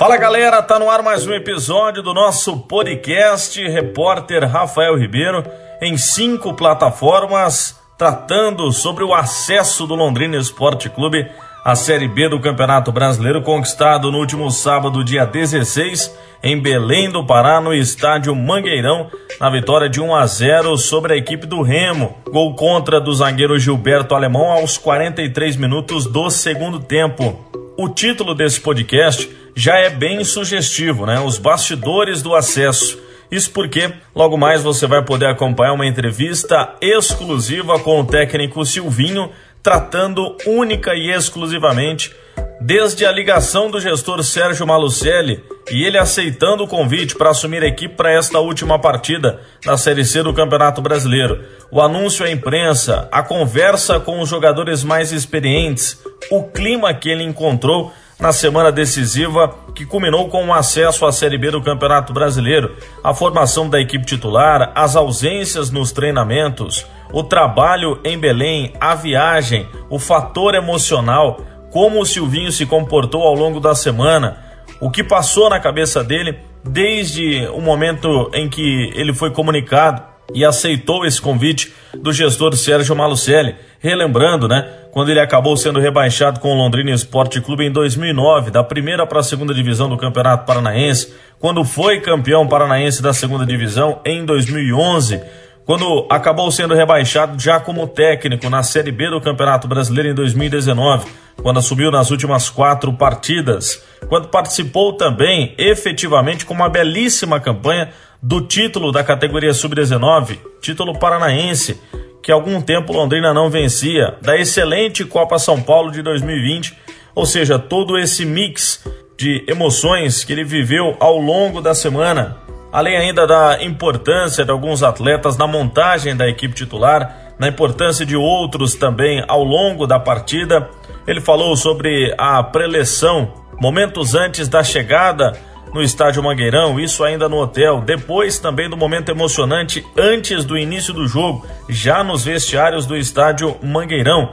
Fala 0.00 0.16
galera, 0.16 0.62
tá 0.62 0.78
no 0.78 0.88
ar 0.88 1.02
mais 1.02 1.26
um 1.26 1.34
episódio 1.34 2.02
do 2.02 2.14
nosso 2.14 2.56
podcast 2.60 3.62
Repórter 3.68 4.48
Rafael 4.48 4.96
Ribeiro 4.96 5.44
em 5.78 5.98
cinco 5.98 6.54
plataformas 6.54 7.78
tratando 7.98 8.72
sobre 8.72 9.04
o 9.04 9.12
acesso 9.12 9.86
do 9.86 9.94
Londrina 9.94 10.38
Esporte 10.38 10.88
Clube 10.88 11.28
à 11.62 11.74
Série 11.74 12.08
B 12.08 12.30
do 12.30 12.40
Campeonato 12.40 12.90
Brasileiro 12.90 13.42
conquistado 13.42 14.10
no 14.10 14.16
último 14.16 14.50
sábado, 14.50 15.04
dia 15.04 15.26
16, 15.26 16.18
em 16.42 16.58
Belém 16.58 17.10
do 17.10 17.26
Pará, 17.26 17.60
no 17.60 17.74
estádio 17.74 18.34
Mangueirão, 18.34 19.10
na 19.38 19.50
vitória 19.50 19.86
de 19.86 20.00
1 20.00 20.14
a 20.14 20.26
0 20.26 20.78
sobre 20.78 21.12
a 21.12 21.16
equipe 21.18 21.46
do 21.46 21.60
Remo. 21.60 22.16
Gol 22.32 22.54
contra 22.54 22.98
do 23.02 23.12
zagueiro 23.12 23.58
Gilberto 23.58 24.14
Alemão 24.14 24.50
aos 24.50 24.78
43 24.78 25.56
minutos 25.56 26.06
do 26.06 26.30
segundo 26.30 26.80
tempo. 26.80 27.38
O 27.76 27.86
título 27.90 28.34
desse 28.34 28.62
podcast 28.62 29.39
já 29.54 29.76
é 29.76 29.90
bem 29.90 30.24
sugestivo, 30.24 31.06
né? 31.06 31.20
Os 31.20 31.38
bastidores 31.38 32.22
do 32.22 32.34
acesso. 32.34 32.98
Isso 33.30 33.50
porque 33.52 33.92
logo 34.14 34.36
mais 34.36 34.62
você 34.62 34.86
vai 34.86 35.04
poder 35.04 35.26
acompanhar 35.26 35.72
uma 35.72 35.86
entrevista 35.86 36.74
exclusiva 36.80 37.78
com 37.78 38.00
o 38.00 38.04
técnico 38.04 38.64
Silvinho, 38.64 39.30
tratando 39.62 40.36
única 40.46 40.94
e 40.94 41.10
exclusivamente 41.10 42.12
desde 42.60 43.06
a 43.06 43.12
ligação 43.12 43.70
do 43.70 43.80
gestor 43.80 44.22
Sérgio 44.22 44.66
Malucelli 44.66 45.42
e 45.70 45.84
ele 45.84 45.96
aceitando 45.96 46.64
o 46.64 46.68
convite 46.68 47.14
para 47.14 47.30
assumir 47.30 47.62
a 47.62 47.66
equipe 47.66 47.94
para 47.94 48.12
esta 48.12 48.38
última 48.38 48.78
partida 48.78 49.40
da 49.64 49.78
Série 49.78 50.04
C 50.04 50.22
do 50.22 50.34
Campeonato 50.34 50.82
Brasileiro. 50.82 51.42
O 51.70 51.80
anúncio 51.80 52.24
à 52.24 52.30
imprensa, 52.30 53.08
a 53.10 53.22
conversa 53.22 53.98
com 53.98 54.20
os 54.20 54.28
jogadores 54.28 54.84
mais 54.84 55.10
experientes, 55.10 56.02
o 56.30 56.42
clima 56.44 56.92
que 56.92 57.08
ele 57.08 57.22
encontrou 57.22 57.92
na 58.20 58.32
semana 58.32 58.70
decisiva 58.70 59.54
que 59.74 59.86
culminou 59.86 60.28
com 60.28 60.46
o 60.46 60.52
acesso 60.52 61.06
à 61.06 61.12
Série 61.12 61.38
B 61.38 61.50
do 61.50 61.62
Campeonato 61.62 62.12
Brasileiro, 62.12 62.76
a 63.02 63.14
formação 63.14 63.68
da 63.68 63.80
equipe 63.80 64.04
titular, 64.04 64.72
as 64.74 64.94
ausências 64.94 65.70
nos 65.70 65.90
treinamentos, 65.90 66.86
o 67.12 67.22
trabalho 67.22 67.98
em 68.04 68.18
Belém, 68.18 68.74
a 68.78 68.94
viagem, 68.94 69.66
o 69.88 69.98
fator 69.98 70.54
emocional, 70.54 71.40
como 71.70 72.00
o 72.00 72.06
Silvinho 72.06 72.52
se 72.52 72.66
comportou 72.66 73.22
ao 73.22 73.34
longo 73.34 73.58
da 73.58 73.74
semana, 73.74 74.38
o 74.80 74.90
que 74.90 75.02
passou 75.02 75.48
na 75.48 75.58
cabeça 75.58 76.04
dele 76.04 76.38
desde 76.62 77.46
o 77.54 77.60
momento 77.60 78.30
em 78.34 78.50
que 78.50 78.92
ele 78.94 79.14
foi 79.14 79.30
comunicado 79.30 80.02
e 80.34 80.44
aceitou 80.44 81.06
esse 81.06 81.20
convite 81.20 81.72
do 81.94 82.12
gestor 82.12 82.54
Sérgio 82.54 82.94
Malucelli, 82.94 83.56
relembrando, 83.80 84.46
né, 84.46 84.68
quando 84.92 85.10
ele 85.10 85.20
acabou 85.20 85.56
sendo 85.56 85.80
rebaixado 85.80 86.38
com 86.38 86.52
o 86.52 86.56
Londrina 86.56 86.90
Esporte 86.90 87.40
Clube 87.40 87.64
em 87.64 87.72
2009, 87.72 88.50
da 88.50 88.62
primeira 88.62 89.06
para 89.06 89.20
a 89.20 89.24
segunda 89.24 89.54
divisão 89.54 89.88
do 89.88 89.96
Campeonato 89.96 90.46
Paranaense, 90.46 91.14
quando 91.38 91.64
foi 91.64 92.00
campeão 92.00 92.46
paranaense 92.46 93.02
da 93.02 93.14
segunda 93.14 93.46
divisão 93.46 94.00
em 94.04 94.24
2011, 94.24 95.22
quando 95.64 96.06
acabou 96.10 96.50
sendo 96.50 96.74
rebaixado 96.74 97.40
já 97.40 97.58
como 97.58 97.86
técnico 97.86 98.50
na 98.50 98.62
Série 98.62 98.92
B 98.92 99.08
do 99.08 99.20
Campeonato 99.20 99.66
Brasileiro 99.66 100.10
em 100.10 100.14
2019, 100.14 101.06
quando 101.42 101.58
assumiu 101.58 101.90
nas 101.90 102.10
últimas 102.10 102.50
quatro 102.50 102.92
partidas, 102.92 103.82
quando 104.08 104.28
participou 104.28 104.92
também 104.92 105.54
efetivamente 105.56 106.44
com 106.44 106.52
uma 106.52 106.68
belíssima 106.68 107.40
campanha 107.40 107.88
do 108.22 108.42
título 108.42 108.92
da 108.92 109.02
categoria 109.02 109.54
Sub-19, 109.54 110.38
título 110.60 110.98
paranaense, 110.98 111.80
que 112.22 112.30
algum 112.30 112.60
tempo 112.60 112.92
Londrina 112.92 113.32
não 113.32 113.50
vencia, 113.50 114.16
da 114.20 114.36
excelente 114.36 115.04
Copa 115.04 115.38
São 115.38 115.60
Paulo 115.62 115.90
de 115.90 116.02
2020, 116.02 116.76
ou 117.14 117.26
seja, 117.26 117.58
todo 117.58 117.98
esse 117.98 118.24
mix 118.24 118.84
de 119.16 119.44
emoções 119.46 120.24
que 120.24 120.32
ele 120.32 120.44
viveu 120.44 120.96
ao 121.00 121.18
longo 121.18 121.60
da 121.60 121.74
semana, 121.74 122.38
além 122.72 122.96
ainda 122.96 123.26
da 123.26 123.62
importância 123.62 124.44
de 124.44 124.50
alguns 124.50 124.82
atletas 124.82 125.36
na 125.36 125.46
montagem 125.46 126.16
da 126.16 126.28
equipe 126.28 126.54
titular, 126.54 127.34
na 127.38 127.48
importância 127.48 128.04
de 128.04 128.16
outros 128.16 128.74
também 128.74 129.24
ao 129.26 129.42
longo 129.42 129.86
da 129.86 129.98
partida. 129.98 130.68
Ele 131.06 131.20
falou 131.20 131.56
sobre 131.56 132.14
a 132.18 132.42
preleção 132.42 133.32
momentos 133.60 134.14
antes 134.14 134.48
da 134.48 134.62
chegada 134.62 135.32
no 135.72 135.82
estádio 135.82 136.22
Mangueirão, 136.22 136.78
isso 136.80 137.04
ainda 137.04 137.28
no 137.28 137.36
hotel. 137.36 137.80
Depois 137.80 138.38
também 138.38 138.68
do 138.68 138.76
momento 138.76 139.10
emocionante 139.10 139.84
antes 139.96 140.44
do 140.44 140.58
início 140.58 140.92
do 140.92 141.06
jogo, 141.06 141.46
já 141.68 142.02
nos 142.02 142.24
vestiários 142.24 142.86
do 142.86 142.96
estádio 142.96 143.56
Mangueirão. 143.62 144.32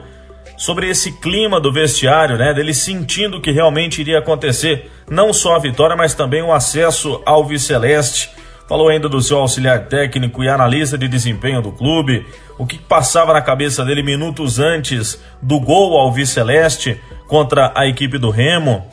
Sobre 0.57 0.89
esse 0.89 1.11
clima 1.11 1.61
do 1.61 1.71
vestiário, 1.71 2.37
né, 2.37 2.53
dele 2.53 2.73
sentindo 2.73 3.39
que 3.39 3.51
realmente 3.51 4.01
iria 4.01 4.17
acontecer 4.17 4.89
não 5.09 5.31
só 5.31 5.55
a 5.55 5.59
vitória, 5.59 5.95
mas 5.95 6.15
também 6.15 6.41
o 6.41 6.51
acesso 6.51 7.21
ao 7.25 7.45
Viceleste. 7.45 8.31
Falou 8.67 8.89
ainda 8.89 9.07
do 9.07 9.21
seu 9.21 9.37
auxiliar 9.37 9.87
técnico 9.87 10.43
e 10.43 10.49
analista 10.49 10.97
de 10.97 11.07
desempenho 11.07 11.61
do 11.61 11.71
clube, 11.71 12.25
o 12.57 12.65
que 12.65 12.77
passava 12.77 13.31
na 13.31 13.41
cabeça 13.41 13.85
dele 13.85 14.01
minutos 14.01 14.59
antes 14.59 15.21
do 15.41 15.59
gol 15.59 15.97
ao 15.97 16.11
Viceleste 16.11 16.99
contra 17.27 17.71
a 17.75 17.87
equipe 17.87 18.17
do 18.17 18.31
Remo 18.31 18.83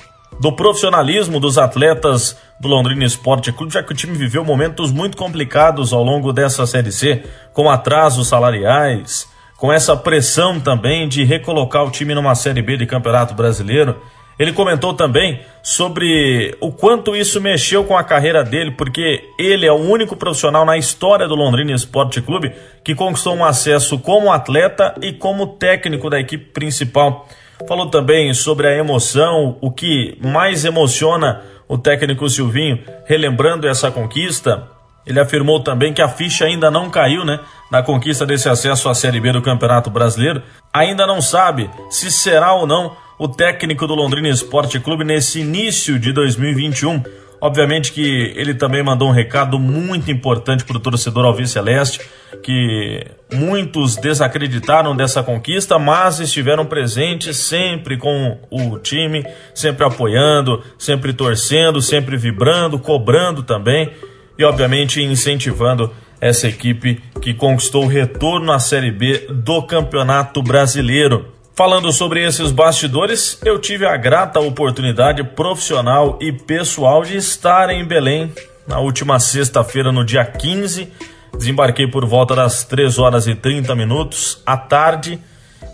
do 0.40 0.52
profissionalismo 0.52 1.38
dos 1.38 1.58
atletas 1.58 2.36
do 2.58 2.68
Londrina 2.68 3.04
Esporte 3.04 3.52
Clube, 3.52 3.72
já 3.72 3.82
que 3.82 3.92
o 3.92 3.96
time 3.96 4.16
viveu 4.16 4.44
momentos 4.44 4.92
muito 4.92 5.16
complicados 5.16 5.92
ao 5.92 6.02
longo 6.02 6.32
dessa 6.32 6.66
Série 6.66 6.92
C, 6.92 7.22
com 7.52 7.70
atrasos 7.70 8.28
salariais, 8.28 9.28
com 9.56 9.72
essa 9.72 9.96
pressão 9.96 10.60
também 10.60 11.08
de 11.08 11.24
recolocar 11.24 11.84
o 11.84 11.90
time 11.90 12.14
numa 12.14 12.34
Série 12.34 12.62
B 12.62 12.76
de 12.76 12.86
Campeonato 12.86 13.34
Brasileiro. 13.34 13.96
Ele 14.36 14.52
comentou 14.52 14.92
também 14.92 15.40
sobre 15.62 16.56
o 16.60 16.72
quanto 16.72 17.14
isso 17.14 17.40
mexeu 17.40 17.84
com 17.84 17.96
a 17.96 18.02
carreira 18.02 18.42
dele, 18.42 18.72
porque 18.72 19.22
ele 19.38 19.64
é 19.64 19.70
o 19.72 19.76
único 19.76 20.16
profissional 20.16 20.64
na 20.64 20.76
história 20.76 21.28
do 21.28 21.36
Londrina 21.36 21.72
Esporte 21.72 22.20
Clube 22.20 22.52
que 22.82 22.96
conquistou 22.96 23.34
um 23.34 23.44
acesso 23.44 23.96
como 23.98 24.32
atleta 24.32 24.94
e 25.00 25.12
como 25.12 25.46
técnico 25.46 26.10
da 26.10 26.18
equipe 26.18 26.46
principal. 26.46 27.28
Falou 27.66 27.86
também 27.86 28.34
sobre 28.34 28.66
a 28.66 28.76
emoção, 28.76 29.56
o 29.60 29.70
que 29.70 30.18
mais 30.20 30.64
emociona 30.66 31.42
o 31.66 31.78
técnico 31.78 32.28
Silvinho, 32.28 32.78
relembrando 33.06 33.66
essa 33.66 33.90
conquista. 33.90 34.68
Ele 35.06 35.18
afirmou 35.18 35.60
também 35.60 35.92
que 35.92 36.02
a 36.02 36.08
ficha 36.08 36.44
ainda 36.44 36.70
não 36.70 36.90
caiu, 36.90 37.24
né, 37.24 37.40
na 37.70 37.82
conquista 37.82 38.26
desse 38.26 38.48
acesso 38.50 38.88
à 38.88 38.94
Série 38.94 39.20
B 39.20 39.32
do 39.32 39.40
Campeonato 39.40 39.88
Brasileiro. 39.88 40.42
Ainda 40.72 41.06
não 41.06 41.22
sabe 41.22 41.70
se 41.88 42.10
será 42.10 42.52
ou 42.52 42.66
não 42.66 42.96
o 43.18 43.28
técnico 43.28 43.86
do 43.86 43.94
Londrina 43.94 44.28
Esporte 44.28 44.78
Clube 44.78 45.04
nesse 45.04 45.40
início 45.40 45.98
de 45.98 46.12
2021. 46.12 47.02
Obviamente 47.44 47.92
que 47.92 48.32
ele 48.36 48.54
também 48.54 48.82
mandou 48.82 49.06
um 49.06 49.12
recado 49.12 49.58
muito 49.58 50.10
importante 50.10 50.64
para 50.64 50.78
o 50.78 50.80
torcedor 50.80 51.26
Alves 51.26 51.50
Celeste, 51.50 52.00
que 52.42 53.06
muitos 53.30 53.96
desacreditaram 53.96 54.96
dessa 54.96 55.22
conquista, 55.22 55.78
mas 55.78 56.20
estiveram 56.20 56.64
presentes 56.64 57.36
sempre 57.36 57.98
com 57.98 58.38
o 58.50 58.78
time, 58.78 59.26
sempre 59.54 59.84
apoiando, 59.84 60.62
sempre 60.78 61.12
torcendo, 61.12 61.82
sempre 61.82 62.16
vibrando, 62.16 62.78
cobrando 62.78 63.42
também 63.42 63.90
e, 64.38 64.42
obviamente, 64.42 65.02
incentivando 65.02 65.92
essa 66.22 66.48
equipe 66.48 67.02
que 67.20 67.34
conquistou 67.34 67.84
o 67.84 67.88
retorno 67.88 68.52
à 68.52 68.58
Série 68.58 68.90
B 68.90 69.26
do 69.28 69.62
Campeonato 69.64 70.42
Brasileiro. 70.42 71.26
Falando 71.56 71.92
sobre 71.92 72.26
esses 72.26 72.50
bastidores, 72.50 73.38
eu 73.44 73.60
tive 73.60 73.86
a 73.86 73.96
grata 73.96 74.40
oportunidade 74.40 75.22
profissional 75.22 76.18
e 76.20 76.32
pessoal 76.32 77.04
de 77.04 77.16
estar 77.16 77.70
em 77.70 77.84
Belém 77.84 78.32
na 78.66 78.80
última 78.80 79.20
sexta-feira, 79.20 79.92
no 79.92 80.04
dia 80.04 80.24
15. 80.24 80.92
Desembarquei 81.38 81.86
por 81.86 82.04
volta 82.06 82.34
das 82.34 82.64
3 82.64 82.98
horas 82.98 83.28
e 83.28 83.36
30 83.36 83.72
minutos 83.76 84.42
à 84.44 84.56
tarde 84.56 85.20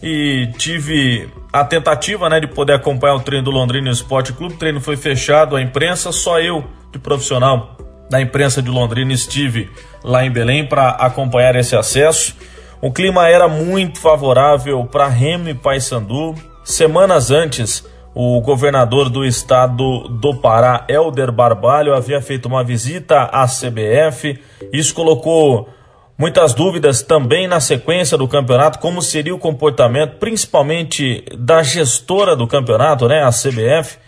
e 0.02 0.50
tive 0.58 1.26
a 1.50 1.64
tentativa 1.64 2.28
né, 2.28 2.40
de 2.40 2.46
poder 2.46 2.74
acompanhar 2.74 3.14
o 3.14 3.20
treino 3.20 3.46
do 3.46 3.50
Londrina 3.50 3.88
Esporte 3.90 4.34
Clube. 4.34 4.56
O 4.56 4.58
treino 4.58 4.82
foi 4.82 4.98
fechado, 4.98 5.56
a 5.56 5.62
imprensa, 5.62 6.12
só 6.12 6.38
eu 6.38 6.62
de 6.92 6.98
profissional 6.98 7.78
da 8.10 8.20
imprensa 8.20 8.60
de 8.60 8.68
Londrina 8.68 9.14
estive 9.14 9.70
lá 10.04 10.26
em 10.26 10.30
Belém 10.30 10.66
para 10.66 10.90
acompanhar 10.90 11.56
esse 11.56 11.74
acesso. 11.74 12.36
O 12.82 12.90
clima 12.90 13.28
era 13.28 13.46
muito 13.46 14.00
favorável 14.00 14.82
para 14.86 15.06
Remo 15.06 15.50
e 15.50 15.54
Paysandu. 15.54 16.34
Semanas 16.64 17.30
antes, 17.30 17.86
o 18.14 18.40
governador 18.40 19.10
do 19.10 19.22
estado 19.22 20.08
do 20.08 20.34
Pará, 20.36 20.86
Helder 20.88 21.30
Barbalho, 21.30 21.94
havia 21.94 22.22
feito 22.22 22.46
uma 22.46 22.64
visita 22.64 23.24
à 23.24 23.44
CBF. 23.46 24.40
Isso 24.72 24.94
colocou 24.94 25.68
muitas 26.16 26.54
dúvidas 26.54 27.02
também 27.02 27.46
na 27.46 27.60
sequência 27.60 28.16
do 28.16 28.26
campeonato, 28.26 28.78
como 28.78 29.02
seria 29.02 29.34
o 29.34 29.38
comportamento, 29.38 30.16
principalmente 30.18 31.22
da 31.36 31.62
gestora 31.62 32.34
do 32.34 32.46
campeonato, 32.46 33.06
né, 33.06 33.22
a 33.22 33.30
CBF, 33.30 33.98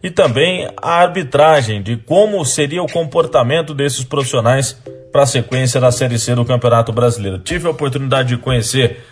e 0.00 0.10
também 0.10 0.68
a 0.80 0.94
arbitragem, 1.00 1.82
de 1.82 1.96
como 1.96 2.44
seria 2.44 2.82
o 2.82 2.90
comportamento 2.90 3.74
desses 3.74 4.04
profissionais 4.04 4.80
para 5.12 5.22
a 5.22 5.26
sequência 5.26 5.78
da 5.80 5.92
Série 5.92 6.18
C 6.18 6.34
do 6.34 6.44
Campeonato 6.44 6.92
Brasileiro. 6.92 7.38
Tive 7.38 7.68
a 7.68 7.70
oportunidade 7.70 8.30
de 8.30 8.36
conhecer 8.38 9.04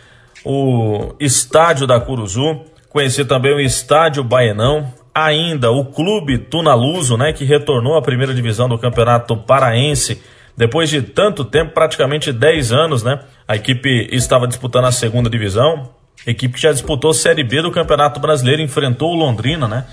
o 0.45 1.15
estádio 1.21 1.87
da 1.87 2.01
Curuzu, 2.01 2.63
conhecer 2.89 3.27
também 3.27 3.55
o 3.55 3.61
estádio 3.61 4.25
Baenão, 4.25 4.93
ainda 5.15 5.71
o 5.71 5.85
clube 5.85 6.39
Tunaluso, 6.39 7.17
né, 7.17 7.33
que 7.33 7.45
retornou 7.45 7.97
à 7.97 8.03
primeira 8.03 8.33
divisão 8.33 8.69
do 8.69 8.79
Campeonato 8.79 9.37
Paraense 9.37 10.23
depois 10.57 10.91
de 10.91 11.01
tanto 11.01 11.45
tempo, 11.45 11.73
praticamente 11.73 12.33
10 12.33 12.73
anos, 12.73 13.03
né? 13.03 13.21
A 13.49 13.57
equipe 13.57 14.09
estava 14.13 14.47
disputando 14.47 14.85
a 14.85 14.93
segunda 14.93 15.31
divisão, 15.31 15.89
equipe 16.27 16.55
que 16.55 16.61
já 16.61 16.71
disputou 16.71 17.15
Série 17.15 17.43
B 17.43 17.63
do 17.63 17.71
Campeonato 17.71 18.21
Brasileiro, 18.21 18.61
enfrentou 18.61 19.13
o 19.13 19.15
Londrina, 19.15 19.67
né? 19.67 19.87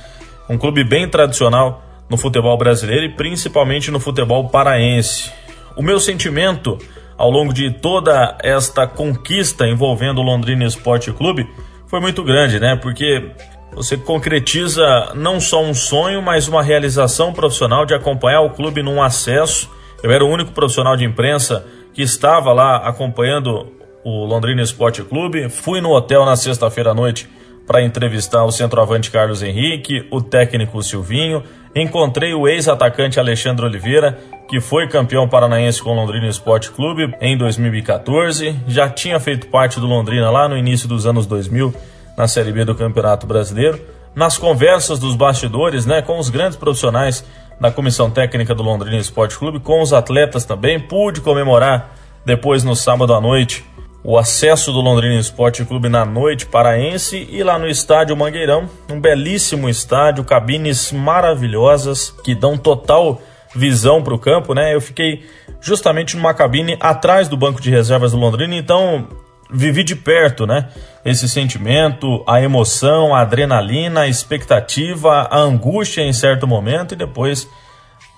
Um 0.50 0.58
clube 0.58 0.84
bem 0.84 1.08
tradicional 1.08 1.84
no 2.10 2.18
futebol 2.18 2.58
brasileiro 2.58 3.06
e 3.06 3.16
principalmente 3.16 3.92
no 3.92 4.00
futebol 4.00 4.50
paraense. 4.50 5.32
O 5.78 5.84
meu 5.84 6.00
sentimento 6.00 6.80
ao 7.16 7.30
longo 7.30 7.54
de 7.54 7.70
toda 7.70 8.36
esta 8.42 8.88
conquista 8.88 9.68
envolvendo 9.68 10.20
o 10.20 10.24
Londrina 10.24 10.66
Esporte 10.66 11.12
Clube 11.12 11.48
foi 11.86 12.00
muito 12.00 12.24
grande, 12.24 12.60
né? 12.60 12.76
Porque 12.76 13.30
você 13.72 13.96
concretiza 13.96 15.12
não 15.14 15.40
só 15.40 15.64
um 15.64 15.76
sonho, 15.76 16.20
mas 16.20 16.48
uma 16.48 16.64
realização 16.64 17.32
profissional 17.32 17.86
de 17.86 17.94
acompanhar 17.94 18.42
o 18.42 18.50
clube 18.50 18.82
num 18.82 19.00
acesso. 19.00 19.70
Eu 20.02 20.12
era 20.12 20.26
o 20.26 20.28
único 20.28 20.52
profissional 20.52 20.98
de 20.98 21.06
imprensa 21.06 21.64
que 21.94 22.02
estava 22.02 22.52
lá 22.54 22.78
acompanhando 22.78 23.72
o 24.04 24.26
Londrina 24.26 24.64
Esporte 24.64 25.04
Clube. 25.04 25.48
Fui 25.48 25.80
no 25.80 25.92
hotel 25.92 26.26
na 26.26 26.36
sexta-feira 26.36 26.90
à 26.90 26.94
noite 26.96 27.30
para 27.68 27.84
entrevistar 27.84 28.46
o 28.46 28.52
centroavante 28.52 29.12
Carlos 29.12 29.44
Henrique, 29.44 30.08
o 30.10 30.22
técnico 30.22 30.82
Silvinho. 30.82 31.44
Encontrei 31.76 32.34
o 32.34 32.48
ex-atacante 32.48 33.20
Alexandre 33.20 33.66
Oliveira, 33.66 34.18
que 34.48 34.62
foi 34.62 34.88
campeão 34.88 35.28
paranaense 35.28 35.84
com 35.84 35.92
o 35.92 35.94
Londrina 35.94 36.28
Esporte 36.28 36.72
Clube 36.72 37.14
em 37.20 37.38
2014. 37.38 38.56
Já 38.68 38.90
tinha 38.90 39.20
feito 39.20 39.48
parte 39.48 39.80
do 39.80 39.86
Londrina 39.86 40.32
lá 40.32 40.48
no 40.48 40.58
início 40.58 40.88
dos 40.88 41.06
anos 41.06 41.26
2000 41.28 41.76
na 42.18 42.28
Série 42.28 42.54
B 42.54 42.64
do 42.64 42.74
Campeonato 42.74 43.28
Brasileiro. 43.28 43.80
Nas 44.16 44.38
conversas 44.38 44.98
dos 44.98 45.16
bastidores, 45.16 45.86
né, 45.86 46.02
com 46.02 46.18
os 46.18 46.30
grandes 46.30 46.58
profissionais 46.58 47.24
da 47.60 47.70
comissão 47.70 48.10
técnica 48.10 48.56
do 48.56 48.64
Londrina 48.64 48.98
Esporte 48.98 49.38
Clube, 49.38 49.60
com 49.60 49.82
os 49.82 49.92
atletas 49.92 50.46
também, 50.46 50.80
pude 50.80 51.22
comemorar 51.22 51.92
depois 52.26 52.64
no 52.64 52.76
sábado 52.76 53.14
à 53.14 53.22
noite 53.22 53.64
o 54.08 54.18
acesso 54.18 54.72
do 54.72 54.80
Londrina 54.80 55.20
Esporte 55.20 55.66
Clube 55.66 55.90
na 55.90 56.06
noite 56.06 56.46
paraense 56.46 57.28
e 57.30 57.44
lá 57.44 57.60
no 57.60 57.68
estádio 57.68 58.16
Mangueirão, 58.16 58.70
um 58.90 59.02
belíssimo 59.02 59.68
estádio, 59.68 60.24
cabines 60.24 60.94
maravilhosas 60.94 62.10
que 62.24 62.34
dão 62.34 62.58
total 62.58 63.22
visão 63.54 64.02
para 64.02 64.14
o 64.14 64.18
campo, 64.18 64.54
né? 64.54 64.74
Eu 64.74 64.80
fiquei 64.80 65.26
justamente 65.60 66.16
numa 66.16 66.34
cabine 66.34 66.78
atrás 66.80 67.28
do 67.28 67.36
banco 67.36 67.60
de 67.60 67.70
reservas 67.70 68.14
do 68.14 68.18
Londrina, 68.18 68.56
então 68.56 69.10
vivi 69.52 69.84
de 69.84 69.94
perto, 69.94 70.48
né? 70.48 70.70
Esse 71.04 71.28
sentimento, 71.28 72.24
a 72.26 72.42
emoção, 72.42 73.14
a 73.14 73.20
adrenalina, 73.20 74.02
a 74.02 74.08
expectativa, 74.08 75.28
a 75.30 75.38
angústia 75.38 76.02
em 76.02 76.14
certo 76.14 76.48
momento 76.48 76.94
e 76.94 76.98
depois 76.98 77.46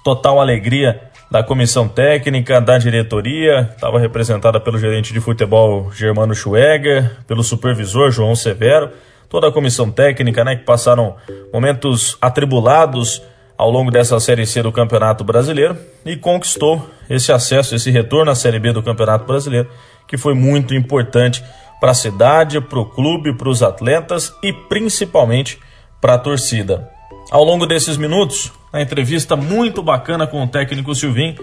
total 0.04 0.40
alegria 0.40 1.09
da 1.30 1.44
comissão 1.44 1.88
técnica, 1.88 2.60
da 2.60 2.78
diretoria, 2.78 3.70
estava 3.74 4.00
representada 4.00 4.60
pelo 4.60 4.80
gerente 4.80 5.14
de 5.14 5.20
futebol 5.20 5.92
Germano 5.92 6.34
Schweger, 6.34 7.18
pelo 7.28 7.44
supervisor 7.44 8.10
João 8.10 8.36
Severo, 8.36 8.90
toda 9.30 9.48
a 9.48 9.52
comissão 9.52 9.92
técnica, 9.92 10.44
né, 10.44 10.56
que 10.56 10.64
passaram 10.64 11.16
momentos 11.54 12.18
atribulados 12.20 13.22
ao 13.56 13.70
longo 13.70 13.92
dessa 13.92 14.20
Série 14.20 14.46
C 14.46 14.64
do 14.64 14.72
Campeonato 14.72 15.24
Brasileiro 15.24 15.78
e 16.04 16.16
conquistou 16.16 16.90
esse 17.10 17.32
acesso, 17.32 17.76
esse 17.76 17.92
retorno 17.92 18.32
à 18.32 18.36
Série 18.36 18.60
B 18.60 18.72
do 18.72 18.82
Campeonato 18.82 19.26
Brasileiro, 19.26 19.70
que 20.08 20.18
foi 20.18 20.34
muito 20.34 20.74
importante 20.74 21.44
para 21.80 21.92
a 21.92 21.94
cidade, 21.94 22.60
para 22.60 22.80
o 22.80 22.86
clube, 22.86 23.38
para 23.38 23.50
os 23.50 23.62
atletas 23.62 24.34
e 24.42 24.52
principalmente 24.52 25.60
para 26.02 26.16
a 26.16 26.18
torcida. 26.18 26.90
Ao 27.30 27.44
longo 27.44 27.68
desses 27.68 27.98
minutos, 27.98 28.52
na 28.72 28.82
entrevista 28.82 29.36
muito 29.36 29.82
bacana 29.82 30.28
com 30.28 30.44
o 30.44 30.48
técnico 30.48 30.94
Silvim, 30.96 31.36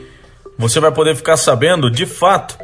você 0.58 0.80
vai 0.80 0.92
poder 0.92 1.14
ficar 1.14 1.36
sabendo, 1.36 1.90
de 1.90 2.06
fato, 2.06 2.58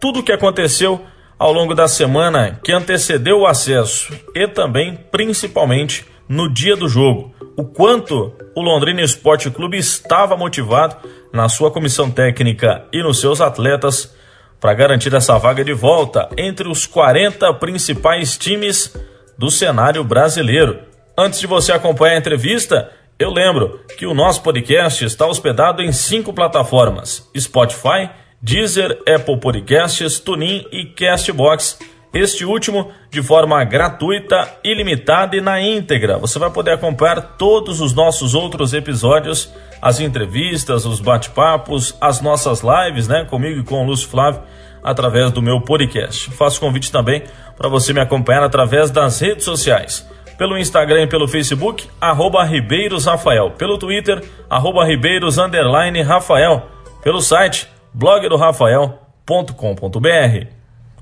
tudo 0.00 0.20
o 0.20 0.22
que 0.22 0.32
aconteceu 0.32 1.04
ao 1.38 1.52
longo 1.52 1.74
da 1.74 1.86
semana 1.86 2.58
que 2.64 2.72
antecedeu 2.72 3.40
o 3.40 3.46
acesso 3.46 4.12
e 4.34 4.48
também, 4.48 4.98
principalmente, 5.10 6.06
no 6.28 6.52
dia 6.52 6.76
do 6.76 6.88
jogo. 6.88 7.34
O 7.56 7.64
quanto 7.64 8.34
o 8.54 8.60
Londrina 8.60 9.02
Esporte 9.02 9.50
Clube 9.50 9.76
estava 9.76 10.36
motivado 10.36 10.96
na 11.32 11.48
sua 11.48 11.70
comissão 11.70 12.10
técnica 12.10 12.84
e 12.92 13.02
nos 13.02 13.20
seus 13.20 13.40
atletas 13.40 14.14
para 14.60 14.74
garantir 14.74 15.14
essa 15.14 15.38
vaga 15.38 15.64
de 15.64 15.72
volta 15.72 16.28
entre 16.36 16.68
os 16.68 16.86
40 16.86 17.52
principais 17.54 18.36
times 18.36 18.94
do 19.38 19.50
cenário 19.50 20.02
brasileiro. 20.02 20.80
Antes 21.16 21.40
de 21.40 21.46
você 21.46 21.72
acompanhar 21.72 22.14
a 22.14 22.18
entrevista, 22.18 22.90
eu 23.18 23.30
lembro 23.30 23.80
que 23.96 24.04
o 24.04 24.12
nosso 24.12 24.42
podcast 24.42 25.02
está 25.02 25.26
hospedado 25.26 25.82
em 25.82 25.90
cinco 25.90 26.34
plataformas: 26.34 27.26
Spotify, 27.36 28.10
Deezer, 28.42 29.02
Apple 29.08 29.40
Podcasts, 29.40 30.20
TuneIn 30.20 30.66
e 30.70 30.84
Castbox. 30.84 31.78
Este 32.12 32.44
último 32.44 32.90
de 33.10 33.22
forma 33.22 33.62
gratuita, 33.64 34.58
ilimitada 34.62 35.36
e 35.36 35.40
na 35.40 35.60
íntegra. 35.60 36.18
Você 36.18 36.38
vai 36.38 36.50
poder 36.50 36.72
acompanhar 36.72 37.36
todos 37.36 37.80
os 37.80 37.94
nossos 37.94 38.34
outros 38.34 38.72
episódios, 38.72 39.52
as 39.82 39.98
entrevistas, 40.00 40.86
os 40.86 41.00
bate-papos, 41.00 41.94
as 42.00 42.20
nossas 42.20 42.62
lives, 42.62 43.08
né, 43.08 43.24
comigo 43.24 43.60
e 43.60 43.64
com 43.64 43.82
o 43.82 43.86
Lúcio 43.86 44.08
Flávio, 44.08 44.42
através 44.82 45.30
do 45.30 45.42
meu 45.42 45.60
podcast. 45.60 46.30
Faço 46.30 46.60
convite 46.60 46.92
também 46.92 47.22
para 47.56 47.68
você 47.68 47.92
me 47.92 48.00
acompanhar 48.00 48.42
através 48.42 48.90
das 48.90 49.20
redes 49.20 49.44
sociais 49.44 50.06
pelo 50.36 50.58
Instagram 50.58 51.02
e 51.02 51.06
pelo 51.06 51.28
Facebook, 51.28 51.88
arroba 52.00 52.44
Ribeiros 52.44 53.06
Rafael, 53.06 53.52
pelo 53.52 53.78
Twitter, 53.78 54.22
arroba 54.48 54.84
Ribeiros 54.84 55.38
underline 55.38 56.02
Rafael, 56.02 56.68
pelo 57.02 57.20
site 57.20 57.68
blogdorafael.com.br. 57.94 60.46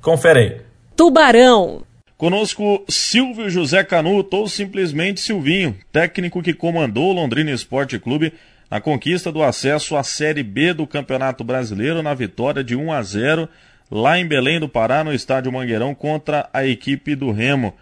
Confere 0.00 0.38
aí. 0.38 0.60
Tubarão. 0.96 1.82
Conosco 2.16 2.84
Silvio 2.88 3.50
José 3.50 3.82
Canuto, 3.82 4.36
ou 4.36 4.48
simplesmente 4.48 5.20
Silvinho, 5.20 5.76
técnico 5.90 6.42
que 6.42 6.54
comandou 6.54 7.10
o 7.10 7.12
Londrina 7.12 7.50
Esporte 7.50 7.98
Clube 7.98 8.32
na 8.70 8.80
conquista 8.80 9.32
do 9.32 9.42
acesso 9.42 9.96
à 9.96 10.02
Série 10.02 10.42
B 10.42 10.72
do 10.72 10.87
Campeonato 10.87 11.44
Brasileiro 11.44 12.02
na 12.02 12.14
vitória 12.14 12.62
de 12.62 12.76
1 12.76 12.92
a 12.92 13.02
0 13.02 13.48
lá 13.90 14.19
em 14.19 14.26
Belém 14.26 14.58
do 14.58 14.69
Pará, 14.69 15.04
no 15.04 15.12
estádio 15.12 15.52
Mangueirão, 15.52 15.94
contra 15.94 16.48
a 16.52 16.66
equipe 16.66 17.14
do 17.14 17.30
Remo. 17.30 17.75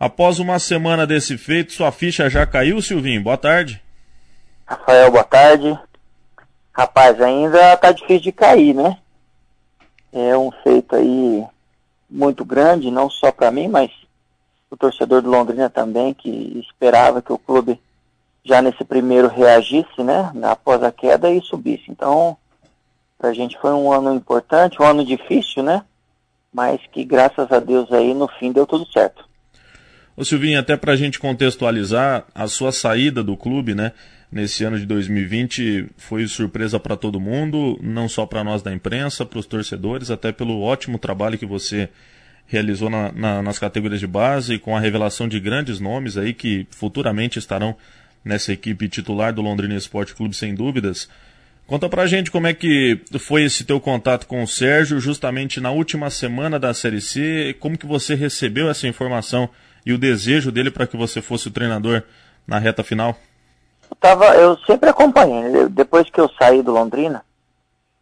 Após 0.00 0.38
uma 0.38 0.60
semana 0.60 1.04
desse 1.04 1.36
feito, 1.36 1.72
sua 1.72 1.90
ficha 1.90 2.30
já 2.30 2.46
caiu, 2.46 2.80
Silvinho? 2.80 3.20
Boa 3.20 3.36
tarde. 3.36 3.82
Rafael, 4.64 5.10
boa 5.10 5.24
tarde. 5.24 5.76
Rapaz, 6.72 7.20
ainda 7.20 7.76
tá 7.76 7.90
difícil 7.90 8.20
de 8.20 8.32
cair, 8.32 8.74
né? 8.74 8.96
É 10.12 10.36
um 10.36 10.52
feito 10.62 10.94
aí 10.94 11.44
muito 12.08 12.44
grande, 12.44 12.92
não 12.92 13.10
só 13.10 13.32
para 13.32 13.50
mim, 13.50 13.66
mas 13.66 13.90
o 14.70 14.76
torcedor 14.76 15.20
do 15.20 15.30
Londrina 15.30 15.68
também, 15.68 16.14
que 16.14 16.64
esperava 16.64 17.20
que 17.20 17.32
o 17.32 17.38
clube 17.38 17.80
já 18.44 18.62
nesse 18.62 18.84
primeiro 18.84 19.26
reagisse, 19.26 20.04
né? 20.04 20.30
Após 20.44 20.80
a 20.84 20.92
queda 20.92 21.28
e 21.28 21.42
subisse. 21.42 21.90
Então, 21.90 22.36
pra 23.18 23.32
gente 23.32 23.58
foi 23.58 23.72
um 23.72 23.92
ano 23.92 24.14
importante, 24.14 24.80
um 24.80 24.86
ano 24.86 25.04
difícil, 25.04 25.64
né? 25.64 25.84
Mas 26.54 26.80
que 26.92 27.04
graças 27.04 27.50
a 27.50 27.58
Deus 27.58 27.90
aí 27.92 28.14
no 28.14 28.28
fim 28.28 28.52
deu 28.52 28.64
tudo 28.64 28.86
certo. 28.92 29.27
Ô 30.18 30.24
Silvinho, 30.24 30.58
até 30.58 30.76
para 30.76 30.94
a 30.94 30.96
gente 30.96 31.16
contextualizar, 31.16 32.26
a 32.34 32.48
sua 32.48 32.72
saída 32.72 33.22
do 33.22 33.36
clube, 33.36 33.72
né, 33.72 33.92
nesse 34.32 34.64
ano 34.64 34.76
de 34.76 34.84
2020 34.84 35.86
foi 35.96 36.26
surpresa 36.26 36.80
para 36.80 36.96
todo 36.96 37.20
mundo, 37.20 37.78
não 37.80 38.08
só 38.08 38.26
para 38.26 38.42
nós 38.42 38.60
da 38.60 38.72
imprensa, 38.72 39.24
para 39.24 39.38
os 39.38 39.46
torcedores, 39.46 40.10
até 40.10 40.32
pelo 40.32 40.60
ótimo 40.60 40.98
trabalho 40.98 41.38
que 41.38 41.46
você 41.46 41.88
realizou 42.48 42.90
na, 42.90 43.12
na, 43.12 43.42
nas 43.42 43.60
categorias 43.60 44.00
de 44.00 44.08
base, 44.08 44.58
com 44.58 44.76
a 44.76 44.80
revelação 44.80 45.28
de 45.28 45.38
grandes 45.38 45.78
nomes 45.78 46.16
aí 46.16 46.34
que 46.34 46.66
futuramente 46.72 47.38
estarão 47.38 47.76
nessa 48.24 48.52
equipe 48.52 48.88
titular 48.88 49.32
do 49.32 49.40
Londrina 49.40 49.76
Esporte 49.76 50.16
Clube, 50.16 50.34
sem 50.34 50.52
dúvidas. 50.52 51.08
Conta 51.64 51.88
pra 51.88 52.08
gente 52.08 52.28
como 52.32 52.48
é 52.48 52.54
que 52.54 52.98
foi 53.20 53.44
esse 53.44 53.62
teu 53.62 53.78
contato 53.78 54.26
com 54.26 54.42
o 54.42 54.48
Sérgio, 54.48 54.98
justamente 54.98 55.60
na 55.60 55.70
última 55.70 56.10
semana 56.10 56.58
da 56.58 56.74
Série 56.74 57.00
C, 57.00 57.54
como 57.60 57.78
que 57.78 57.86
você 57.86 58.16
recebeu 58.16 58.68
essa 58.68 58.88
informação 58.88 59.48
e 59.84 59.92
o 59.92 59.98
desejo 59.98 60.52
dele 60.52 60.70
para 60.70 60.86
que 60.86 60.96
você 60.96 61.20
fosse 61.22 61.48
o 61.48 61.50
treinador 61.50 62.02
na 62.46 62.58
reta 62.58 62.82
final? 62.82 63.16
Eu, 63.90 63.96
tava, 63.96 64.26
eu 64.36 64.56
sempre 64.58 64.88
acompanhei. 64.90 65.68
Depois 65.68 66.08
que 66.10 66.20
eu 66.20 66.28
saí 66.38 66.62
do 66.62 66.72
Londrina, 66.72 67.24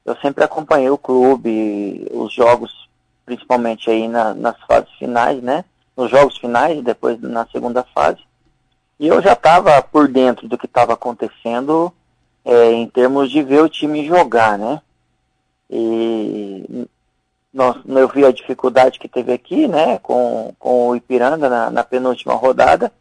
eu 0.04 0.16
sempre 0.16 0.44
acompanhei 0.44 0.90
o 0.90 0.98
clube, 0.98 2.06
os 2.12 2.32
jogos, 2.32 2.88
principalmente 3.24 3.90
aí 3.90 4.08
na, 4.08 4.34
nas 4.34 4.58
fases 4.66 4.90
finais, 4.98 5.42
né? 5.42 5.64
Nos 5.96 6.10
jogos 6.10 6.36
finais, 6.38 6.82
depois 6.82 7.20
na 7.20 7.46
segunda 7.46 7.82
fase. 7.94 8.20
E 8.98 9.08
eu 9.08 9.20
já 9.20 9.32
estava 9.32 9.82
por 9.82 10.08
dentro 10.08 10.48
do 10.48 10.56
que 10.56 10.66
estava 10.66 10.94
acontecendo 10.94 11.92
é, 12.44 12.72
em 12.72 12.88
termos 12.88 13.30
de 13.30 13.42
ver 13.42 13.62
o 13.62 13.68
time 13.68 14.06
jogar, 14.06 14.56
né? 14.58 14.80
E 15.68 16.86
nós, 17.56 17.74
eu 17.86 18.06
vi 18.06 18.22
a 18.22 18.30
dificuldade 18.30 18.98
que 18.98 19.08
teve 19.08 19.32
aqui, 19.32 19.66
né, 19.66 19.98
com, 20.02 20.54
com 20.58 20.88
o 20.88 20.96
Ipiranga 20.96 21.48
na, 21.48 21.70
na 21.70 21.82
penúltima 21.82 22.34
rodada. 22.34 22.92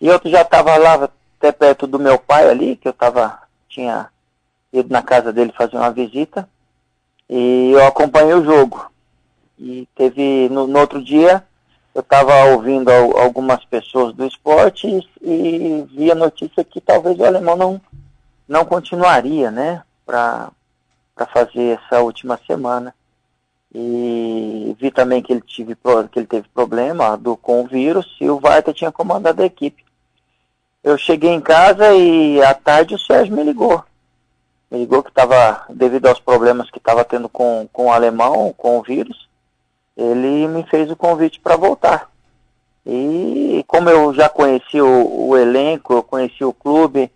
E 0.00 0.06
eu 0.06 0.20
já 0.26 0.42
estava 0.42 0.76
lá 0.76 1.10
até 1.34 1.50
perto 1.50 1.84
do 1.84 1.98
meu 1.98 2.16
pai 2.16 2.48
ali, 2.48 2.76
que 2.76 2.86
eu 2.86 2.92
tava, 2.92 3.36
tinha 3.68 4.08
ido 4.72 4.92
na 4.92 5.02
casa 5.02 5.32
dele 5.32 5.52
fazer 5.56 5.76
uma 5.76 5.90
visita, 5.90 6.48
e 7.28 7.72
eu 7.72 7.84
acompanhei 7.84 8.34
o 8.34 8.44
jogo. 8.44 8.88
E 9.58 9.88
teve, 9.96 10.48
no, 10.50 10.68
no 10.68 10.78
outro 10.78 11.02
dia, 11.02 11.44
eu 11.92 12.00
estava 12.00 12.52
ouvindo 12.52 12.92
algumas 12.92 13.64
pessoas 13.64 14.14
do 14.14 14.24
esporte 14.24 14.86
e, 15.20 15.30
e 15.30 15.82
vi 15.90 16.12
a 16.12 16.14
notícia 16.14 16.62
que 16.62 16.80
talvez 16.80 17.18
o 17.18 17.24
alemão 17.24 17.56
não, 17.56 17.80
não 18.46 18.64
continuaria, 18.64 19.50
né, 19.50 19.82
para 20.06 20.52
fazer 21.32 21.80
essa 21.80 22.00
última 22.02 22.38
semana. 22.46 22.94
E 23.74 24.76
vi 24.78 24.90
também 24.90 25.20
que 25.20 25.32
ele, 25.32 25.40
tive, 25.40 25.76
que 26.12 26.18
ele 26.18 26.26
teve 26.26 26.46
problema 26.54 27.16
do, 27.16 27.36
com 27.36 27.62
o 27.62 27.66
vírus 27.66 28.16
e 28.20 28.30
o 28.30 28.38
Varta 28.38 28.72
tinha 28.72 28.92
comandado 28.92 29.42
a 29.42 29.46
equipe. 29.46 29.84
Eu 30.82 30.96
cheguei 30.96 31.30
em 31.30 31.40
casa 31.40 31.92
e 31.92 32.40
à 32.42 32.54
tarde 32.54 32.94
o 32.94 32.98
Sérgio 32.98 33.34
me 33.34 33.42
ligou. 33.42 33.82
Me 34.70 34.78
ligou 34.78 35.02
que 35.02 35.08
estava, 35.08 35.64
devido 35.70 36.06
aos 36.06 36.20
problemas 36.20 36.70
que 36.70 36.78
estava 36.78 37.04
tendo 37.04 37.28
com, 37.28 37.68
com 37.72 37.86
o 37.86 37.92
alemão, 37.92 38.54
com 38.56 38.78
o 38.78 38.82
vírus, 38.82 39.28
ele 39.96 40.46
me 40.48 40.62
fez 40.64 40.90
o 40.90 40.96
convite 40.96 41.40
para 41.40 41.56
voltar. 41.56 42.10
E 42.86 43.64
como 43.66 43.88
eu 43.88 44.12
já 44.12 44.28
conheci 44.28 44.80
o, 44.80 45.28
o, 45.28 45.36
elenco, 45.36 45.94
eu 45.94 46.02
conheci 46.02 46.44
o 46.44 46.52
clube 46.52 47.10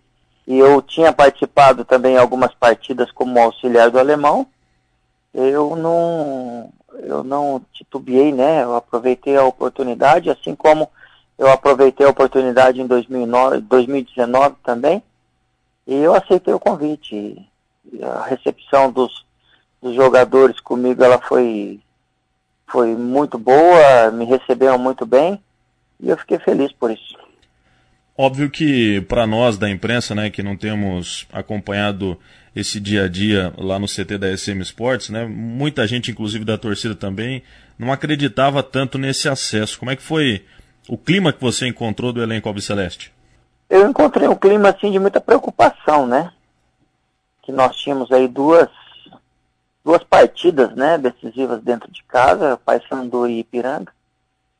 e 0.47 0.57
eu 0.57 0.81
tinha 0.81 1.13
participado 1.13 1.85
também 1.85 2.15
em 2.15 2.17
algumas 2.17 2.53
partidas 2.55 3.11
como 3.11 3.39
auxiliar 3.39 3.91
do 3.91 3.99
alemão, 3.99 4.47
eu 5.33 5.75
não, 5.75 6.71
eu 6.99 7.23
não 7.23 7.61
titubeei, 7.73 8.31
né? 8.31 8.63
Eu 8.63 8.75
aproveitei 8.75 9.35
a 9.37 9.45
oportunidade, 9.45 10.29
assim 10.29 10.55
como 10.55 10.89
eu 11.37 11.49
aproveitei 11.49 12.05
a 12.05 12.09
oportunidade 12.09 12.81
em 12.81 12.87
2009, 12.87 13.61
2019 13.61 14.55
também, 14.63 15.01
e 15.87 15.95
eu 15.95 16.13
aceitei 16.13 16.53
o 16.53 16.59
convite. 16.59 17.47
A 18.01 18.23
recepção 18.23 18.91
dos, 18.91 19.25
dos 19.81 19.95
jogadores 19.95 20.59
comigo 20.59 21.03
ela 21.03 21.19
foi 21.19 21.79
foi 22.71 22.95
muito 22.95 23.37
boa, 23.37 24.11
me 24.11 24.25
receberam 24.25 24.77
muito 24.77 25.05
bem 25.05 25.41
e 25.99 26.09
eu 26.09 26.17
fiquei 26.17 26.37
feliz 26.39 26.71
por 26.71 26.91
isso. 26.91 27.17
Óbvio 28.21 28.49
que 28.49 28.99
para 28.99 29.25
nós 29.25 29.57
da 29.57 29.69
imprensa, 29.69 30.13
né, 30.13 30.29
que 30.29 30.43
não 30.43 30.57
temos 30.57 31.25
acompanhado 31.31 32.19
esse 32.53 32.77
dia 32.77 33.05
a 33.05 33.07
dia 33.07 33.53
lá 33.57 33.79
no 33.79 33.87
CT 33.87 34.17
da 34.17 34.37
SM 34.37 34.59
Sports, 34.59 35.09
né, 35.09 35.25
muita 35.25 35.87
gente, 35.87 36.11
inclusive 36.11 36.43
da 36.43 36.57
torcida 36.57 36.93
também, 36.93 37.41
não 37.77 37.93
acreditava 37.93 38.61
tanto 38.61 38.97
nesse 38.97 39.29
acesso. 39.29 39.79
Como 39.79 39.89
é 39.89 39.95
que 39.95 40.01
foi 40.01 40.43
o 40.89 40.97
clima 40.97 41.31
que 41.31 41.39
você 41.39 41.65
encontrou 41.65 42.11
do 42.11 42.21
elenco 42.21 42.49
Albiceleste? 42.49 43.13
Eu 43.69 43.89
encontrei 43.89 44.27
um 44.27 44.35
clima 44.35 44.67
assim 44.67 44.91
de 44.91 44.99
muita 44.99 45.21
preocupação, 45.21 46.05
né? 46.05 46.33
Que 47.41 47.53
nós 47.53 47.73
tínhamos 47.77 48.11
aí 48.11 48.27
duas 48.27 48.67
duas 49.81 50.03
partidas, 50.03 50.75
né, 50.75 50.97
decisivas 50.97 51.63
dentro 51.63 51.89
de 51.89 52.03
casa, 52.03 52.59
Paysandu 52.65 53.25
e 53.27 53.39
Ipiranga. 53.39 53.93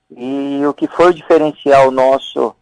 E 0.09 0.65
o 0.65 0.73
que 0.73 0.87
foi 0.87 1.07
o 1.07 1.13
diferencial 1.13 1.91
nosso 1.91 2.55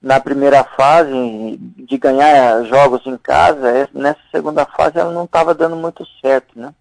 na 0.00 0.20
primeira 0.20 0.62
fase 0.62 1.58
de 1.60 1.98
ganhar 1.98 2.64
jogos 2.64 3.04
em 3.06 3.16
casa, 3.16 3.88
nessa 3.92 4.20
segunda 4.30 4.64
fase 4.64 4.98
ela 4.98 5.12
não 5.12 5.24
estava 5.24 5.54
dando 5.54 5.76
muito 5.76 6.06
certo, 6.20 6.58
né? 6.58 6.72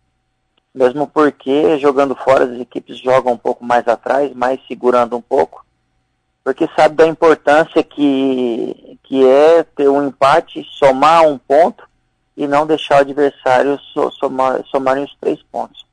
Mesmo 0.74 1.07
porque 1.07 1.79
jogando 1.79 2.15
fora 2.15 2.43
as 2.43 2.60
equipes 2.60 2.98
jogam 3.00 3.34
um 3.34 3.38
pouco 3.38 3.63
mais 3.63 3.88
atrás, 3.88 4.34
mais 4.34 4.60
segurando 4.67 5.15
um 5.15 5.22
pouco, 5.22 5.65
porque 6.43 6.69
sabe 6.75 6.95
da 6.95 7.07
importância 7.07 7.81
que, 7.81 9.00
que 9.03 9.25
é 9.25 9.63
ter 9.63 9.89
um 9.89 10.05
empate, 10.05 10.67
somar 10.77 11.25
um 11.25 11.38
ponto 11.38 11.88
e 12.36 12.45
não 12.45 12.67
deixar 12.67 12.98
o 12.98 13.01
adversário 13.01 13.79
somar, 14.19 14.63
somarem 14.65 15.05
os 15.05 15.15
três 15.19 15.41
pontos. 15.51 15.86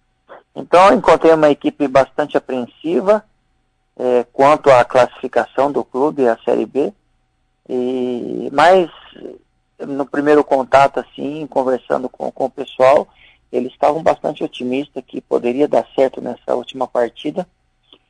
Então 0.55 0.88
eu 0.88 0.95
encontrei 0.95 1.33
uma 1.33 1.50
equipe 1.50 1.87
bastante 1.87 2.37
apreensiva 2.37 3.25
é, 3.97 4.26
quanto 4.33 4.71
à 4.71 4.85
classificação 4.85 5.71
do 5.71 5.85
clube, 5.85 6.26
a 6.26 6.37
Série 6.45 6.67
B, 6.67 6.93
e, 7.69 8.50
mas 8.52 8.90
no 9.78 10.07
primeiro 10.07 10.45
contato, 10.45 11.00
assim, 11.00 11.47
conversando 11.47 12.09
com, 12.09 12.31
com 12.31 12.47
o 12.47 12.50
pessoal, 12.50 13.09
eles 13.52 13.73
estavam 13.73 14.02
bastante 14.02 14.42
otimistas 14.42 15.02
que 15.07 15.21
poderia 15.21 15.69
dar 15.69 15.87
certo 15.95 16.21
nessa 16.21 16.54
última 16.54 16.87
partida 16.87 17.47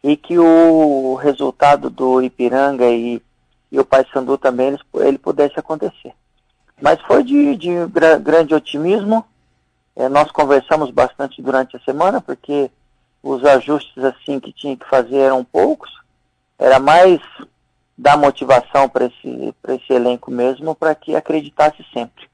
e 0.02 0.16
que 0.16 0.38
o 0.38 1.14
resultado 1.14 1.88
do 1.88 2.20
Ipiranga 2.22 2.88
e, 2.88 3.22
e 3.70 3.78
o 3.78 3.84
Paysandu 3.84 4.36
também 4.36 4.68
ele, 4.68 4.78
ele 4.94 5.18
pudesse 5.18 5.58
acontecer. 5.58 6.12
Mas 6.80 7.00
foi 7.02 7.22
de, 7.22 7.56
de 7.56 7.70
grande 8.20 8.54
otimismo. 8.54 9.24
É, 9.94 10.08
nós 10.08 10.30
conversamos 10.32 10.90
bastante 10.90 11.40
durante 11.40 11.76
a 11.76 11.80
semana, 11.80 12.20
porque 12.20 12.70
os 13.22 13.44
ajustes 13.44 14.02
assim 14.02 14.40
que 14.40 14.52
tinha 14.52 14.76
que 14.76 14.88
fazer 14.88 15.18
eram 15.18 15.44
poucos. 15.44 15.90
Era 16.58 16.80
mais 16.80 17.20
dar 18.02 18.16
motivação 18.16 18.88
para 18.88 19.06
esse, 19.06 19.54
esse 19.68 19.92
elenco 19.92 20.28
mesmo, 20.28 20.74
para 20.74 20.92
que 20.92 21.14
acreditasse 21.14 21.84
sempre. 21.94 22.26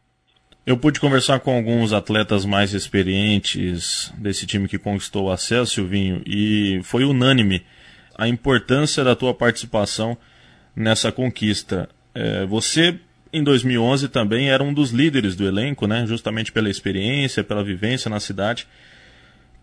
Eu 0.65 0.79
pude 0.79 0.99
conversar 0.99 1.41
com 1.41 1.55
alguns 1.55 1.93
atletas 1.93 2.47
mais 2.47 2.73
experientes 2.73 4.13
desse 4.17 4.47
time 4.47 4.67
que 4.67 4.79
conquistou 4.79 5.27
o 5.27 5.31
acesso, 5.31 5.75
Silvinho, 5.75 6.23
e 6.27 6.81
foi 6.85 7.05
unânime 7.05 7.65
a 8.17 8.27
importância 8.27 9.05
da 9.05 9.15
tua 9.15 9.35
participação 9.35 10.17
nessa 10.75 11.13
conquista. 11.13 11.89
É, 12.15 12.47
você 12.47 12.99
em 13.31 13.45
2011 13.45 14.09
também 14.09 14.51
era 14.51 14.63
um 14.63 14.73
dos 14.73 14.91
líderes 14.91 15.37
do 15.37 15.47
elenco, 15.47 15.87
né? 15.87 16.07
Justamente 16.07 16.51
pela 16.51 16.71
experiência, 16.71 17.45
pela 17.45 17.63
vivência 17.63 18.09
na 18.09 18.21
cidade. 18.21 18.67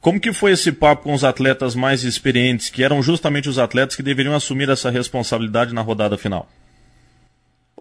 Como 0.05 0.19
que 0.19 0.31
foi 0.31 0.51
esse 0.51 0.71
papo 0.71 1.01
com 1.01 1.15
os 1.15 1.23
atletas 1.23 1.73
mais 1.73 2.03
experientes, 2.03 2.69
que 2.69 2.83
eram 2.83 3.01
justamente 3.01 3.49
os 3.49 3.57
atletas 3.57 3.95
que 3.95 4.03
deveriam 4.03 4.35
assumir 4.35 4.69
essa 4.69 4.91
responsabilidade 4.91 5.73
na 5.73 5.81
rodada 5.81 6.15
final? 6.15 6.45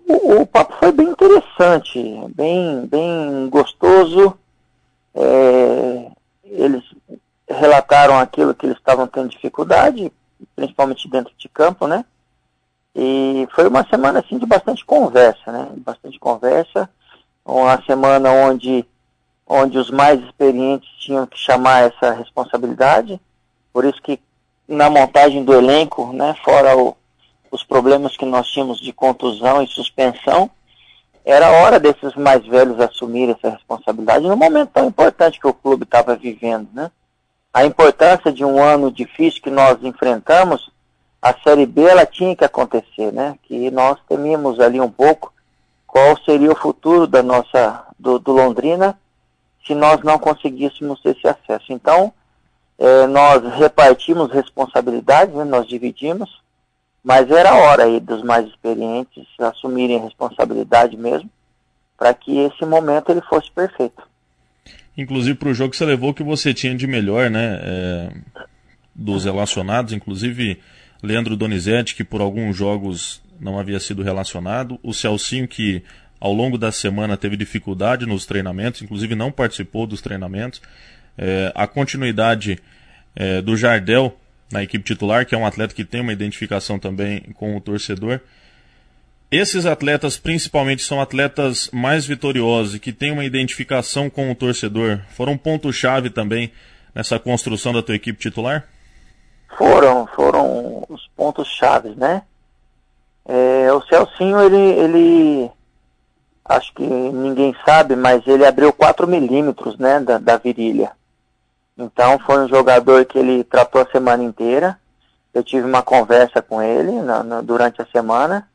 O, 0.09 0.41
o 0.41 0.47
papo 0.47 0.75
foi 0.81 0.91
bem 0.91 1.09
interessante, 1.09 2.03
bem, 2.35 2.87
bem 2.87 3.47
gostoso. 3.51 4.39
É, 5.15 6.07
eles 6.47 6.83
relataram 7.47 8.19
aquilo 8.19 8.55
que 8.55 8.65
eles 8.65 8.79
estavam 8.79 9.07
tendo 9.07 9.29
dificuldade, 9.29 10.11
principalmente 10.57 11.07
dentro 11.11 11.35
de 11.37 11.47
campo, 11.51 11.87
né? 11.87 12.07
E 12.97 13.47
foi 13.55 13.69
uma 13.69 13.87
semana 13.87 14.21
assim 14.21 14.39
de 14.39 14.47
bastante 14.47 14.83
conversa, 14.83 15.53
né? 15.53 15.69
Bastante 15.77 16.19
conversa. 16.19 16.89
Uma 17.45 17.83
semana 17.85 18.31
onde, 18.31 18.87
onde 19.47 19.79
os 19.79 19.91
mais 19.91 20.21
experientes 20.23 20.89
tinham 20.99 21.27
que 21.27 21.39
chamar 21.39 21.85
essa 21.85 22.13
responsabilidade. 22.13 23.21
Por 23.73 23.85
isso 23.85 24.01
que 24.01 24.19
na 24.67 24.89
montagem 24.89 25.45
do 25.45 25.55
elenco, 25.55 26.13
né, 26.13 26.35
fora 26.45 26.77
o, 26.77 26.97
os 27.51 27.63
problemas 27.63 28.17
que 28.17 28.25
nós 28.25 28.49
tínhamos 28.49 28.81
de 28.81 28.93
contusão 28.93 29.63
e 29.63 29.67
suspensão, 29.67 30.51
era 31.25 31.51
hora 31.51 31.81
desses 31.81 32.15
mais 32.15 32.47
velhos 32.47 32.81
assumirem 32.81 33.35
essa 33.39 33.55
responsabilidade 33.55 34.27
no 34.27 34.37
momento 34.37 34.71
tão 34.75 34.87
importante 34.87 35.41
que 35.41 35.47
o 35.47 35.55
clube 35.55 35.85
estava 35.85 36.15
vivendo, 36.17 36.69
né? 36.73 36.91
A 37.53 37.65
importância 37.65 38.33
de 38.33 38.45
um 38.45 38.63
ano 38.63 38.91
difícil 38.91 39.41
que 39.41 39.51
nós 39.51 39.83
enfrentamos 39.83 40.71
a 41.25 41.33
Série 41.43 41.65
B 41.65 41.83
ela 41.83 42.05
tinha 42.05 42.37
que 42.37 42.45
acontecer, 42.45 43.11
né? 43.11 43.39
Que 43.45 43.71
nós 43.71 43.99
temíamos 44.07 44.61
ali 44.61 44.79
um 44.79 44.91
pouco 44.91 45.33
qual 45.87 46.19
seria 46.23 46.53
o 46.53 46.57
futuro 46.57 47.07
da 47.07 47.23
nossa 47.23 47.87
do, 47.99 48.19
do 48.19 48.33
Londrina 48.33 48.99
se 49.67 49.75
nós 49.75 50.03
não 50.03 50.19
conseguíssemos 50.19 51.01
esse 51.05 51.27
acesso. 51.27 51.73
Então 51.73 52.13
é, 52.79 53.07
nós 53.07 53.43
repartimos 53.57 54.31
responsabilidades, 54.33 55.35
né? 55.35 55.45
nós 55.45 55.67
dividimos, 55.67 56.43
mas 57.03 57.31
era 57.31 57.55
hora 57.55 57.85
aí 57.85 58.01
dos 58.01 58.23
mais 58.23 58.47
experientes 58.47 59.27
assumirem 59.39 59.99
a 59.99 60.03
responsabilidade 60.03 60.97
mesmo 60.97 61.31
para 61.97 62.13
que 62.13 62.39
esse 62.39 62.65
momento 62.65 63.11
ele 63.11 63.21
fosse 63.23 63.51
perfeito. 63.51 64.03
Inclusive 64.97 65.37
para 65.37 65.49
o 65.49 65.55
jogo 65.55 65.71
que 65.71 65.77
você 65.77 65.85
levou 65.85 66.15
que 66.15 66.23
você 66.23 66.55
tinha 66.55 66.75
de 66.75 66.87
melhor, 66.87 67.31
né? 67.31 67.61
É, 67.63 68.13
dos 68.95 69.25
relacionados, 69.25 69.93
inclusive 69.93 70.61
Leandro 71.03 71.37
Donizete, 71.37 71.95
que 71.95 72.05
por 72.05 72.21
alguns 72.21 72.57
jogos 72.57 73.23
não 73.41 73.59
havia 73.59 73.81
sido 73.81 74.03
relacionado, 74.03 74.79
o 74.83 74.95
Celcinho, 74.95 75.49
que 75.49 75.83
ao 76.25 76.33
longo 76.33 76.57
da 76.57 76.73
semana 76.73 77.19
teve 77.19 77.37
dificuldade 77.37 78.07
nos 78.07 78.25
treinamentos, 78.25 78.81
inclusive 78.81 79.15
não 79.15 79.31
participou 79.31 79.87
dos 79.87 80.01
treinamentos, 80.01 80.63
é, 81.19 81.53
a 81.55 81.67
continuidade 81.67 82.59
é, 83.15 83.43
do 83.43 83.55
Jardel 83.55 84.17
na 84.51 84.63
equipe 84.63 84.83
titular, 84.83 85.27
que 85.27 85.35
é 85.35 85.39
um 85.39 85.45
atleta 85.45 85.75
que 85.75 85.85
tem 85.85 86.01
uma 86.01 86.15
identificação 86.15 86.79
também 86.79 87.21
com 87.35 87.55
o 87.55 87.61
torcedor. 87.61 88.21
Esses 89.31 89.67
atletas, 89.67 90.17
principalmente, 90.17 90.83
são 90.83 90.99
atletas 90.99 91.69
mais 91.71 92.07
vitoriosos 92.07 92.75
e 92.75 92.81
que 92.81 92.91
têm 92.91 93.13
uma 93.13 93.27
identificação 93.27 94.09
com 94.09 94.31
o 94.31 94.35
torcedor. 94.35 95.01
Foram 95.11 95.37
ponto-chave 95.37 96.09
também 96.09 96.51
nessa 96.95 97.19
construção 97.19 97.71
da 97.71 97.83
tua 97.83 97.97
equipe 97.97 98.19
titular? 98.19 98.67
Foram, 99.59 100.07
foram 100.07 100.87
os 100.89 101.07
pontos 101.15 101.49
chaves, 101.49 101.95
né? 101.97 102.23
É, 103.29 103.71
o 103.75 103.83
Celcinho, 103.83 104.41
ele, 104.41 104.57
ele, 104.57 105.51
acho 106.45 106.73
que 106.75 106.87
ninguém 106.87 107.57
sabe, 107.65 107.97
mas 107.97 108.27
ele 108.27 108.45
abriu 108.45 108.73
4 108.73 109.07
milímetros 109.07 109.79
né, 109.79 109.99
da, 110.01 110.19
da 110.19 110.37
virilha. 110.37 110.93
Então 111.77 112.19
foi 112.21 112.39
um 112.39 112.49
jogador 112.49 113.05
que 113.05 113.19
ele 113.19 113.43
tratou 113.43 113.81
a 113.81 113.91
semana 113.91 114.23
inteira. 114.23 114.79
Eu 115.33 115.43
tive 115.43 115.67
uma 115.67 115.83
conversa 115.83 116.41
com 116.43 116.63
ele 116.63 116.93
na, 117.01 117.25
na, 117.25 117.41
durante 117.41 117.81
a 117.83 117.87
semana. 117.87 118.49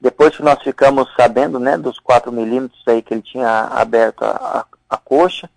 Depois 0.00 0.36
que 0.36 0.42
nós 0.42 0.60
ficamos 0.62 1.08
sabendo 1.16 1.58
né, 1.58 1.76
dos 1.76 1.98
4 1.98 2.32
milímetros 2.32 2.82
aí 2.86 3.02
que 3.02 3.14
ele 3.14 3.22
tinha 3.22 3.68
aberto 3.72 4.22
a, 4.22 4.64
a, 4.90 4.94
a, 4.94 4.96
coxa, 4.96 5.50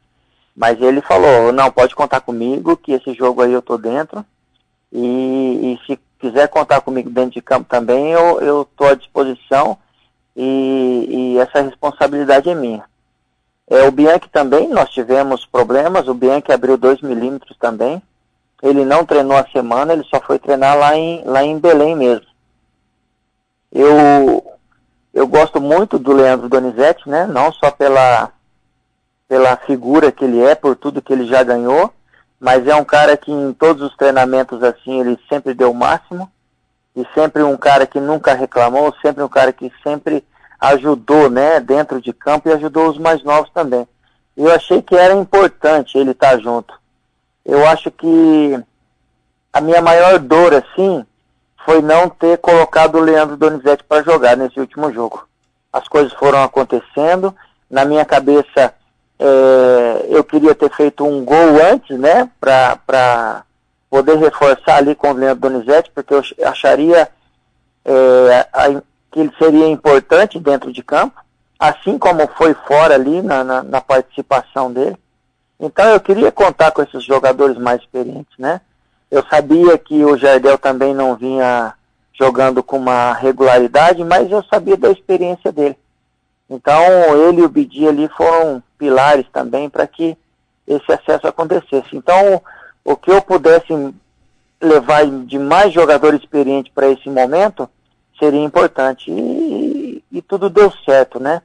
mas 0.55 0.81
ele 0.81 1.01
falou, 1.01 1.51
não, 1.51 1.71
pode 1.71 1.95
contar 1.95 2.21
comigo, 2.21 2.75
que 2.75 2.91
esse 2.91 3.13
jogo 3.13 3.41
aí 3.41 3.53
eu 3.53 3.61
tô 3.61 3.77
dentro. 3.77 4.25
E, 4.91 4.99
e 5.73 5.85
se 5.85 5.99
quiser 6.19 6.47
contar 6.49 6.81
comigo 6.81 7.09
dentro 7.09 7.31
de 7.31 7.41
campo 7.41 7.67
também, 7.69 8.11
eu 8.11 8.63
estou 8.63 8.87
à 8.87 8.95
disposição 8.95 9.77
e, 10.35 11.07
e 11.09 11.37
essa 11.39 11.61
responsabilidade 11.61 12.49
é 12.49 12.55
minha. 12.55 12.83
É, 13.69 13.87
o 13.87 13.91
Bianchi 13.91 14.29
também, 14.29 14.67
nós 14.67 14.89
tivemos 14.89 15.45
problemas, 15.45 16.07
o 16.07 16.13
Bianchi 16.13 16.51
abriu 16.51 16.77
2 16.77 17.01
milímetros 17.01 17.57
também. 17.57 18.01
Ele 18.61 18.85
não 18.85 19.05
treinou 19.05 19.37
a 19.37 19.47
semana, 19.47 19.93
ele 19.93 20.03
só 20.03 20.19
foi 20.19 20.37
treinar 20.37 20.77
lá 20.77 20.95
em, 20.95 21.23
lá 21.25 21.43
em 21.43 21.57
Belém 21.57 21.95
mesmo. 21.95 22.25
Eu, 23.71 24.43
eu 25.13 25.25
gosto 25.27 25.61
muito 25.61 25.97
do 25.97 26.11
Leandro 26.11 26.49
Donizete, 26.49 27.07
né? 27.09 27.25
Não 27.25 27.51
só 27.53 27.71
pela, 27.71 28.31
pela 29.27 29.55
figura 29.55 30.11
que 30.11 30.25
ele 30.25 30.41
é, 30.41 30.53
por 30.53 30.75
tudo 30.75 31.01
que 31.01 31.13
ele 31.13 31.25
já 31.25 31.41
ganhou, 31.41 31.93
mas 32.39 32.67
é 32.67 32.75
um 32.75 32.83
cara 32.83 33.15
que 33.15 33.31
em 33.31 33.53
todos 33.53 33.81
os 33.83 33.95
treinamentos 33.95 34.61
assim 34.61 34.99
ele 34.99 35.17
sempre 35.29 35.53
deu 35.53 35.71
o 35.71 35.75
máximo 35.75 36.29
e 36.95 37.05
sempre 37.13 37.43
um 37.43 37.57
cara 37.57 37.85
que 37.85 37.99
nunca 37.99 38.33
reclamou, 38.33 38.93
sempre 39.01 39.23
um 39.23 39.29
cara 39.29 39.53
que 39.53 39.71
sempre 39.83 40.23
ajudou, 40.59 41.29
né, 41.29 41.59
dentro 41.59 42.01
de 42.01 42.13
campo 42.13 42.47
e 42.47 42.53
ajudou 42.53 42.89
os 42.89 42.97
mais 42.97 43.23
novos 43.23 43.49
também. 43.51 43.87
Eu 44.37 44.51
achei 44.53 44.81
que 44.81 44.95
era 44.95 45.13
importante 45.13 45.97
ele 45.97 46.11
estar 46.11 46.39
junto. 46.39 46.73
Eu 47.43 47.67
acho 47.67 47.89
que 47.89 48.63
a 49.51 49.59
minha 49.59 49.81
maior 49.81 50.19
dor, 50.19 50.53
assim, 50.53 51.05
foi 51.65 51.81
não 51.81 52.09
ter 52.09 52.37
colocado 52.37 52.95
o 52.95 53.01
Leandro 53.01 53.35
Donizete 53.37 53.83
para 53.83 54.03
jogar 54.03 54.37
nesse 54.37 54.59
último 54.59 54.91
jogo. 54.93 55.27
As 55.73 55.87
coisas 55.87 56.13
foram 56.13 56.43
acontecendo, 56.43 57.35
na 57.69 57.85
minha 57.85 58.05
cabeça 58.05 58.73
é, 59.17 60.05
eu 60.09 60.23
queria 60.23 60.53
ter 60.53 60.71
feito 60.71 61.05
um 61.05 61.23
gol 61.23 61.61
antes, 61.71 61.97
né, 61.97 62.29
para 62.39 63.43
poder 63.91 64.17
reforçar 64.17 64.77
ali 64.77 64.95
com 64.95 65.11
o 65.11 65.13
Leandro 65.13 65.49
Donizete, 65.49 65.91
porque 65.93 66.13
eu 66.13 66.23
acharia 66.47 67.09
é, 67.83 68.47
a, 68.53 68.81
que 69.11 69.19
ele 69.19 69.33
seria 69.37 69.67
importante 69.67 70.39
dentro 70.39 70.71
de 70.71 70.81
campo, 70.81 71.21
assim 71.59 71.99
como 71.99 72.25
foi 72.37 72.53
fora 72.65 72.95
ali 72.95 73.21
na, 73.21 73.43
na, 73.43 73.61
na, 73.61 73.81
participação 73.81 74.71
dele. 74.71 74.95
Então 75.59 75.85
eu 75.89 75.99
queria 75.99 76.31
contar 76.31 76.71
com 76.71 76.81
esses 76.81 77.03
jogadores 77.03 77.57
mais 77.57 77.81
experientes, 77.81 78.33
né? 78.39 78.61
Eu 79.11 79.23
sabia 79.29 79.77
que 79.77 80.05
o 80.05 80.17
Jardel 80.17 80.57
também 80.57 80.93
não 80.93 81.17
vinha 81.17 81.73
jogando 82.13 82.63
com 82.63 82.77
uma 82.77 83.11
regularidade, 83.11 84.05
mas 84.05 84.31
eu 84.31 84.41
sabia 84.43 84.77
da 84.77 84.89
experiência 84.89 85.51
dele. 85.51 85.77
Então 86.49 86.81
ele 87.27 87.41
e 87.41 87.43
o 87.43 87.49
Bidi 87.49 87.85
ali 87.85 88.07
foram 88.15 88.63
pilares 88.77 89.25
também 89.33 89.69
para 89.69 89.85
que 89.85 90.17
esse 90.65 90.91
acesso 90.93 91.27
acontecesse. 91.27 91.89
Então 91.93 92.41
o 92.83 92.95
que 92.95 93.11
eu 93.11 93.21
pudesse 93.21 93.73
levar 94.61 95.05
de 95.25 95.39
mais 95.39 95.73
jogadores 95.73 96.19
experientes 96.21 96.71
para 96.73 96.89
esse 96.89 97.09
momento, 97.09 97.69
seria 98.19 98.43
importante. 98.43 99.09
E, 99.09 100.03
e, 100.11 100.21
tudo 100.21 100.49
deu 100.49 100.71
certo, 100.85 101.19
né? 101.19 101.41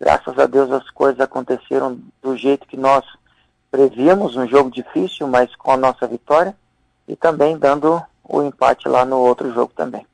Graças 0.00 0.38
a 0.38 0.46
Deus 0.46 0.70
as 0.70 0.88
coisas 0.90 1.20
aconteceram 1.20 1.98
do 2.22 2.36
jeito 2.36 2.66
que 2.66 2.76
nós 2.76 3.04
prevíamos, 3.70 4.36
um 4.36 4.48
jogo 4.48 4.70
difícil, 4.70 5.26
mas 5.28 5.54
com 5.56 5.70
a 5.70 5.76
nossa 5.76 6.06
vitória, 6.06 6.54
e 7.06 7.14
também 7.14 7.58
dando 7.58 8.02
o 8.24 8.42
empate 8.42 8.88
lá 8.88 9.04
no 9.04 9.18
outro 9.18 9.52
jogo 9.52 9.72
também. 9.76 10.06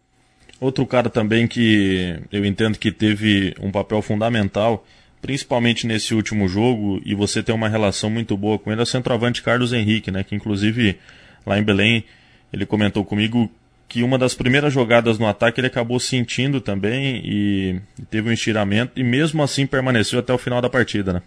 Outro 0.61 0.87
cara 0.87 1.09
também 1.09 1.49
que 1.49 2.23
eu 2.31 2.45
entendo 2.45 2.79
que 2.79 2.93
teve 2.93 3.55
um 3.61 3.71
papel 3.71 4.01
fundamental, 4.03 4.85
principalmente 5.23 5.87
nesse 5.87 6.15
último 6.15 6.49
jogo, 6.49 7.01
e 7.05 7.15
você 7.15 7.43
tem 7.43 7.55
uma 7.55 7.69
relação 7.69 8.11
muito 8.11 8.37
boa 8.37 8.59
com 8.59 8.73
ele, 8.73 8.81
é 8.81 8.83
o 8.83 8.87
centroavante 8.87 9.41
Carlos 9.41 9.73
Henrique, 9.73 10.11
né? 10.11 10.25
Que 10.25 10.35
inclusive 10.35 10.99
lá 11.47 11.59
em 11.59 11.63
Belém 11.63 12.05
ele 12.53 12.67
comentou 12.67 13.05
comigo 13.05 13.49
que 13.89 14.03
uma 14.03 14.19
das 14.19 14.35
primeiras 14.35 14.73
jogadas 14.73 15.19
no 15.19 15.27
ataque 15.27 15.61
ele 15.61 15.69
acabou 15.69 16.01
sentindo 16.01 16.61
também 16.61 17.23
e 17.25 17.81
teve 18.11 18.29
um 18.29 18.33
estiramento 18.33 18.93
e 18.97 19.05
mesmo 19.05 19.43
assim 19.43 19.67
permaneceu 19.67 20.19
até 20.19 20.33
o 20.33 20.39
final 20.39 20.61
da 20.61 20.69
partida, 20.69 21.13
né? 21.13 21.23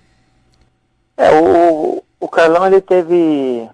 É, 1.16 1.32
o, 1.32 2.04
o 2.20 2.28
Carlão 2.28 2.68
ele 2.68 2.82
teve 2.82 3.68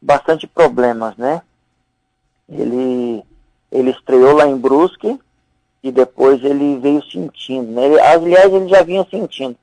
bastante 0.00 0.46
problemas, 0.46 1.16
né? 1.16 1.40
Ele, 2.48 3.22
ele 3.70 3.90
estreou 3.90 4.34
lá 4.34 4.48
em 4.48 4.56
Brusque 4.56 5.18
e 5.82 5.90
depois 5.90 6.42
ele 6.44 6.78
veio 6.78 7.02
sentindo, 7.04 7.72
né? 7.72 7.86
Ele, 7.86 8.00
aliás, 8.00 8.52
ele 8.52 8.68
já 8.68 8.82
vinha 8.82 9.06
sentindo. 9.10 9.56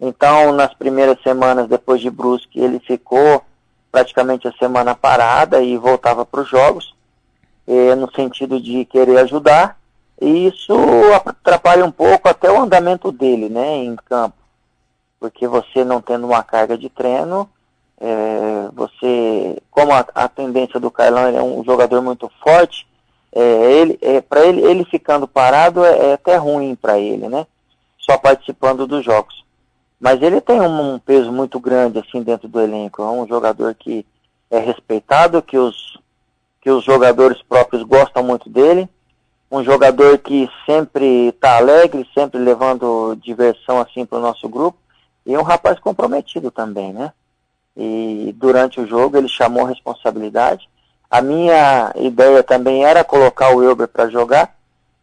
Então, 0.00 0.52
nas 0.52 0.74
primeiras 0.74 1.20
semanas 1.22 1.68
depois 1.68 2.00
de 2.00 2.10
Brusque, 2.10 2.58
ele 2.58 2.80
ficou 2.80 3.42
praticamente 3.90 4.48
a 4.48 4.52
semana 4.52 4.94
parada 4.94 5.62
e 5.62 5.76
voltava 5.76 6.24
para 6.24 6.40
os 6.40 6.48
jogos 6.48 6.94
é, 7.66 7.94
no 7.94 8.10
sentido 8.12 8.60
de 8.60 8.84
querer 8.86 9.18
ajudar, 9.18 9.78
e 10.20 10.46
isso 10.48 10.74
atrapalha 11.24 11.84
um 11.84 11.90
pouco 11.90 12.28
até 12.28 12.50
o 12.50 12.60
andamento 12.60 13.12
dele, 13.12 13.48
né, 13.48 13.76
em 13.76 13.96
campo. 13.96 14.36
Porque 15.20 15.46
você 15.46 15.84
não 15.84 16.00
tendo 16.00 16.26
uma 16.26 16.42
carga 16.42 16.76
de 16.76 16.88
treino, 16.88 17.48
é, 18.00 18.68
você, 18.72 19.62
como 19.70 19.92
a, 19.92 20.04
a, 20.14 20.28
tendência 20.28 20.80
do 20.80 20.90
Carlão, 20.90 21.28
ele 21.28 21.36
é 21.36 21.42
um 21.42 21.62
jogador 21.64 22.02
muito 22.02 22.30
forte, 22.42 22.86
é, 23.34 23.72
ele, 23.72 23.98
é, 24.02 24.20
para 24.20 24.44
ele, 24.44 24.60
ele 24.60 24.84
ficando 24.84 25.26
parado 25.26 25.84
é, 25.84 26.10
é 26.10 26.12
até 26.14 26.36
ruim 26.36 26.74
para 26.74 26.98
ele, 26.98 27.28
né? 27.28 27.46
Só 27.98 28.18
participando 28.18 28.86
dos 28.86 29.04
jogos. 29.04 29.42
Mas 29.98 30.20
ele 30.20 30.40
tem 30.40 30.60
um, 30.60 30.94
um, 30.94 30.98
peso 30.98 31.32
muito 31.32 31.58
grande 31.58 31.98
assim 31.98 32.22
dentro 32.22 32.48
do 32.48 32.60
elenco. 32.60 33.02
É 33.02 33.06
um 33.06 33.26
jogador 33.26 33.74
que 33.74 34.04
é 34.50 34.58
respeitado, 34.58 35.40
que 35.40 35.56
os 35.56 35.98
que 36.60 36.70
os 36.70 36.84
jogadores 36.84 37.42
próprios 37.42 37.82
gostam 37.82 38.22
muito 38.22 38.48
dele. 38.48 38.88
Um 39.50 39.64
jogador 39.64 40.18
que 40.18 40.48
sempre 40.64 41.28
está 41.28 41.56
alegre, 41.56 42.08
sempre 42.14 42.38
levando 42.38 43.16
diversão 43.16 43.80
assim 43.80 44.06
para 44.06 44.18
o 44.18 44.22
nosso 44.22 44.48
grupo. 44.48 44.78
E 45.24 45.36
um 45.36 45.42
rapaz 45.42 45.78
comprometido 45.78 46.50
também, 46.50 46.92
né? 46.92 47.12
E 47.76 48.34
durante 48.36 48.80
o 48.80 48.86
jogo 48.86 49.16
ele 49.16 49.28
chamou 49.28 49.64
responsabilidade. 49.64 50.68
A 51.12 51.20
minha 51.20 51.92
ideia 51.96 52.42
também 52.42 52.86
era 52.86 53.04
colocar 53.04 53.50
o 53.50 53.58
Wilber 53.58 53.86
para 53.86 54.08
jogar, 54.08 54.56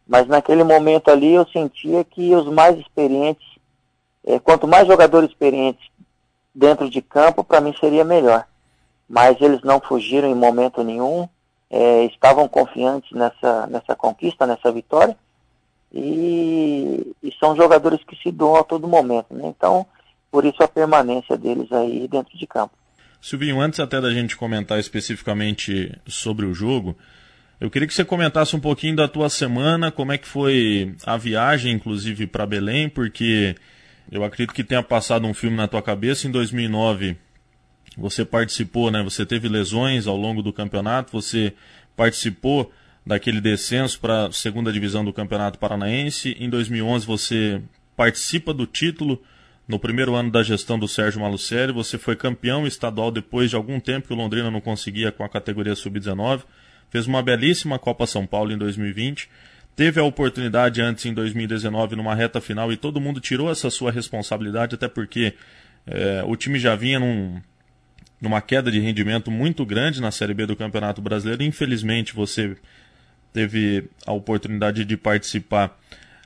mas 0.07 0.25
naquele 0.25 0.63
momento 0.63 1.11
ali 1.11 1.35
eu 1.35 1.47
sentia 1.49 2.03
que 2.03 2.33
os 2.33 2.47
mais 2.47 2.79
experientes, 2.79 3.45
é, 4.25 4.39
quanto 4.39 4.67
mais 4.67 4.87
jogadores 4.87 5.29
experientes 5.29 5.87
dentro 6.53 6.89
de 6.89 6.99
campo, 6.99 7.43
para 7.43 7.61
mim 7.61 7.75
seria 7.79 8.03
melhor. 8.03 8.43
Mas 9.07 9.39
eles 9.39 9.61
não 9.61 9.79
fugiram 9.79 10.27
em 10.27 10.33
momento 10.33 10.83
nenhum, 10.83 11.29
é, 11.69 12.05
estavam 12.05 12.47
confiantes 12.47 13.11
nessa, 13.11 13.67
nessa 13.67 13.95
conquista, 13.95 14.47
nessa 14.47 14.71
vitória, 14.71 15.15
e, 15.93 17.15
e, 17.21 17.31
são 17.39 17.55
jogadores 17.55 18.03
que 18.03 18.15
se 18.15 18.31
doam 18.31 18.55
a 18.55 18.63
todo 18.63 18.87
momento. 18.87 19.31
Né? 19.31 19.47
Então, 19.47 19.85
por 20.31 20.43
isso 20.43 20.63
a 20.63 20.67
permanência 20.67 21.37
deles 21.37 21.71
aí 21.71 22.07
dentro 22.07 22.35
de 22.35 22.47
campo. 22.47 22.73
Silvinho, 23.21 23.59
antes 23.59 23.79
até 23.79 23.99
da 23.99 24.11
gente 24.11 24.35
comentar 24.35 24.79
especificamente 24.79 25.91
sobre 26.07 26.45
o 26.45 26.53
jogo, 26.53 26.97
eu 27.59 27.69
queria 27.69 27.87
que 27.87 27.93
você 27.93 28.05
comentasse 28.05 28.55
um 28.55 28.59
pouquinho 28.59 28.95
da 28.95 29.07
tua 29.07 29.29
semana, 29.29 29.91
como 29.91 30.11
é 30.11 30.17
que 30.17 30.27
foi 30.27 30.95
a 31.05 31.17
viagem, 31.17 31.73
inclusive, 31.73 32.25
para 32.27 32.45
Belém, 32.45 32.87
porque 32.87 33.55
eu 34.11 34.23
acredito 34.23 34.53
que 34.53 34.63
tenha 34.63 34.81
passado 34.81 35.27
um 35.27 35.33
filme 35.33 35.57
na 35.57 35.67
tua 35.67 35.81
cabeça 35.81 36.27
em 36.27 36.31
2009 36.31 37.17
você 37.99 38.23
participou, 38.23 38.89
né? 38.89 39.03
Você 39.03 39.25
teve 39.25 39.47
lesões 39.47 40.07
ao 40.07 40.15
longo 40.15 40.41
do 40.41 40.53
campeonato, 40.53 41.11
você 41.11 41.53
participou 41.95 42.71
daquele 43.05 43.41
descenso 43.41 43.99
para 43.99 44.27
a 44.27 44.31
segunda 44.31 44.71
divisão 44.71 45.03
do 45.03 45.11
Campeonato 45.11 45.59
Paranaense. 45.59 46.35
Em 46.39 46.49
2011 46.49 47.05
você 47.05 47.61
participa 47.95 48.53
do 48.53 48.65
título 48.65 49.21
no 49.69 49.77
primeiro 49.77 50.15
ano 50.15 50.31
da 50.31 50.41
gestão 50.41 50.79
do 50.79 50.87
Sérgio 50.87 51.21
Malucelli. 51.21 51.71
Você 51.71 51.99
foi 51.99 52.15
campeão 52.15 52.65
estadual 52.65 53.11
depois 53.11 53.51
de 53.51 53.55
algum 53.55 53.79
tempo 53.79 54.07
que 54.07 54.13
o 54.13 54.17
Londrina 54.17 54.49
não 54.49 54.59
conseguia 54.59 55.11
com 55.11 55.23
a 55.23 55.29
categoria 55.29 55.75
sub-19. 55.75 56.41
Fez 56.89 57.05
uma 57.05 57.21
belíssima 57.21 57.77
Copa 57.77 58.07
São 58.07 58.25
Paulo 58.25 58.51
em 58.51 58.57
2020. 58.57 59.29
Teve 59.75 59.99
a 59.99 60.03
oportunidade 60.03 60.81
antes 60.81 61.05
em 61.05 61.13
2019 61.13 61.95
numa 61.95 62.15
reta 62.15 62.41
final 62.41 62.73
e 62.73 62.77
todo 62.77 62.99
mundo 62.99 63.19
tirou 63.19 63.51
essa 63.51 63.69
sua 63.69 63.91
responsabilidade, 63.91 64.73
até 64.73 64.87
porque 64.87 65.35
é, 65.85 66.23
o 66.25 66.35
time 66.35 66.57
já 66.57 66.75
vinha 66.75 66.99
num, 66.99 67.39
numa 68.19 68.41
queda 68.41 68.71
de 68.71 68.79
rendimento 68.79 69.29
muito 69.29 69.63
grande 69.67 70.01
na 70.01 70.09
Série 70.09 70.33
B 70.33 70.47
do 70.47 70.55
Campeonato 70.55 70.99
Brasileiro. 70.99 71.43
Infelizmente, 71.43 72.15
você 72.15 72.57
teve 73.31 73.87
a 74.03 74.13
oportunidade 74.13 74.83
de 74.83 74.97
participar 74.97 75.77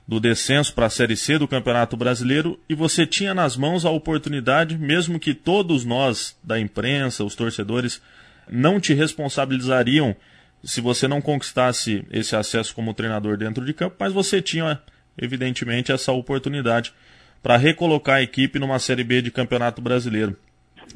do 0.08 0.20
descenso 0.20 0.74
para 0.74 0.88
a 0.88 0.90
Série 0.90 1.16
C 1.16 1.38
do 1.38 1.48
Campeonato 1.48 1.96
Brasileiro 1.96 2.60
e 2.68 2.76
você 2.76 3.06
tinha 3.06 3.34
nas 3.34 3.56
mãos 3.56 3.86
a 3.86 3.90
oportunidade, 3.90 4.78
mesmo 4.78 5.20
que 5.20 5.34
todos 5.34 5.86
nós 5.86 6.38
da 6.44 6.60
imprensa, 6.60 7.24
os 7.24 7.36
torcedores, 7.36 8.02
não 8.50 8.80
te 8.80 8.94
responsabilizariam 8.94 10.16
se 10.64 10.82
você 10.82 11.08
não 11.08 11.22
conquistasse 11.22 12.06
esse 12.12 12.36
acesso 12.36 12.74
como 12.74 12.94
treinador 12.94 13.38
dentro 13.38 13.66
de 13.66 13.74
campo, 13.74 13.96
mas 14.00 14.14
você 14.14 14.42
tinha, 14.42 14.82
evidentemente, 15.18 15.92
essa 15.92 16.12
oportunidade 16.12 16.94
para 17.42 17.58
recolocar 17.58 18.16
a 18.16 18.22
equipe 18.22 18.60
numa 18.60 18.80
Série 18.80 19.04
B 19.04 19.22
de 19.22 19.32
Campeonato 19.32 19.82
Brasileiro. 19.82 20.38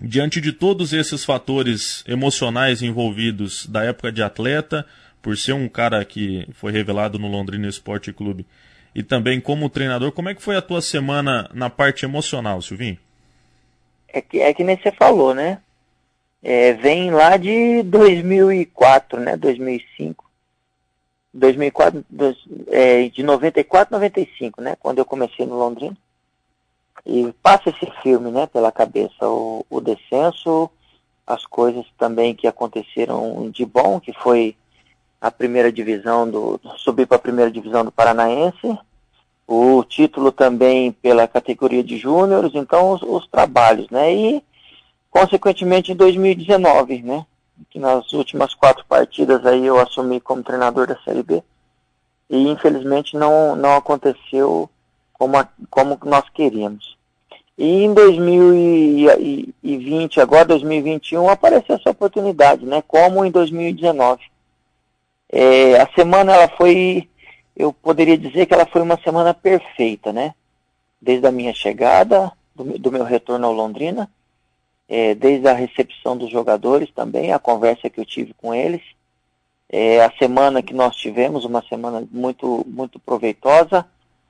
Diante 0.02 0.40
de 0.40 0.52
todos 0.52 0.94
esses 0.94 1.26
fatores 1.26 2.04
emocionais 2.08 2.82
envolvidos 2.82 3.66
da 3.66 3.84
época 3.84 4.12
de 4.12 4.22
atleta, 4.22 4.86
por 5.22 5.38
ser 5.38 5.54
um 5.54 5.68
cara 5.68 6.04
que 6.06 6.48
foi 6.54 6.72
revelado 6.72 7.18
no 7.20 7.28
Londrina 7.28 7.68
Esporte 7.68 8.14
Clube, 8.14 8.46
e 8.98 9.04
também 9.04 9.40
como 9.40 9.70
treinador, 9.70 10.12
como 10.12 10.30
é 10.30 10.34
que 10.34 10.42
foi 10.42 10.58
a 10.58 10.62
tua 10.62 10.82
semana 10.82 11.48
na 11.54 11.70
parte 11.70 12.04
emocional, 12.04 12.60
Silvinho? 12.64 12.98
É 14.08 14.20
que, 14.20 14.40
é 14.40 14.52
que 14.56 14.64
nem 14.64 14.76
você 14.76 14.92
falou, 14.92 15.36
né? 15.36 15.60
É, 16.42 16.74
vem 16.74 17.12
lá 17.12 17.38
de 17.38 17.84
2004, 17.84 19.20
né? 19.20 19.38
2005. 19.38 20.26
2004, 21.32 22.04
dois, 22.10 22.38
é, 22.72 23.08
de 23.10 23.22
94, 23.22 23.94
95, 23.94 24.64
né? 24.64 24.76
Quando 24.80 24.98
eu 24.98 25.06
comecei 25.06 25.46
no 25.46 25.60
Londrina. 25.60 25.96
E 27.06 27.32
passa 27.44 27.70
esse 27.70 27.86
filme, 28.02 28.32
né? 28.32 28.48
Pela 28.48 28.72
cabeça. 28.72 29.30
O, 29.30 29.64
o 29.70 29.80
descenso, 29.80 30.72
as 31.28 31.46
coisas 31.46 31.86
também 32.00 32.34
que 32.34 32.48
aconteceram 32.48 33.52
de 33.52 33.64
bom, 33.64 34.00
que 34.00 34.12
foi 34.12 34.56
a 35.22 35.30
primeira 35.30 35.72
divisão 35.72 36.28
do. 36.28 36.60
subir 36.78 37.06
para 37.06 37.18
a 37.18 37.22
primeira 37.22 37.52
divisão 37.52 37.86
do 37.86 37.92
Paranaense. 37.92 38.76
O 39.48 39.84
título 39.84 40.32
também 40.32 40.92
pela 40.92 41.28
categoria 41.28 41.84
de 41.84 41.98
júniores, 41.98 42.52
então 42.54 42.92
os, 42.92 43.02
os 43.02 43.28
trabalhos, 43.28 43.90
né? 43.90 44.14
E 44.14 44.44
consequentemente 45.10 45.92
em 45.92 45.96
2019, 45.96 47.02
né? 47.02 47.26
Que 47.70 47.80
nas 47.80 48.12
últimas 48.12 48.54
quatro 48.54 48.86
partidas 48.86 49.46
aí 49.46 49.66
eu 49.66 49.80
assumi 49.80 50.20
como 50.20 50.44
treinador 50.44 50.86
da 50.86 50.98
Série 51.00 51.24
B. 51.24 51.42
E 52.30 52.50
infelizmente 52.50 53.16
não, 53.16 53.56
não 53.56 53.78
aconteceu 53.78 54.70
como, 55.14 55.38
a, 55.38 55.48
como 55.70 55.98
nós 56.04 56.28
queríamos. 56.30 56.98
E 57.58 57.84
em 57.84 57.94
2020, 57.94 60.22
agora 60.22 60.46
2021, 60.46 61.28
apareceu 61.28 61.76
essa 61.76 61.90
oportunidade, 61.90 62.66
né? 62.66 62.82
Como 62.88 63.26
em 63.26 63.32
2019. 63.32 64.22
É, 65.30 65.82
a 65.82 65.90
semana 65.96 66.34
ela 66.34 66.48
foi, 66.50 67.10
eu 67.58 67.74
poderia 67.74 68.18
dizer 68.18 68.46
que 68.46 68.54
ela 68.54 68.68
foi 68.68 68.82
uma 68.82 69.00
semana 69.02 69.34
perfeita, 69.34 70.14
né? 70.14 70.36
Desde 71.02 71.26
a 71.26 71.32
minha 71.32 71.54
chegada, 71.54 72.32
do, 72.56 72.78
do 72.78 72.92
meu 72.92 73.04
retorno 73.04 73.48
ao 73.48 73.54
Londrina, 73.54 74.10
é, 74.88 75.16
desde 75.16 75.48
a 75.48 75.54
recepção 75.54 76.16
dos 76.16 76.30
jogadores 76.30 76.92
também, 76.92 77.34
a 77.34 77.40
conversa 77.40 77.90
que 77.90 78.00
eu 78.00 78.06
tive 78.06 78.34
com 78.36 78.54
eles, 78.54 78.82
é, 79.70 80.04
a 80.04 80.12
semana 80.12 80.62
que 80.62 80.74
nós 80.74 80.96
tivemos, 80.96 81.46
uma 81.46 81.64
semana 81.68 82.08
muito, 82.12 82.64
muito 82.68 83.00
proveitosa, 83.00 83.86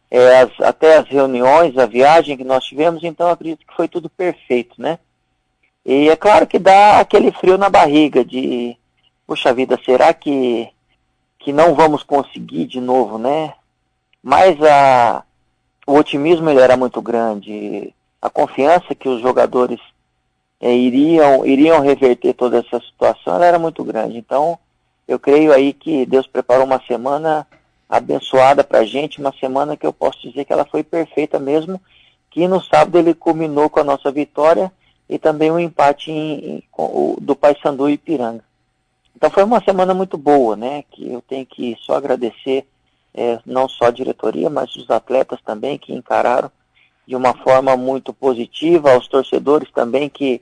é, 0.10 0.42
as, 0.42 0.62
até 0.62 0.98
as 0.98 1.08
reuniões, 1.08 1.78
a 1.78 1.86
viagem 1.86 2.38
que 2.38 2.46
nós 2.46 2.64
tivemos, 2.64 3.04
então 3.04 3.30
acredito 3.30 3.68
que 3.68 3.76
foi 3.76 3.90
tudo 3.90 4.10
perfeito, 4.10 4.82
né? 4.82 5.00
E 5.86 6.10
é 6.10 6.16
claro 6.16 6.48
que 6.48 6.58
dá 6.58 7.00
aquele 7.00 7.32
frio 7.32 7.58
na 7.58 7.70
barriga 7.70 8.24
de, 8.24 8.76
puxa 9.26 9.54
vida, 9.54 9.80
será 9.86 10.14
que 10.14 10.70
que 11.40 11.54
não 11.54 11.74
vamos 11.76 12.04
conseguir 12.04 12.66
de 12.66 12.80
novo, 12.80 13.18
né? 13.18 13.54
Mas 14.22 14.62
a, 14.62 15.24
o 15.86 15.94
otimismo 15.94 16.50
ele 16.50 16.60
era 16.60 16.76
muito 16.76 17.02
grande, 17.02 17.94
a 18.22 18.30
confiança 18.30 18.96
que 18.96 19.08
os 19.08 19.22
jogadores 19.22 19.80
é, 20.60 20.74
iriam, 20.74 21.46
iriam 21.46 21.82
reverter 21.82 22.34
toda 22.34 22.60
essa 22.60 22.80
situação 22.86 23.42
era 23.42 23.60
muito 23.60 23.84
grande. 23.84 24.18
Então, 24.18 24.58
eu 25.08 25.20
creio 25.20 25.54
aí 25.54 25.74
que 25.74 26.06
Deus 26.06 26.28
preparou 26.28 26.66
uma 26.66 26.82
semana 26.86 27.48
abençoada 27.88 28.64
para 28.64 28.80
a 28.80 28.86
gente, 28.86 29.20
uma 29.20 29.34
semana 29.40 29.78
que 29.78 29.86
eu 29.86 29.94
posso 29.94 30.20
dizer 30.28 30.46
que 30.46 30.52
ela 30.52 30.66
foi 30.66 30.84
perfeita 30.84 31.40
mesmo, 31.40 31.80
que 32.30 32.48
no 32.48 32.62
sábado 32.62 32.98
ele 32.98 33.14
culminou 33.14 33.70
com 33.70 33.80
a 33.80 33.84
nossa 33.84 34.12
vitória 34.12 34.72
e 35.10 35.18
também 35.18 35.50
o 35.50 35.56
um 35.56 35.60
empate 35.60 36.12
em, 36.12 36.34
em, 36.34 36.64
com, 36.70 37.16
do 37.22 37.36
Paysandu 37.36 37.90
e 37.90 37.94
Ipiranga. 37.94 38.44
Então 39.18 39.32
foi 39.32 39.44
uma 39.44 39.60
semana 39.64 39.96
muito 39.96 40.16
boa, 40.16 40.56
né? 40.56 40.84
Que 40.92 41.12
eu 41.12 41.24
tenho 41.28 41.44
que 41.44 41.76
só 41.82 41.96
agradecer 41.96 42.68
é, 43.16 43.40
não 43.44 43.68
só 43.68 43.86
a 43.86 43.92
diretoria, 43.92 44.48
mas 44.48 44.76
os 44.76 44.88
atletas 44.92 45.42
também 45.42 45.76
que 45.76 45.92
encararam 45.92 46.52
de 47.08 47.16
uma 47.16 47.34
forma 47.34 47.76
muito 47.76 48.14
positiva, 48.14 48.94
aos 48.94 49.08
torcedores 49.08 49.72
também 49.72 50.08
que 50.08 50.40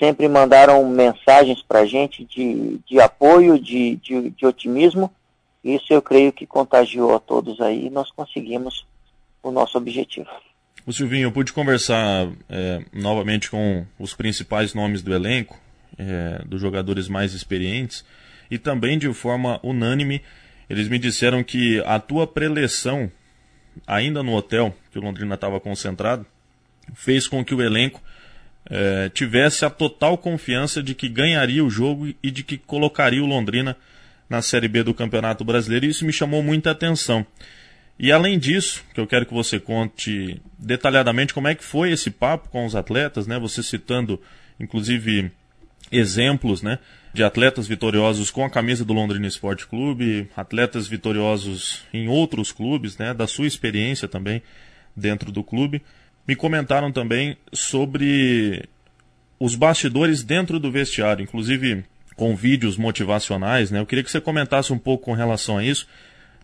sempre 0.00 0.26
mandaram 0.26 0.84
mensagens 0.88 1.62
para 1.62 1.80
a 1.80 1.86
gente 1.86 2.24
de, 2.24 2.80
de 2.84 2.98
apoio, 2.98 3.56
de, 3.56 3.94
de, 4.02 4.30
de, 4.30 4.44
otimismo. 4.44 5.12
Isso 5.62 5.92
eu 5.92 6.02
creio 6.02 6.32
que 6.32 6.44
contagiou 6.44 7.14
a 7.14 7.20
todos 7.20 7.60
aí 7.60 7.86
e 7.86 7.90
nós 7.90 8.10
conseguimos 8.10 8.84
o 9.40 9.52
nosso 9.52 9.78
objetivo. 9.78 10.28
O 10.84 10.92
Silvinho, 10.92 11.26
eu 11.26 11.32
pude 11.32 11.52
conversar 11.52 12.28
é, 12.48 12.82
novamente 12.92 13.48
com 13.48 13.86
os 13.96 14.12
principais 14.12 14.74
nomes 14.74 15.02
do 15.02 15.14
elenco, 15.14 15.56
é, 15.98 16.42
dos 16.46 16.60
jogadores 16.60 17.08
mais 17.08 17.34
experientes, 17.34 18.04
e 18.50 18.56
também 18.56 18.98
de 18.98 19.12
forma 19.12 19.60
unânime, 19.62 20.22
eles 20.70 20.88
me 20.88 20.98
disseram 20.98 21.42
que 21.42 21.82
a 21.84 21.98
tua 21.98 22.26
preleção, 22.26 23.10
ainda 23.86 24.22
no 24.22 24.34
hotel 24.34 24.74
que 24.90 24.98
o 24.98 25.02
Londrina 25.02 25.34
estava 25.34 25.58
concentrado, 25.58 26.24
fez 26.94 27.26
com 27.26 27.44
que 27.44 27.54
o 27.54 27.62
elenco 27.62 28.02
é, 28.70 29.08
tivesse 29.08 29.64
a 29.64 29.70
total 29.70 30.16
confiança 30.16 30.82
de 30.82 30.94
que 30.94 31.08
ganharia 31.08 31.64
o 31.64 31.70
jogo 31.70 32.14
e 32.22 32.30
de 32.30 32.42
que 32.42 32.56
colocaria 32.56 33.22
o 33.22 33.26
Londrina 33.26 33.76
na 34.28 34.42
Série 34.42 34.68
B 34.68 34.82
do 34.82 34.94
Campeonato 34.94 35.44
Brasileiro, 35.44 35.86
e 35.86 35.88
isso 35.88 36.04
me 36.04 36.12
chamou 36.12 36.42
muita 36.42 36.70
atenção. 36.70 37.26
E 37.98 38.12
além 38.12 38.38
disso, 38.38 38.84
que 38.94 39.00
eu 39.00 39.06
quero 39.06 39.26
que 39.26 39.34
você 39.34 39.58
conte 39.58 40.40
detalhadamente 40.58 41.34
como 41.34 41.48
é 41.48 41.54
que 41.54 41.64
foi 41.64 41.90
esse 41.90 42.10
papo 42.10 42.48
com 42.48 42.64
os 42.64 42.76
atletas, 42.76 43.26
né? 43.26 43.38
Você 43.40 43.60
citando, 43.60 44.20
inclusive, 44.60 45.32
exemplos 45.90 46.62
né, 46.62 46.78
de 47.12 47.22
atletas 47.22 47.66
vitoriosos 47.66 48.30
com 48.30 48.44
a 48.44 48.50
camisa 48.50 48.84
do 48.84 48.92
Londrina 48.92 49.26
Esporte 49.26 49.66
Clube, 49.66 50.28
atletas 50.36 50.86
vitoriosos 50.86 51.82
em 51.92 52.08
outros 52.08 52.52
clubes, 52.52 52.96
né, 52.98 53.14
da 53.14 53.26
sua 53.26 53.46
experiência 53.46 54.06
também 54.06 54.42
dentro 54.94 55.32
do 55.32 55.42
clube. 55.42 55.82
Me 56.26 56.36
comentaram 56.36 56.92
também 56.92 57.36
sobre 57.52 58.68
os 59.40 59.54
bastidores 59.54 60.22
dentro 60.22 60.58
do 60.58 60.70
vestiário, 60.70 61.22
inclusive 61.22 61.84
com 62.16 62.34
vídeos 62.34 62.76
motivacionais. 62.76 63.70
Né? 63.70 63.78
Eu 63.78 63.86
queria 63.86 64.02
que 64.02 64.10
você 64.10 64.20
comentasse 64.20 64.72
um 64.72 64.78
pouco 64.78 65.04
com 65.04 65.12
relação 65.12 65.58
a 65.58 65.64
isso, 65.64 65.86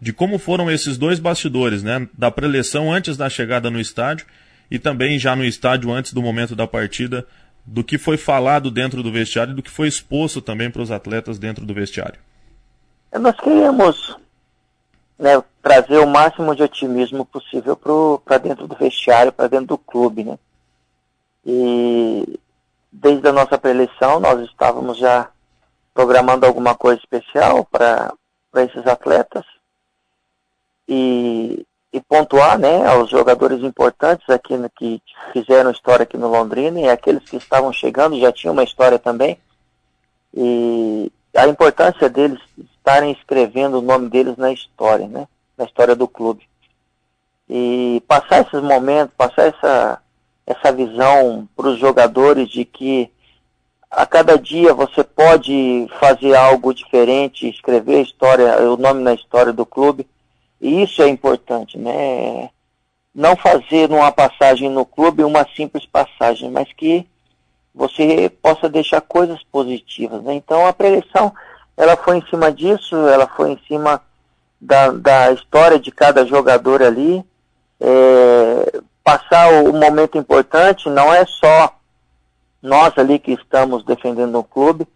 de 0.01 0.13
como 0.13 0.39
foram 0.39 0.71
esses 0.71 0.97
dois 0.97 1.19
bastidores, 1.19 1.83
né, 1.83 2.09
da 2.17 2.31
preleção 2.31 2.93
antes 2.93 3.17
da 3.17 3.29
chegada 3.29 3.71
no 3.71 3.81
estádio 3.81 4.27
e 4.71 4.79
também 4.79 5.19
já 5.19 5.37
no 5.37 5.45
estádio 5.45 5.91
antes 5.93 6.13
do 6.13 6.23
momento 6.23 6.57
da 6.57 6.67
partida 6.67 7.27
do 7.67 7.83
que 7.83 7.97
foi 7.97 8.17
falado 8.17 8.71
dentro 8.71 9.03
do 9.03 9.11
vestiário 9.11 9.53
e 9.53 9.55
do 9.55 9.63
que 9.63 9.71
foi 9.71 9.89
exposto 9.89 10.41
também 10.41 10.71
para 10.71 10.83
os 10.83 10.91
atletas 10.91 11.39
dentro 11.39 11.65
do 11.65 11.75
vestiário? 11.75 12.19
Nós 13.13 13.37
queríamos 13.37 14.17
né, 15.19 15.43
trazer 15.63 15.99
o 15.99 16.07
máximo 16.07 16.55
de 16.55 16.63
otimismo 16.63 17.25
possível 17.25 17.77
para 18.25 18.39
dentro 18.39 18.67
do 18.67 18.75
vestiário, 18.75 19.33
para 19.33 19.49
dentro 19.49 19.69
do 19.69 19.79
clube. 19.79 20.25
Né? 20.25 20.39
E 21.47 22.39
desde 22.93 23.27
a 23.29 23.33
nossa 23.33 23.57
preleção 23.57 24.21
nós 24.21 24.41
estávamos 24.41 24.99
já 24.99 25.31
programando 25.93 26.45
alguma 26.45 26.75
coisa 26.75 27.01
especial 27.01 27.65
para 27.65 28.13
esses 28.57 28.87
atletas. 28.87 29.45
E 30.89 31.65
e 31.95 32.01
pontuar 32.01 32.59
né, 32.59 32.85
aos 32.89 33.09
jogadores 33.09 33.63
importantes 33.63 34.29
aqui 34.29 34.57
no, 34.57 34.69
que 34.69 35.01
fizeram 35.33 35.71
história 35.71 36.03
aqui 36.03 36.19
no 36.19 36.27
Londrina 36.27 36.81
e 36.81 36.89
aqueles 36.89 37.23
que 37.23 37.37
estavam 37.37 37.73
chegando 37.73 38.19
já 38.19 38.33
tinham 38.33 38.53
uma 38.53 38.65
história 38.65 38.99
também. 38.99 39.39
E 40.37 41.13
a 41.37 41.47
importância 41.47 42.11
deles 42.11 42.41
estarem 42.59 43.13
escrevendo 43.13 43.79
o 43.79 43.81
nome 43.81 44.09
deles 44.09 44.37
na 44.37 44.51
história, 44.51 45.07
né? 45.07 45.29
Na 45.57 45.67
história 45.67 45.95
do 45.95 46.09
clube. 46.09 46.43
E 47.49 48.03
passar 48.09 48.41
esses 48.41 48.61
momentos, 48.61 49.15
passar 49.17 49.47
essa, 49.47 50.03
essa 50.45 50.73
visão 50.73 51.49
para 51.55 51.69
os 51.69 51.79
jogadores 51.79 52.49
de 52.49 52.65
que 52.65 53.09
a 53.89 54.05
cada 54.05 54.37
dia 54.37 54.75
você 54.75 55.05
pode 55.05 55.87
fazer 56.01 56.35
algo 56.35 56.75
diferente, 56.75 57.49
escrever 57.49 57.99
a 57.99 58.03
história, 58.03 58.69
o 58.69 58.77
nome 58.77 59.01
na 59.01 59.15
história 59.15 59.53
do 59.53 59.65
clube 59.65 60.05
e 60.65 60.83
isso 60.83 61.03
é 61.03 61.09
importante, 61.09 61.77
né? 61.77 62.49
Não 63.15 63.37
fazer 63.37 63.87
numa 63.87 64.11
passagem 64.11 64.71
no 64.71 64.87
clube 64.87 65.23
uma 65.23 65.47
simples 65.55 65.85
passagem, 65.85 66.51
mas 66.51 66.73
que 66.73 67.07
você 67.75 68.31
possa 68.43 68.67
deixar 68.67 69.03
coisas 69.03 69.43
positivas, 69.53 70.23
né? 70.23 70.33
Então 70.33 70.67
a 70.67 70.73
preleção, 70.73 71.35
ela 71.77 71.99
foi 71.99 72.17
em 72.17 72.27
cima 72.31 72.51
disso, 72.51 72.97
ela 73.09 73.27
foi 73.27 73.51
em 73.51 73.61
cima 73.69 74.01
da, 74.59 74.91
da 74.91 75.33
história 75.33 75.79
de 75.79 75.93
cada 75.93 76.25
jogador 76.25 76.83
ali, 76.83 77.23
é, 77.79 78.81
passar 79.05 79.53
o, 79.53 79.71
o, 79.71 79.73
momento 79.75 80.17
importante 80.17 80.89
não 80.89 81.13
é 81.13 81.27
só 81.27 81.77
nós 82.63 82.97
ali 82.97 83.19
que 83.19 83.33
estamos 83.33 83.85
defendendo 83.85 84.39
o 84.39 84.45
clube, 84.45 84.89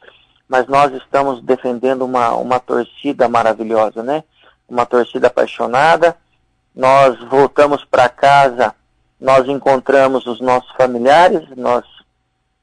mas 0.49 0.67
nós 0.67 0.95
estamos 0.95 1.43
defendendo 1.43 2.07
uma, 2.07 2.31
uma 2.37 2.59
torcida 2.59 3.29
maravilhosa, 3.29 4.03
né? 4.03 4.25
Uma 4.69 4.85
torcida 4.87 5.29
apaixonada. 5.29 6.17
Nós 6.75 7.19
voltamos 7.25 7.85
para 7.85 8.09
casa, 8.09 8.75
nós 9.21 9.49
encontramos 9.49 10.27
os 10.27 10.41
nossos 10.41 10.71
familiares, 10.77 11.49
nós 11.57 11.85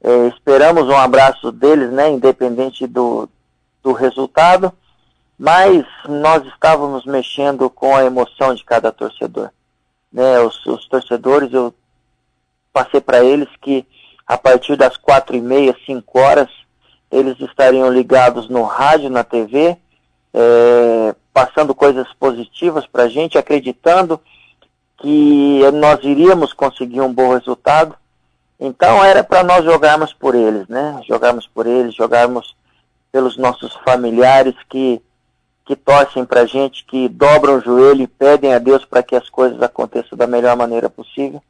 é, 0.02 0.28
esperamos 0.28 0.88
um 0.88 0.96
abraço 0.96 1.52
deles, 1.52 1.90
né? 1.90 2.08
Independente 2.10 2.86
do, 2.86 3.28
do 3.82 3.92
resultado 3.92 4.72
mas 5.38 5.84
nós 6.08 6.46
estávamos 6.46 7.04
mexendo 7.04 7.68
com 7.68 7.94
a 7.94 8.04
emoção 8.04 8.54
de 8.54 8.64
cada 8.64 8.90
torcedor. 8.90 9.50
Né? 10.10 10.40
Os, 10.40 10.64
os 10.66 10.88
torcedores, 10.88 11.52
eu 11.52 11.74
passei 12.72 13.00
para 13.00 13.22
eles 13.22 13.48
que 13.60 13.86
a 14.26 14.38
partir 14.38 14.76
das 14.76 14.96
quatro 14.96 15.36
e 15.36 15.40
meia, 15.40 15.76
cinco 15.84 16.18
horas, 16.18 16.48
eles 17.10 17.38
estariam 17.40 17.92
ligados 17.92 18.48
no 18.48 18.62
rádio, 18.62 19.10
na 19.10 19.22
TV, 19.22 19.76
é, 20.34 21.14
passando 21.36 21.74
coisas 21.74 22.10
positivas 22.14 22.86
para 22.86 23.02
a 23.02 23.08
gente, 23.10 23.36
acreditando 23.36 24.18
que 24.96 25.60
nós 25.74 26.02
iríamos 26.02 26.54
conseguir 26.54 27.02
um 27.02 27.12
bom 27.12 27.34
resultado. 27.34 27.94
Então 28.58 29.04
era 29.04 29.22
para 29.22 29.44
nós 29.44 29.62
jogarmos 29.62 30.14
por 30.14 30.34
eles, 30.34 30.66
né? 30.66 30.98
Jogarmos 31.06 31.46
por 31.46 31.66
eles, 31.66 31.94
jogarmos 31.94 32.56
pelos 33.12 33.36
nossos 33.36 33.74
familiares 33.84 34.54
que 34.70 35.02
que 35.66 35.76
torcem 35.76 36.24
para 36.24 36.42
a 36.42 36.46
gente, 36.46 36.86
que 36.86 37.06
dobram 37.08 37.56
o 37.56 37.60
joelho 37.60 38.02
e 38.02 38.06
pedem 38.06 38.54
a 38.54 38.58
Deus 38.58 38.84
para 38.86 39.02
que 39.02 39.16
as 39.16 39.28
coisas 39.28 39.60
aconteçam 39.60 40.16
da 40.16 40.26
melhor 40.26 40.56
maneira 40.56 40.88
possível. 40.88 41.42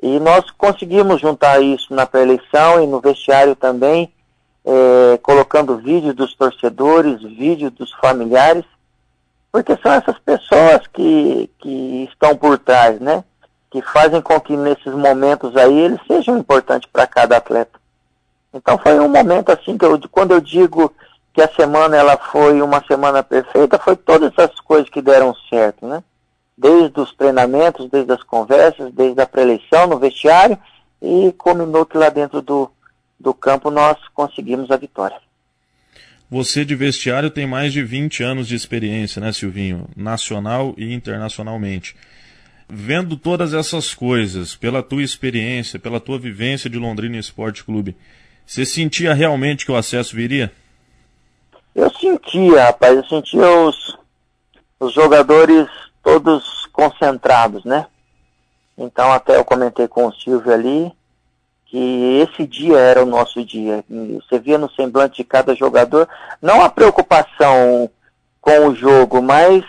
E 0.00 0.20
nós 0.20 0.48
conseguimos 0.50 1.20
juntar 1.20 1.60
isso 1.60 1.92
na 1.92 2.06
pré-eleição 2.06 2.84
e 2.84 2.86
no 2.86 3.00
vestiário 3.00 3.56
também, 3.56 4.12
é, 4.64 5.18
colocando 5.22 5.78
vídeos 5.78 6.14
dos 6.14 6.34
torcedores, 6.34 7.22
vídeos 7.22 7.72
dos 7.72 7.90
familiares, 7.94 8.66
porque 9.50 9.76
são 9.82 9.92
essas 9.92 10.18
pessoas 10.18 10.86
que, 10.92 11.50
que 11.58 12.08
estão 12.10 12.36
por 12.36 12.58
trás, 12.58 13.00
né? 13.00 13.24
Que 13.70 13.82
fazem 13.82 14.20
com 14.20 14.40
que 14.40 14.56
nesses 14.56 14.94
momentos 14.94 15.56
aí 15.56 15.78
eles 15.78 16.00
sejam 16.06 16.38
importantes 16.38 16.88
para 16.92 17.06
cada 17.06 17.36
atleta. 17.36 17.78
Então 18.52 18.78
foi 18.78 18.98
um 18.98 19.08
momento 19.08 19.50
assim 19.50 19.76
que 19.76 19.84
eu, 19.84 19.98
quando 20.10 20.32
eu 20.32 20.40
digo 20.40 20.92
que 21.32 21.42
a 21.42 21.48
semana 21.48 21.96
ela 21.96 22.16
foi 22.16 22.60
uma 22.60 22.82
semana 22.84 23.22
perfeita, 23.22 23.78
foi 23.78 23.96
todas 23.96 24.32
as 24.38 24.58
coisas 24.60 24.88
que 24.88 25.02
deram 25.02 25.34
certo, 25.48 25.86
né? 25.86 26.02
Desde 26.56 26.98
os 27.00 27.14
treinamentos, 27.14 27.88
desde 27.88 28.12
as 28.12 28.22
conversas, 28.22 28.92
desde 28.92 29.20
a 29.20 29.26
pré-eleição 29.26 29.86
no 29.86 29.98
vestiário 29.98 30.58
e 31.00 31.32
culminou 31.38 31.86
que 31.86 31.96
lá 31.96 32.08
dentro 32.08 32.42
do, 32.42 32.70
do 33.18 33.32
campo 33.32 33.70
nós 33.70 33.96
conseguimos 34.14 34.70
a 34.70 34.76
vitória. 34.76 35.16
Você 36.30 36.62
de 36.62 36.74
vestiário 36.74 37.30
tem 37.30 37.46
mais 37.46 37.72
de 37.72 37.82
20 37.82 38.22
anos 38.22 38.46
de 38.46 38.54
experiência, 38.54 39.18
né, 39.18 39.32
Silvinho? 39.32 39.88
Nacional 39.96 40.74
e 40.76 40.92
internacionalmente. 40.92 41.96
Vendo 42.68 43.16
todas 43.16 43.54
essas 43.54 43.94
coisas, 43.94 44.54
pela 44.54 44.82
tua 44.82 45.02
experiência, 45.02 45.78
pela 45.78 45.98
tua 45.98 46.18
vivência 46.18 46.68
de 46.68 46.78
Londrina 46.78 47.16
Esporte 47.16 47.64
Clube, 47.64 47.96
você 48.44 48.66
sentia 48.66 49.14
realmente 49.14 49.64
que 49.64 49.72
o 49.72 49.76
acesso 49.76 50.14
viria? 50.14 50.52
Eu 51.74 51.90
sentia, 51.94 52.64
rapaz, 52.64 52.94
eu 52.96 53.04
sentia 53.06 53.50
os, 53.50 53.98
os 54.80 54.92
jogadores 54.92 55.66
todos 56.02 56.66
concentrados, 56.72 57.64
né? 57.64 57.86
Então 58.76 59.10
até 59.12 59.36
eu 59.36 59.44
comentei 59.44 59.88
com 59.88 60.06
o 60.06 60.12
Silvio 60.12 60.52
ali 60.52 60.92
que 61.68 62.20
esse 62.22 62.46
dia 62.46 62.78
era 62.78 63.02
o 63.02 63.06
nosso 63.06 63.44
dia. 63.44 63.84
Você 63.88 64.38
via 64.38 64.58
no 64.58 64.70
semblante 64.70 65.18
de 65.18 65.24
cada 65.24 65.54
jogador, 65.54 66.08
não 66.40 66.62
a 66.62 66.68
preocupação 66.68 67.90
com 68.40 68.68
o 68.68 68.74
jogo, 68.74 69.22
mas 69.22 69.64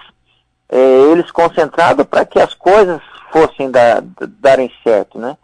é, 0.69 0.77
eles 1.11 1.29
concentrados 1.31 2.05
para 2.05 2.25
que 2.25 2.39
as 2.39 2.53
coisas 2.53 3.01
fossem 3.31 3.69
dar, 3.69 4.01
darem 4.39 4.71
certo, 4.83 5.19
né? 5.19 5.37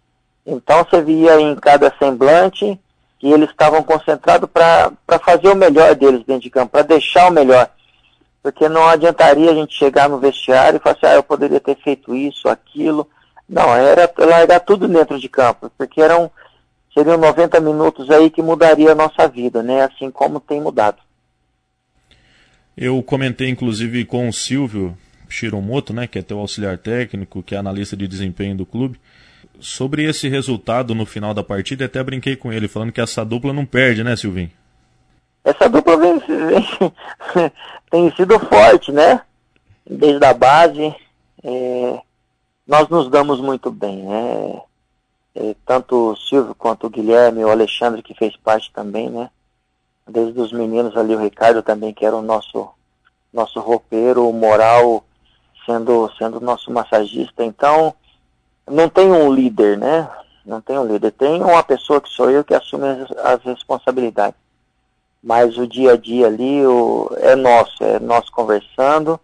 Então 0.46 0.84
você 0.84 1.02
via 1.02 1.40
em 1.40 1.56
cada 1.56 1.94
semblante 2.00 2.80
que 3.20 3.32
eles 3.32 3.50
estavam 3.50 3.82
concentrados 3.82 4.50
para 4.52 5.20
fazer 5.24 5.50
o 5.50 5.56
melhor 5.56 5.96
deles 5.96 6.24
dentro 6.26 6.44
de 6.44 6.50
campo, 6.50 6.72
para 6.72 6.84
deixar 6.84 7.30
o 7.30 7.34
melhor. 7.34 7.70
Porque 8.44 8.70
não 8.70 8.88
adiantaria 8.88 9.50
a 9.50 9.56
gente 9.56 9.76
chegar 9.76 10.08
no 10.08 10.20
vestiário 10.20 10.78
e 10.78 10.80
falar 10.80 10.96
assim, 10.96 11.06
ah, 11.08 11.16
eu 11.16 11.24
poderia 11.24 11.60
ter 11.60 11.76
feito 11.78 12.14
isso, 12.14 12.48
aquilo. 12.48 13.10
Não, 13.50 13.74
era 13.76 14.12
largar 14.18 14.60
tudo 14.60 14.88
dentro 14.88 15.20
de 15.20 15.28
campo, 15.28 15.72
porque 15.78 16.02
eram, 16.02 16.32
seriam 16.96 17.18
90 17.18 17.60
minutos 17.60 18.10
aí 18.10 18.30
que 18.30 18.42
mudaria 18.42 18.94
a 18.94 18.96
nossa 18.96 19.28
vida, 19.28 19.62
né? 19.62 19.84
Assim 19.84 20.10
como 20.10 20.40
tem 20.40 20.62
mudado. 20.62 20.98
Eu 22.78 23.02
comentei 23.04 23.50
inclusive 23.50 24.06
com 24.06 24.30
o 24.30 24.34
Silvio 24.34 24.98
Shiromoto, 25.30 25.94
né, 25.94 26.08
que 26.08 26.20
é 26.20 26.22
teu 26.22 26.40
auxiliar 26.40 26.78
técnico, 26.78 27.44
que 27.44 27.56
é 27.56 27.58
analista 27.58 27.98
de 27.98 28.08
desempenho 28.08 28.56
do 28.56 28.66
clube 28.66 29.00
sobre 29.60 30.04
esse 30.04 30.28
resultado 30.28 30.94
no 30.94 31.06
final 31.06 31.34
da 31.34 31.44
partida, 31.44 31.86
até 31.86 32.04
brinquei 32.04 32.36
com 32.36 32.52
ele, 32.52 32.68
falando 32.68 32.92
que 32.92 33.02
essa 33.02 33.24
dupla 33.26 33.54
não 33.54 33.66
perde, 33.66 34.04
né, 34.04 34.16
Silvinho? 34.16 34.52
Essa 35.44 35.70
dupla 35.70 35.98
vem, 35.98 36.20
vem 36.20 36.94
tem 37.90 38.16
sido 38.16 38.40
forte, 38.40 38.92
né? 38.92 39.22
Desde 39.90 40.26
a 40.26 40.34
base, 40.34 40.94
é, 41.44 42.00
nós 42.68 42.90
nos 42.90 43.10
damos 43.10 43.40
muito 43.40 43.72
bem, 43.72 44.04
né? 44.04 44.62
Tanto 45.66 46.12
o 46.12 46.16
Silvio 46.16 46.56
quanto 46.56 46.88
o 46.88 46.90
Guilherme, 46.90 47.44
o 47.44 47.50
Alexandre 47.50 48.02
que 48.02 48.14
fez 48.14 48.36
parte 48.38 48.72
também, 48.72 49.10
né? 49.10 49.30
Desde 50.08 50.40
os 50.40 50.54
meninos 50.54 50.96
ali, 50.96 51.16
o 51.16 51.22
Ricardo 51.22 51.62
também, 51.62 51.94
que 51.94 52.06
era 52.06 52.16
o 52.16 52.22
nosso, 52.22 52.70
nosso 53.34 53.60
roupeiro, 53.60 54.30
o 54.30 54.34
Moral 54.34 55.04
sendo, 55.66 56.10
sendo 56.18 56.40
nosso 56.40 56.72
massagista. 56.72 57.44
Então, 57.44 57.94
não 58.70 58.88
tem 58.88 59.12
um 59.12 59.34
líder, 59.34 59.78
né? 59.78 60.10
Não 60.46 60.62
tem 60.62 60.78
um 60.78 60.86
líder. 60.86 61.12
Tem 61.12 61.42
uma 61.42 61.64
pessoa 61.64 62.00
que 62.00 62.10
sou 62.10 62.30
eu 62.30 62.44
que 62.44 62.54
assume 62.54 62.88
as, 62.88 63.12
as 63.18 63.44
responsabilidades. 63.44 64.40
Mas 65.22 65.58
o 65.58 65.68
dia 65.68 65.94
a 65.94 65.98
dia 65.98 66.28
ali 66.28 66.66
o, 66.66 67.10
é 67.18 67.36
nosso, 67.36 67.84
é 67.84 68.00
nós 68.00 68.30
conversando, 68.30 69.20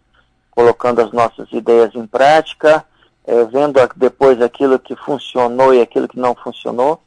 colocando 0.50 1.00
as 1.00 1.12
nossas 1.12 1.52
ideias 1.52 1.94
em 1.94 2.08
prática, 2.08 2.84
é, 3.26 3.44
vendo 3.46 3.80
depois 3.96 4.42
aquilo 4.42 4.80
que 4.80 4.96
funcionou 4.96 5.74
e 5.74 5.82
aquilo 5.82 6.08
que 6.08 6.20
não 6.20 6.36
funcionou, 6.36 7.02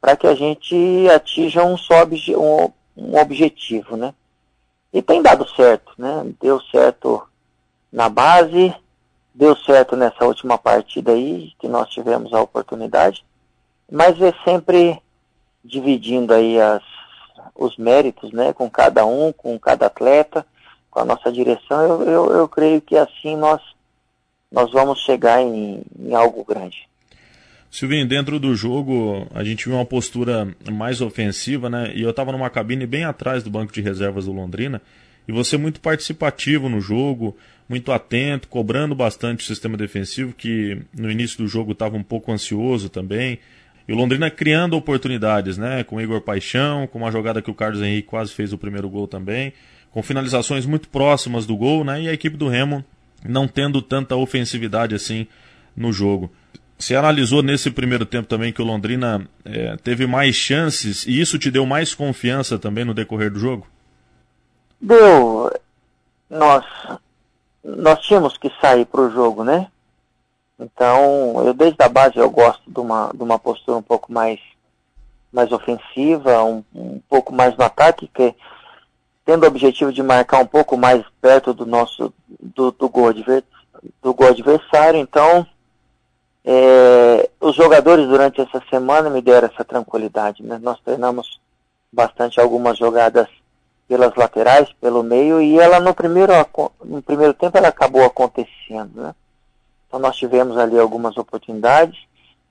para 0.00 0.16
que 0.16 0.26
a 0.26 0.34
gente 0.34 1.08
atinja 1.14 1.64
um 1.64 1.76
só 1.76 2.02
obje, 2.02 2.34
um, 2.34 2.70
um 2.96 3.18
objetivo, 3.18 3.96
né? 3.96 4.14
E 4.92 5.02
tem 5.02 5.22
dado 5.22 5.48
certo, 5.50 5.92
né? 5.98 6.26
Deu 6.40 6.60
certo 6.62 7.22
na 7.92 8.08
base, 8.08 8.74
deu 9.34 9.56
certo 9.56 9.96
nessa 9.96 10.24
última 10.24 10.58
partida 10.58 11.12
aí, 11.12 11.52
que 11.58 11.68
nós 11.68 11.88
tivemos 11.88 12.32
a 12.32 12.40
oportunidade, 12.40 13.24
mas 13.90 14.20
é 14.20 14.32
sempre 14.44 15.00
dividindo 15.64 16.32
aí 16.32 16.60
as, 16.60 16.82
os 17.54 17.76
méritos, 17.76 18.32
né, 18.32 18.52
com 18.52 18.70
cada 18.70 19.04
um, 19.04 19.32
com 19.32 19.58
cada 19.58 19.86
atleta, 19.86 20.46
com 20.90 21.00
a 21.00 21.04
nossa 21.04 21.30
direção, 21.30 21.82
eu, 21.82 22.02
eu, 22.02 22.32
eu 22.32 22.48
creio 22.48 22.80
que 22.80 22.96
assim 22.96 23.36
nós, 23.36 23.60
nós 24.50 24.70
vamos 24.72 25.00
chegar 25.00 25.40
em, 25.40 25.82
em 25.98 26.14
algo 26.14 26.44
grande. 26.44 26.88
Silvinho, 27.70 28.06
dentro 28.06 28.40
do 28.40 28.54
jogo 28.56 29.28
a 29.32 29.44
gente 29.44 29.66
viu 29.66 29.76
uma 29.76 29.84
postura 29.84 30.48
mais 30.70 31.00
ofensiva, 31.00 31.70
né? 31.70 31.92
E 31.94 32.02
eu 32.02 32.10
estava 32.10 32.32
numa 32.32 32.50
cabine 32.50 32.84
bem 32.84 33.04
atrás 33.04 33.44
do 33.44 33.50
banco 33.50 33.72
de 33.72 33.80
reservas 33.80 34.24
do 34.24 34.32
Londrina 34.32 34.82
e 35.28 35.32
você 35.32 35.56
muito 35.56 35.80
participativo 35.80 36.68
no 36.68 36.80
jogo, 36.80 37.36
muito 37.68 37.92
atento, 37.92 38.48
cobrando 38.48 38.96
bastante 38.96 39.44
o 39.44 39.46
sistema 39.46 39.76
defensivo, 39.76 40.32
que 40.32 40.82
no 40.92 41.08
início 41.08 41.38
do 41.38 41.46
jogo 41.46 41.70
estava 41.70 41.96
um 41.96 42.02
pouco 42.02 42.32
ansioso 42.32 42.88
também. 42.88 43.38
E 43.86 43.92
o 43.92 43.96
Londrina 43.96 44.28
criando 44.28 44.76
oportunidades, 44.76 45.56
né? 45.56 45.84
Com 45.84 45.96
o 45.96 46.00
Igor 46.00 46.20
Paixão, 46.20 46.88
com 46.88 46.98
uma 46.98 47.12
jogada 47.12 47.40
que 47.40 47.50
o 47.50 47.54
Carlos 47.54 47.80
Henrique 47.80 48.08
quase 48.08 48.32
fez 48.32 48.52
o 48.52 48.58
primeiro 48.58 48.88
gol 48.90 49.06
também, 49.06 49.52
com 49.92 50.02
finalizações 50.02 50.66
muito 50.66 50.88
próximas 50.88 51.46
do 51.46 51.56
gol, 51.56 51.84
né? 51.84 52.02
E 52.02 52.08
a 52.08 52.12
equipe 52.12 52.36
do 52.36 52.48
Remo 52.48 52.84
não 53.24 53.46
tendo 53.46 53.82
tanta 53.82 54.16
ofensividade 54.16 54.94
assim 54.94 55.26
no 55.76 55.92
jogo. 55.92 56.30
Você 56.78 56.96
analisou 56.96 57.42
nesse 57.42 57.70
primeiro 57.70 58.06
tempo 58.06 58.26
também 58.26 58.52
que 58.52 58.62
o 58.62 58.64
Londrina 58.64 59.28
é, 59.44 59.76
teve 59.76 60.06
mais 60.06 60.34
chances 60.34 61.06
e 61.06 61.20
isso 61.20 61.38
te 61.38 61.50
deu 61.50 61.66
mais 61.66 61.94
confiança 61.94 62.58
também 62.58 62.84
no 62.84 62.94
decorrer 62.94 63.30
do 63.30 63.38
jogo? 63.38 63.66
Deu. 64.80 65.52
Nós 66.30 66.64
nós 67.62 68.00
tínhamos 68.00 68.36
que 68.38 68.50
sair 68.60 68.86
para 68.86 69.02
o 69.02 69.10
jogo, 69.10 69.44
né? 69.44 69.68
Então, 70.58 71.42
eu 71.44 71.54
desde 71.54 71.82
a 71.82 71.88
base 71.88 72.16
eu 72.16 72.30
gosto 72.30 72.62
de 72.70 72.80
uma, 72.80 73.10
de 73.14 73.22
uma 73.22 73.38
postura 73.38 73.78
um 73.78 73.82
pouco 73.82 74.12
mais, 74.12 74.38
mais 75.32 75.50
ofensiva, 75.52 76.42
um, 76.44 76.62
um 76.74 77.00
pouco 77.08 77.32
mais 77.32 77.56
no 77.56 77.64
ataque, 77.64 78.10
que 78.12 78.34
tendo 79.24 79.44
o 79.44 79.46
objetivo 79.46 79.92
de 79.92 80.02
marcar 80.02 80.38
um 80.38 80.46
pouco 80.46 80.76
mais 80.76 81.04
perto 81.20 81.52
do 81.52 81.66
nosso 81.66 82.12
do, 82.40 82.70
do, 82.70 82.88
gol, 82.88 83.12
do 84.02 84.14
gol 84.14 84.28
adversário. 84.28 84.98
Então, 84.98 85.46
é, 86.44 87.28
os 87.40 87.54
jogadores 87.54 88.06
durante 88.08 88.40
essa 88.40 88.62
semana 88.70 89.10
me 89.10 89.20
deram 89.20 89.48
essa 89.48 89.64
tranquilidade. 89.64 90.42
Né? 90.42 90.58
Nós 90.62 90.80
treinamos 90.80 91.40
bastante 91.92 92.40
algumas 92.40 92.78
jogadas 92.78 93.28
pelas 93.88 94.14
laterais, 94.14 94.72
pelo 94.80 95.02
meio, 95.02 95.40
e 95.40 95.58
ela 95.58 95.80
no 95.80 95.92
primeiro, 95.92 96.32
no 96.84 97.02
primeiro 97.02 97.34
tempo 97.34 97.58
ela 97.58 97.68
acabou 97.68 98.04
acontecendo. 98.04 99.02
Né? 99.02 99.14
Então 99.86 99.98
nós 99.98 100.16
tivemos 100.16 100.56
ali 100.56 100.78
algumas 100.78 101.16
oportunidades. 101.16 101.98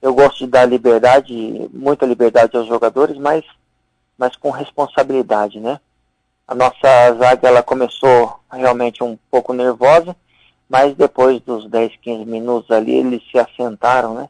Eu 0.01 0.13
gosto 0.13 0.39
de 0.39 0.47
dar 0.47 0.65
liberdade, 0.65 1.69
muita 1.73 2.05
liberdade 2.05 2.55
aos 2.55 2.67
jogadores, 2.67 3.17
mas, 3.17 3.43
mas 4.17 4.35
com 4.35 4.49
responsabilidade, 4.49 5.59
né? 5.59 5.79
A 6.49 6.55
nossa 6.55 7.13
zaga 7.19 7.47
ela 7.47 7.61
começou 7.61 8.39
realmente 8.51 9.03
um 9.03 9.15
pouco 9.29 9.53
nervosa, 9.53 10.15
mas 10.67 10.95
depois 10.95 11.39
dos 11.41 11.69
10, 11.69 11.97
15 11.97 12.25
minutos 12.25 12.71
ali 12.71 12.95
eles 12.95 13.21
se 13.29 13.37
assentaram, 13.37 14.15
né? 14.15 14.29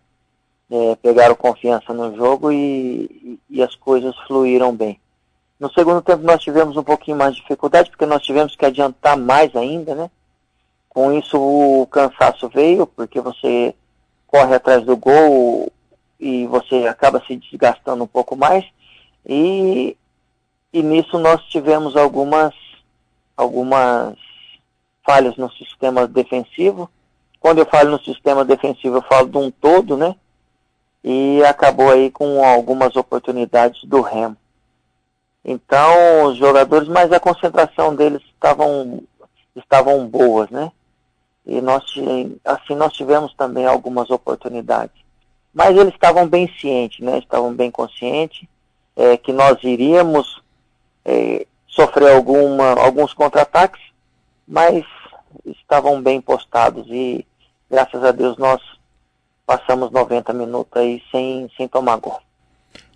É, 0.70 0.98
pegaram 0.98 1.34
confiança 1.34 1.94
no 1.94 2.14
jogo 2.18 2.52
e, 2.52 3.40
e, 3.50 3.64
as 3.64 3.74
coisas 3.74 4.14
fluíram 4.28 4.76
bem. 4.76 5.00
No 5.58 5.72
segundo 5.72 6.02
tempo 6.02 6.22
nós 6.24 6.42
tivemos 6.44 6.76
um 6.76 6.84
pouquinho 6.84 7.16
mais 7.16 7.36
de 7.36 7.42
dificuldade, 7.42 7.90
porque 7.90 8.06
nós 8.06 8.22
tivemos 8.22 8.54
que 8.54 8.66
adiantar 8.66 9.16
mais 9.16 9.56
ainda, 9.56 9.96
né? 9.96 10.12
Com 10.90 11.14
isso 11.14 11.38
o 11.40 11.88
cansaço 11.88 12.50
veio, 12.50 12.86
porque 12.86 13.22
você 13.22 13.74
corre 14.28 14.56
atrás 14.56 14.84
do 14.84 14.98
gol 14.98 15.72
e 16.20 16.46
você 16.48 16.86
acaba 16.86 17.24
se 17.26 17.38
desgastando 17.38 18.04
um 18.04 18.08
pouco 18.08 18.36
mais. 18.36 18.66
E 19.26 19.96
e 20.72 20.84
nisso 20.84 21.18
nós 21.18 21.44
tivemos 21.46 21.96
algumas, 21.96 22.54
algumas 23.36 24.16
falhas 25.06 25.36
no 25.38 25.52
sistema 25.52 26.08
defensivo. 26.08 26.90
Quando 27.40 27.60
eu 27.60 27.66
falo 27.66 27.92
no 27.92 28.04
sistema 28.04 28.46
defensivo, 28.46 28.98
eu 28.98 29.02
falo 29.02 29.30
de 29.30 29.38
um 29.38 29.50
todo, 29.50 29.98
né? 29.98 30.16
E 31.04 31.42
acabou 31.44 31.90
aí 31.90 32.12
com 32.12 32.44
algumas 32.44 32.96
oportunidades 32.96 33.84
do 33.86 34.02
Remo. 34.02 34.38
Então, 35.44 36.26
os 36.26 36.38
jogadores, 36.38 36.88
mas 36.88 37.12
a 37.12 37.20
concentração 37.20 37.96
deles 37.96 38.22
estavam, 38.34 39.02
estavam 39.56 40.06
boas, 40.06 40.50
né? 40.50 40.72
E 41.46 41.62
nós, 41.62 41.84
assim, 42.46 42.76
nós 42.76 42.94
tivemos 42.94 43.34
também 43.34 43.66
algumas 43.66 44.12
oportunidades. 44.12 44.96
Mas 45.52 45.76
eles 45.76 45.94
estavam 45.94 46.28
bem 46.28 46.48
cientes, 46.60 47.00
né? 47.00 47.18
Estavam 47.18 47.54
bem 47.54 47.72
conscientes 47.72 48.48
é, 48.96 49.18
que 49.18 49.34
nós 49.34 49.58
iríamos 49.64 50.40
é, 51.10 51.46
sofreu 51.68 52.16
alguma, 52.16 52.72
alguns 52.80 53.14
contra-ataques, 53.14 53.82
mas 54.48 54.86
estavam 55.46 56.02
bem 56.02 56.22
postados 56.22 56.86
e 56.90 57.26
graças 57.70 58.04
a 58.04 58.12
Deus 58.12 58.38
nós 58.38 58.62
passamos 59.46 59.92
90 59.92 60.32
minutos 60.34 60.80
aí 60.80 61.02
sem, 61.12 61.50
sem 61.58 61.68
tomar 61.68 61.98
gol. 61.98 62.22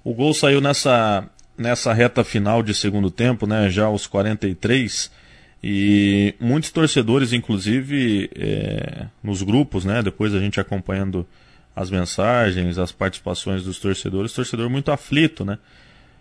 O 0.04 0.14
gol 0.14 0.34
saiu 0.34 0.62
nessa, 0.62 1.28
nessa 1.58 1.94
reta 1.94 2.24
final 2.24 2.62
de 2.62 2.74
segundo 2.74 3.10
tempo, 3.10 3.48
né, 3.48 3.70
já 3.70 3.86
aos 3.86 4.06
43, 4.06 5.10
e 5.64 6.36
muitos 6.40 6.72
torcedores, 6.72 7.34
inclusive 7.34 8.30
é, 8.36 9.08
nos 9.24 9.42
grupos, 9.42 9.86
né, 9.86 10.04
depois 10.04 10.36
a 10.36 10.40
gente 10.40 10.60
acompanhando 10.60 11.26
as 11.76 11.90
mensagens, 11.90 12.78
as 12.78 12.92
participações 12.92 13.64
dos 13.64 13.80
torcedores, 13.80 14.34
torcedor 14.34 14.70
muito 14.70 14.92
aflito, 14.92 15.44
né, 15.44 15.58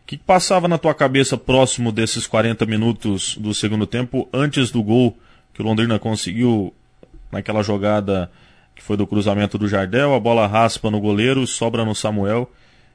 o 0.03 0.07
que 0.07 0.17
passava 0.17 0.69
na 0.69 0.79
tua 0.79 0.95
cabeça 0.95 1.37
próximo 1.37 1.93
desses 1.93 2.27
40 2.27 2.67
minutos 2.67 3.37
do 3.37 3.55
segundo 3.55 3.87
tempo, 3.87 4.29
antes 4.33 4.71
do 4.71 4.83
gol 4.83 5.17
que 5.55 5.63
o 5.63 5.65
Londrina 5.65 5.99
conseguiu 5.99 6.73
naquela 7.31 7.63
jogada 7.63 8.31
que 8.75 8.83
foi 8.83 8.97
do 8.97 9.07
cruzamento 9.07 9.57
do 9.57 9.69
Jardel, 9.69 10.15
a 10.15 10.21
bola 10.21 10.47
raspa 10.47 10.91
no 10.91 11.01
goleiro, 11.01 11.47
sobra 11.47 11.85
no 11.85 11.95
Samuel 11.95 12.51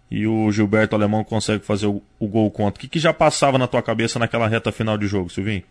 e 0.10 0.26
o 0.26 0.52
Gilberto 0.52 0.96
Alemão 0.96 1.24
consegue 1.24 1.64
fazer 1.64 1.88
o, 1.88 2.02
o 2.20 2.28
gol 2.28 2.50
contra. 2.50 2.78
O 2.78 2.80
que, 2.80 2.88
que, 2.88 3.00
já 3.00 3.14
passava 3.14 3.58
na 3.58 3.68
tua 3.68 3.82
cabeça 3.82 4.18
naquela 4.18 4.48
reta 4.48 4.72
final 4.72 4.98
de 4.98 5.08
jogo, 5.08 5.30
Silvinho? 5.30 5.64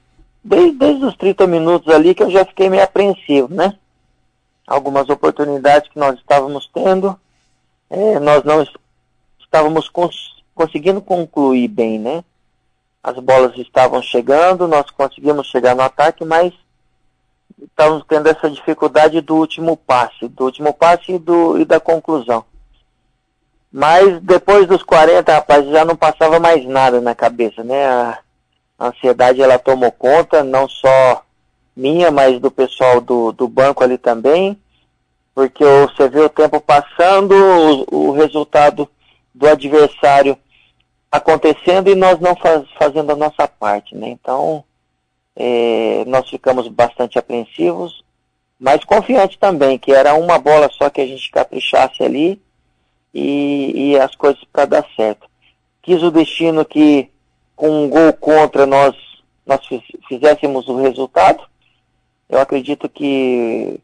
Desde, 0.45 0.73
desde 0.79 1.05
os 1.05 1.17
30 1.17 1.47
minutos 1.47 1.93
ali 1.93 2.15
que 2.15 2.23
eu 2.23 2.31
já 2.31 2.45
fiquei 2.45 2.69
meio 2.69 2.83
apreensivo, 2.83 3.53
né? 3.53 3.75
Algumas 4.67 5.09
oportunidades 5.09 5.91
que 5.91 5.99
nós 5.99 6.19
estávamos 6.19 6.69
tendo, 6.73 7.19
é, 7.89 8.21
nós 8.21 8.45
não 8.45 8.67
estávamos 9.41 9.89
cons 9.89 10.36
conseguindo 10.57 11.03
concluir 11.03 11.69
bem, 11.69 11.99
né? 11.99 12.25
As 13.03 13.17
bolas 13.19 13.57
estavam 13.57 14.03
chegando, 14.03 14.67
nós 14.67 14.91
conseguimos 14.91 15.47
chegar 15.47 15.77
no 15.77 15.83
ataque, 15.83 16.25
mas 16.25 16.53
estávamos 17.63 18.05
tendo 18.09 18.29
essa 18.29 18.51
dificuldade 18.51 19.21
do 19.21 19.37
último 19.37 19.77
passe, 19.77 20.27
do 20.27 20.45
último 20.45 20.73
passe 20.73 21.13
e, 21.13 21.19
do, 21.19 21.61
e 21.61 21.65
da 21.65 21.79
conclusão. 21.79 22.45
Mas 23.71 24.21
depois 24.23 24.67
dos 24.67 24.83
40, 24.83 25.31
rapaz, 25.31 25.69
já 25.69 25.85
não 25.85 25.95
passava 25.95 26.41
mais 26.41 26.65
nada 26.65 27.01
na 27.01 27.15
cabeça, 27.15 27.63
né? 27.63 27.87
A, 27.87 28.19
ansiedade 28.79 29.41
ela 29.41 29.59
tomou 29.59 29.91
conta, 29.93 30.43
não 30.43 30.69
só 30.69 31.23
minha, 31.75 32.11
mas 32.11 32.39
do 32.41 32.51
pessoal 32.51 33.01
do, 33.01 33.33
do 33.33 33.49
banco 33.49 33.83
ali 33.83 33.97
também, 33.97 34.59
porque 35.35 35.65
você 35.65 36.09
vê 36.09 36.21
o 36.21 36.29
tempo 36.29 36.61
passando, 36.61 37.35
o, 37.91 38.09
o 38.09 38.13
resultado 38.13 38.89
do 39.35 39.47
adversário 39.47 40.37
acontecendo 41.17 41.89
e 41.89 41.95
nós 41.95 42.21
não 42.21 42.37
faz, 42.37 42.65
fazendo 42.79 43.11
a 43.13 43.17
nossa 43.17 43.49
parte, 43.49 43.95
né? 43.95 44.09
Então, 44.09 44.65
é, 45.35 46.05
nós 46.07 46.29
ficamos 46.29 46.69
bastante 46.69 47.19
apreensivos, 47.19 48.05
mas 48.59 48.85
confiantes 48.85 49.37
também, 49.37 49.79
que 49.79 49.93
era 49.93 50.15
uma 50.15 50.39
bola 50.39 50.71
só 50.73 50.89
que 50.89 51.01
a 51.01 51.07
gente 51.07 51.31
caprichasse 51.31 52.03
ali 52.03 52.41
e, 53.13 53.93
e 53.93 53.99
as 53.99 54.15
coisas 54.15 54.43
para 54.53 54.65
dar 54.65 54.87
certo. 54.97 55.29
Quis 55.83 56.03
o 56.03 56.11
destino 56.11 56.65
que 56.65 57.11
com 57.55 57.85
um 57.85 57.89
gol 57.89 58.13
contra 58.15 58.67
nós, 58.67 58.95
nós 59.47 59.61
fizéssemos 60.09 60.69
o 60.69 60.77
resultado. 60.77 61.45
Eu 62.29 62.41
acredito 62.41 62.89
que 62.89 63.81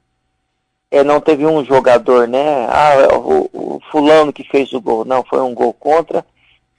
é, 0.90 1.03
não 1.03 1.21
teve 1.21 1.47
um 1.47 1.64
jogador, 1.64 2.29
né? 2.29 2.66
Ah, 2.68 3.16
o, 3.16 3.49
o 3.53 3.81
fulano 3.90 4.33
que 4.33 4.45
fez 4.45 4.73
o 4.73 4.81
gol. 4.81 5.05
Não, 5.05 5.25
foi 5.25 5.40
um 5.40 5.55
gol 5.55 5.73
contra 5.73 6.25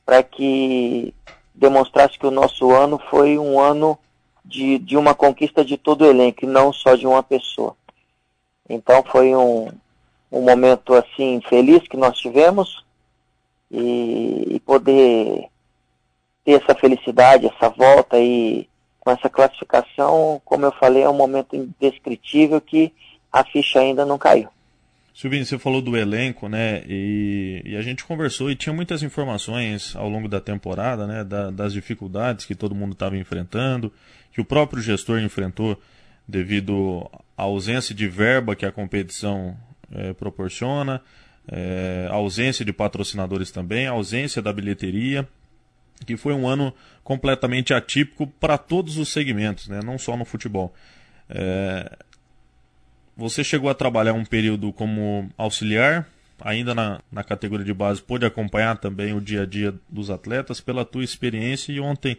para 0.05 0.21
que 0.23 1.13
demonstrasse 1.53 2.17
que 2.17 2.27
o 2.27 2.31
nosso 2.31 2.71
ano 2.71 2.99
foi 3.09 3.37
um 3.37 3.59
ano 3.59 3.97
de, 4.43 4.77
de 4.79 4.97
uma 4.97 5.13
conquista 5.13 5.63
de 5.63 5.77
todo 5.77 6.01
o 6.01 6.09
elenco, 6.09 6.43
e 6.43 6.47
não 6.47 6.73
só 6.73 6.95
de 6.95 7.07
uma 7.07 7.23
pessoa. 7.23 7.75
Então 8.69 9.03
foi 9.03 9.35
um, 9.35 9.69
um 10.31 10.41
momento 10.41 10.93
assim 10.93 11.41
feliz 11.47 11.87
que 11.87 11.97
nós 11.97 12.17
tivemos 12.17 12.83
e, 13.71 14.55
e 14.55 14.59
poder 14.59 15.47
ter 16.43 16.61
essa 16.61 16.75
felicidade, 16.75 17.47
essa 17.47 17.69
volta 17.69 18.19
e 18.19 18.67
com 18.99 19.11
essa 19.11 19.29
classificação, 19.29 20.41
como 20.45 20.65
eu 20.65 20.71
falei, 20.71 21.03
é 21.03 21.09
um 21.09 21.15
momento 21.15 21.55
indescritível 21.55 22.61
que 22.61 22.93
a 23.31 23.43
ficha 23.43 23.79
ainda 23.79 24.05
não 24.05 24.17
caiu. 24.17 24.47
Silvinho, 25.13 25.45
você 25.45 25.59
falou 25.59 25.79
do 25.79 25.95
elenco, 25.95 26.49
né? 26.49 26.83
E, 26.87 27.61
e, 27.63 27.77
a 27.77 27.81
gente 27.83 28.03
conversou 28.03 28.49
e 28.49 28.55
tinha 28.55 28.73
muitas 28.73 29.03
informações 29.03 29.95
ao 29.95 30.09
longo 30.09 30.27
da 30.27 30.41
temporada, 30.41 31.05
né? 31.05 31.23
Da, 31.23 31.51
das 31.51 31.71
dificuldades 31.71 32.45
que 32.45 32.55
todo 32.55 32.73
mundo 32.73 32.93
estava 32.93 33.15
enfrentando, 33.15 33.93
que 34.31 34.41
o 34.41 34.45
próprio 34.45 34.81
gestor 34.81 35.19
enfrentou 35.19 35.79
devido 36.27 37.07
à 37.37 37.43
ausência 37.43 37.93
de 37.93 38.07
verba 38.07 38.55
que 38.55 38.65
a 38.65 38.71
competição 38.71 39.55
é, 39.91 40.13
proporciona, 40.13 40.99
é, 41.47 42.07
ausência 42.09 42.65
de 42.65 42.73
patrocinadores 42.73 43.51
também, 43.51 43.85
ausência 43.85 44.41
da 44.41 44.51
bilheteria, 44.51 45.27
que 46.07 46.17
foi 46.17 46.33
um 46.33 46.47
ano 46.47 46.73
completamente 47.03 47.71
atípico 47.71 48.25
para 48.25 48.57
todos 48.57 48.97
os 48.97 49.09
segmentos, 49.09 49.67
né? 49.67 49.79
Não 49.85 49.99
só 49.99 50.17
no 50.17 50.25
futebol. 50.25 50.73
É, 51.29 51.97
você 53.15 53.43
chegou 53.43 53.69
a 53.69 53.75
trabalhar 53.75 54.13
um 54.13 54.25
período 54.25 54.71
como 54.73 55.29
auxiliar, 55.37 56.07
ainda 56.41 56.73
na, 56.73 56.99
na 57.11 57.23
categoria 57.23 57.65
de 57.65 57.73
base, 57.73 58.01
pôde 58.01 58.25
acompanhar 58.25 58.77
também 58.77 59.13
o 59.13 59.21
dia 59.21 59.43
a 59.43 59.45
dia 59.45 59.73
dos 59.89 60.09
atletas 60.09 60.59
pela 60.59 60.83
tua 60.83 61.03
experiência 61.03 61.71
e 61.71 61.79
ontem 61.79 62.17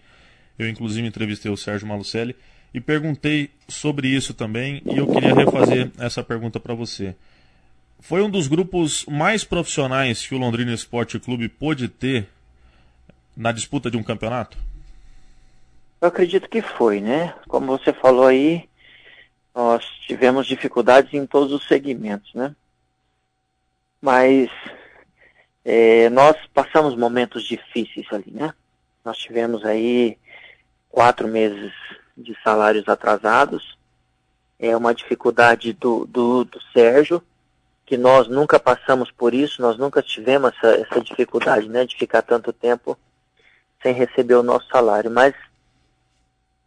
eu 0.58 0.68
inclusive 0.68 1.06
entrevistei 1.06 1.50
o 1.50 1.56
Sérgio 1.56 1.86
Malucelli 1.86 2.36
e 2.72 2.80
perguntei 2.80 3.50
sobre 3.68 4.08
isso 4.08 4.32
também 4.32 4.82
e 4.86 4.98
eu 4.98 5.06
queria 5.06 5.34
refazer 5.34 5.90
essa 5.98 6.22
pergunta 6.22 6.58
para 6.58 6.74
você. 6.74 7.14
Foi 8.00 8.22
um 8.22 8.30
dos 8.30 8.46
grupos 8.46 9.04
mais 9.06 9.44
profissionais 9.44 10.26
que 10.26 10.34
o 10.34 10.38
Londrina 10.38 10.72
Esporte 10.72 11.18
Clube 11.18 11.48
pôde 11.48 11.88
ter 11.88 12.28
na 13.36 13.50
disputa 13.50 13.90
de 13.90 13.96
um 13.96 14.02
campeonato? 14.02 14.58
Eu 16.00 16.08
acredito 16.08 16.48
que 16.48 16.60
foi, 16.60 17.00
né? 17.00 17.34
Como 17.48 17.66
você 17.66 17.92
falou 17.92 18.26
aí, 18.26 18.68
nós 19.54 19.84
tivemos 20.06 20.46
dificuldades 20.46 21.14
em 21.14 21.26
todos 21.26 21.52
os 21.52 21.66
segmentos, 21.68 22.34
né? 22.34 22.54
Mas 24.00 24.50
é, 25.64 26.10
nós 26.10 26.36
passamos 26.52 26.96
momentos 26.96 27.44
difíceis 27.44 28.06
ali, 28.12 28.30
né? 28.30 28.52
Nós 29.04 29.16
tivemos 29.18 29.64
aí 29.64 30.18
quatro 30.90 31.28
meses 31.28 31.72
de 32.16 32.36
salários 32.42 32.88
atrasados. 32.88 33.78
É 34.58 34.76
uma 34.76 34.94
dificuldade 34.94 35.72
do, 35.72 36.06
do, 36.06 36.44
do 36.44 36.60
Sérgio, 36.72 37.22
que 37.84 37.96
nós 37.96 38.28
nunca 38.28 38.58
passamos 38.58 39.10
por 39.10 39.34
isso, 39.34 39.60
nós 39.60 39.76
nunca 39.76 40.02
tivemos 40.02 40.52
essa, 40.56 40.74
essa 40.80 41.00
dificuldade, 41.00 41.68
né, 41.68 41.84
de 41.84 41.96
ficar 41.96 42.22
tanto 42.22 42.52
tempo 42.52 42.98
sem 43.82 43.92
receber 43.92 44.34
o 44.34 44.42
nosso 44.42 44.66
salário. 44.68 45.10
Mas 45.10 45.34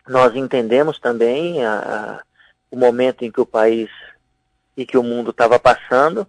nós 0.07 0.35
entendemos 0.35 0.99
também 0.99 1.65
a, 1.65 1.79
a, 1.79 2.23
o 2.69 2.77
momento 2.77 3.23
em 3.23 3.31
que 3.31 3.41
o 3.41 3.45
país 3.45 3.89
e 4.75 4.85
que 4.85 4.97
o 4.97 5.03
mundo 5.03 5.31
estava 5.31 5.59
passando. 5.59 6.27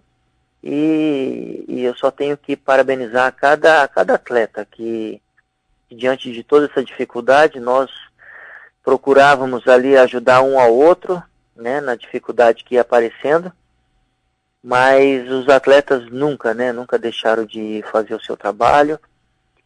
E, 0.62 1.64
e, 1.68 1.84
eu 1.84 1.94
só 1.94 2.10
tenho 2.10 2.36
que 2.36 2.56
parabenizar 2.56 3.32
cada, 3.32 3.86
cada 3.88 4.14
atleta 4.14 4.66
que, 4.68 5.20
que, 5.88 5.94
diante 5.94 6.32
de 6.32 6.42
toda 6.42 6.66
essa 6.66 6.82
dificuldade, 6.82 7.60
nós 7.60 7.90
procurávamos 8.82 9.68
ali 9.68 9.96
ajudar 9.96 10.42
um 10.42 10.58
ao 10.58 10.74
outro, 10.74 11.22
né, 11.54 11.80
na 11.80 11.94
dificuldade 11.94 12.64
que 12.64 12.74
ia 12.74 12.80
aparecendo, 12.80 13.52
mas 14.62 15.30
os 15.30 15.48
atletas 15.48 16.10
nunca, 16.10 16.54
né, 16.54 16.72
nunca 16.72 16.98
deixaram 16.98 17.44
de 17.44 17.84
fazer 17.92 18.14
o 18.14 18.20
seu 18.20 18.36
trabalho, 18.36 18.98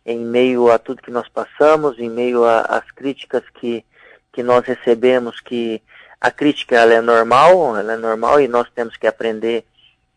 em 0.04 0.18
meio 0.18 0.70
a 0.70 0.78
tudo 0.78 1.02
que 1.02 1.10
nós 1.10 1.28
passamos, 1.28 1.98
em 1.98 2.10
meio 2.10 2.44
às 2.44 2.90
críticas 2.90 3.42
que, 3.54 3.84
que 4.32 4.42
nós 4.42 4.64
recebemos, 4.66 5.40
que 5.40 5.80
a 6.22 6.30
crítica 6.30 6.76
ela 6.76 6.94
é 6.94 7.00
normal, 7.00 7.76
ela 7.76 7.94
é 7.94 7.96
normal 7.96 8.40
e 8.40 8.46
nós 8.46 8.70
temos 8.72 8.96
que 8.96 9.08
aprender 9.08 9.64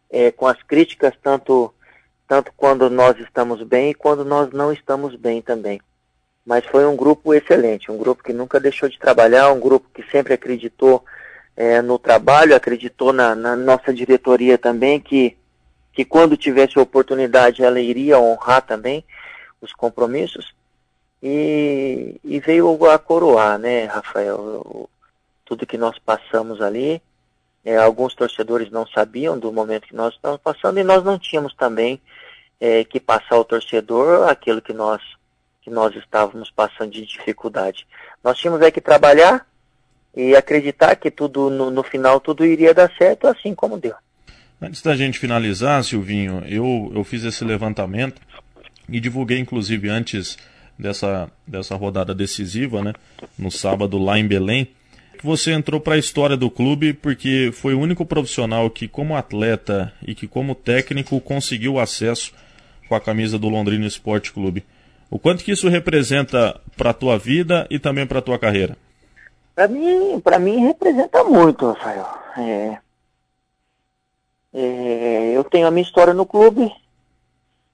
é, 0.08 0.30
com 0.30 0.46
as 0.46 0.62
críticas 0.62 1.14
tanto 1.22 1.74
tanto 2.28 2.52
quando 2.56 2.92
nós 2.92 3.20
estamos 3.20 3.64
bem 3.64 3.90
e 3.90 3.96
quando 3.96 4.24
nós 4.24 4.52
não 4.52 4.72
estamos 4.72 5.16
bem 5.16 5.42
também. 5.42 5.82
Mas 6.46 6.64
foi 6.66 6.86
um 6.86 6.96
grupo 6.96 7.34
excelente, 7.34 7.92
um 7.92 7.98
grupo 7.98 8.24
que 8.24 8.34
nunca 8.34 8.60
deixou 8.60 8.88
de 8.88 9.00
trabalhar, 9.00 9.52
um 9.52 9.60
grupo 9.60 9.90
que 9.92 10.04
sempre 10.12 10.34
acreditou 10.34 11.04
é, 11.58 11.82
no 11.82 11.98
trabalho, 11.98 12.56
acreditou 12.56 13.12
na, 13.12 13.34
na, 13.34 13.56
nossa 13.56 13.92
diretoria 13.92 14.60
também, 14.60 15.00
que, 15.00 15.36
que 15.92 16.06
quando 16.06 16.38
tivesse 16.38 16.78
oportunidade 16.78 17.64
ela 17.64 17.80
iria 17.80 18.20
honrar 18.20 18.62
também 18.62 19.04
os 19.60 19.74
compromissos. 19.74 20.54
E, 21.22 22.16
e 22.24 22.40
veio 22.40 22.86
a 22.92 23.00
coroar, 23.00 23.58
né, 23.58 23.86
Rafael, 23.86 24.88
tudo 25.46 25.66
que 25.66 25.78
nós 25.78 25.98
passamos 26.00 26.62
ali. 26.62 27.02
É, 27.64 27.78
alguns 27.78 28.14
torcedores 28.14 28.70
não 28.70 28.86
sabiam 28.86 29.40
do 29.40 29.52
momento 29.52 29.88
que 29.88 29.96
nós 29.96 30.14
estamos 30.14 30.40
passando 30.44 30.80
e 30.80 30.84
nós 30.84 31.04
não 31.04 31.18
tínhamos 31.18 31.56
também 31.56 32.00
é, 32.60 32.84
que 32.84 33.00
passar 33.00 33.36
ao 33.36 33.46
torcedor 33.46 34.30
aquilo 34.30 34.62
que 34.62 34.74
nós 34.74 35.02
que 35.62 35.72
nós 35.72 35.96
estávamos 35.96 36.52
passando 36.52 36.92
de 36.92 37.04
dificuldade. 37.04 37.88
Nós 38.24 38.38
tínhamos 38.38 38.62
é 38.62 38.70
que 38.70 38.80
trabalhar 38.80 39.48
e 40.16 40.36
acreditar 40.36 40.96
que 40.96 41.10
tudo 41.10 41.50
no, 41.50 41.72
no 41.72 41.82
final 41.82 42.20
tudo 42.20 42.46
iria 42.46 42.72
dar 42.72 42.92
certo, 42.96 43.28
assim 43.28 43.56
como 43.56 43.80
deu. 43.80 43.96
Antes 44.62 44.84
da 44.84 44.96
gente 44.96 45.18
finalizar, 45.18 45.84
Silvinho, 45.84 46.44
eu, 46.46 46.92
eu 46.94 47.04
fiz 47.04 47.24
esse 47.24 47.44
levantamento 47.44 48.22
e 48.88 49.00
divulguei 49.00 49.40
inclusive 49.40 49.90
antes 49.90 50.38
dessa, 50.78 51.32
dessa 51.48 51.76
rodada 51.76 52.14
decisiva, 52.14 52.84
né, 52.84 52.94
no 53.38 53.50
sábado 53.50 53.98
lá 53.98 54.20
em 54.20 54.28
Belém 54.28 54.70
você 55.26 55.52
entrou 55.52 55.82
para 55.82 55.96
a 55.96 55.98
história 55.98 56.38
do 56.38 56.50
clube 56.50 56.94
porque 56.94 57.52
foi 57.52 57.74
o 57.74 57.80
único 57.80 58.06
profissional 58.06 58.70
que, 58.70 58.88
como 58.88 59.16
atleta 59.16 59.92
e 60.06 60.14
que, 60.14 60.28
como 60.28 60.56
técnico, 60.56 61.20
conseguiu 61.20 61.80
acesso 61.80 62.32
com 62.88 62.96
a 62.96 63.02
camisa 63.02 63.38
do 63.38 63.50
Londrina 63.50 63.88
Esporte 63.88 64.32
Clube. 64.32 64.64
O 65.10 65.20
quanto 65.20 65.44
que 65.44 65.52
isso 65.52 65.68
representa 65.68 66.60
para 66.78 66.92
a 66.92 66.94
tua 66.94 67.18
vida 67.18 67.68
e 67.70 67.80
também 67.80 68.06
para 68.06 68.20
a 68.20 68.22
tua 68.22 68.40
carreira? 68.40 68.78
Para 69.56 69.68
mim, 69.68 70.20
para 70.20 70.38
mim 70.38 70.66
representa 70.66 71.24
muito, 71.24 71.72
Rafael. 71.72 72.08
É, 72.38 72.78
é, 74.54 75.32
eu 75.34 75.44
tenho 75.44 75.68
a 75.68 75.72
minha 75.72 75.84
história 75.84 76.14
no 76.14 76.26
clube. 76.26 76.72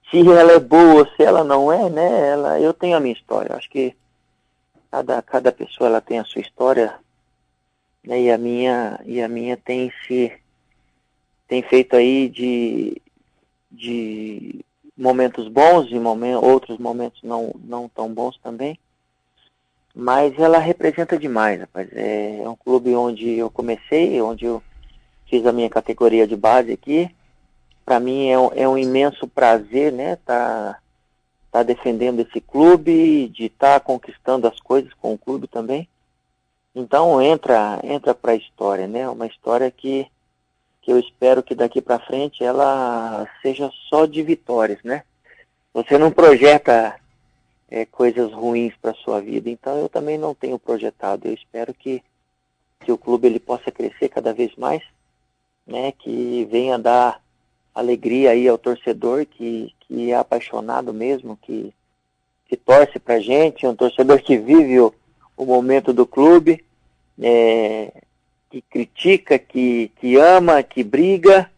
Se 0.10 0.20
ela 0.20 0.54
é 0.54 0.60
boa, 0.60 1.10
se 1.16 1.24
ela 1.24 1.44
não 1.44 1.72
é, 1.72 1.90
né? 1.90 2.30
Ela, 2.30 2.60
eu 2.60 2.74
tenho 2.74 2.96
a 2.96 3.00
minha 3.00 3.14
história. 3.14 3.56
Acho 3.56 3.70
que 3.70 3.96
cada, 4.92 5.22
cada 5.22 5.52
pessoa 5.52 5.90
ela 5.90 6.02
tem 6.02 6.20
a 6.20 6.24
sua 6.26 6.42
história 6.42 6.94
né, 8.04 8.22
e 8.22 8.32
a 8.32 8.38
minha 8.38 9.00
e 9.06 9.22
a 9.22 9.28
minha 9.28 9.58
tem 9.58 9.92
se 10.06 10.32
tem 11.48 11.62
feito 11.62 11.96
aí 11.98 12.30
de, 12.30 13.02
de 13.70 14.64
momentos 14.98 15.50
bons 15.50 15.92
e 15.92 16.00
momentos, 16.00 16.48
outros 16.48 16.78
momentos 16.78 17.22
não, 17.24 17.54
não 17.62 17.90
tão 17.90 18.14
bons 18.14 18.38
também. 18.38 18.80
Mas 19.94 20.38
ela 20.40 20.60
representa 20.60 21.18
demais, 21.18 21.60
rapaz. 21.60 21.90
É, 21.92 22.42
é 22.42 22.48
um 22.48 22.56
clube 22.56 22.96
onde 22.96 23.30
eu 23.32 23.50
comecei, 23.50 24.22
onde 24.22 24.46
eu 24.46 24.64
fiz 25.26 25.46
a 25.46 25.52
minha 25.52 25.70
categoria 25.70 26.26
de 26.26 26.38
base 26.38 26.72
aqui. 26.72 27.14
Para 27.84 28.00
mim 28.00 28.30
é 28.30 28.40
um, 28.40 28.52
é 28.54 28.70
um 28.70 28.78
imenso 28.78 29.28
prazer, 29.28 29.92
né, 29.92 30.16
tá, 30.26 30.80
tá 31.52 31.64
defendendo 31.64 32.22
esse 32.22 32.40
clube, 32.40 33.28
de 33.28 33.48
estar 33.48 33.80
tá 33.80 33.86
conquistando 33.86 34.48
as 34.48 34.58
coisas 34.62 34.94
com 34.94 35.14
o 35.14 35.18
clube 35.18 35.48
também. 35.48 35.86
Então 36.74 37.22
entra 37.22 37.80
entra 37.84 38.16
para 38.16 38.32
a 38.32 38.36
história, 38.36 38.88
né? 38.88 39.08
Uma 39.10 39.28
história 39.28 39.70
que 39.70 40.08
que 40.82 40.92
eu 40.92 40.98
espero 40.98 41.44
que 41.44 41.54
daqui 41.54 41.80
para 41.80 42.00
frente 42.00 42.44
ela 42.44 43.28
seja 43.42 43.72
só 43.88 44.06
de 44.06 44.24
vitórias, 44.24 44.80
né? 44.84 45.04
Você 45.74 45.98
não 45.98 46.12
projeta 46.12 47.00
é, 47.70 47.86
coisas 47.86 48.34
ruins 48.34 48.74
para 48.82 48.94
sua 48.96 49.22
vida, 49.22 49.50
então 49.50 49.78
eu 49.78 49.88
também 49.88 50.18
não 50.18 50.34
tenho 50.34 50.58
projetado. 50.58 51.28
Eu 51.28 51.34
espero 51.34 51.74
que 51.74 52.04
que 52.80 52.92
o 52.92 52.98
clube 52.98 53.28
ele 53.28 53.40
possa 53.40 53.72
crescer 53.72 54.10
cada 54.10 54.34
vez 54.34 54.56
mais, 54.56 54.82
né? 55.68 55.92
Que 55.92 56.46
venha 56.50 56.80
dar 56.80 57.22
alegria 57.76 58.32
aí 58.32 58.48
ao 58.48 58.58
torcedor 58.58 59.26
que 59.26 59.74
que 59.82 60.12
é 60.12 60.16
apaixonado 60.16 60.94
mesmo, 60.94 61.38
que 61.38 61.74
que 62.48 62.58
torce 62.58 63.00
para 63.00 63.20
gente, 63.20 63.68
um 63.68 63.76
torcedor 63.76 64.22
que 64.22 64.38
vive 64.38 64.80
o 64.80 64.94
o 65.42 65.46
momento 65.46 65.92
do 65.92 66.06
clube, 66.06 66.64
é, 67.20 67.92
que 68.48 68.62
critica, 68.62 69.40
que, 69.40 69.92
que 69.96 70.16
ama, 70.16 70.62
que 70.62 70.84
briga, 70.84 71.50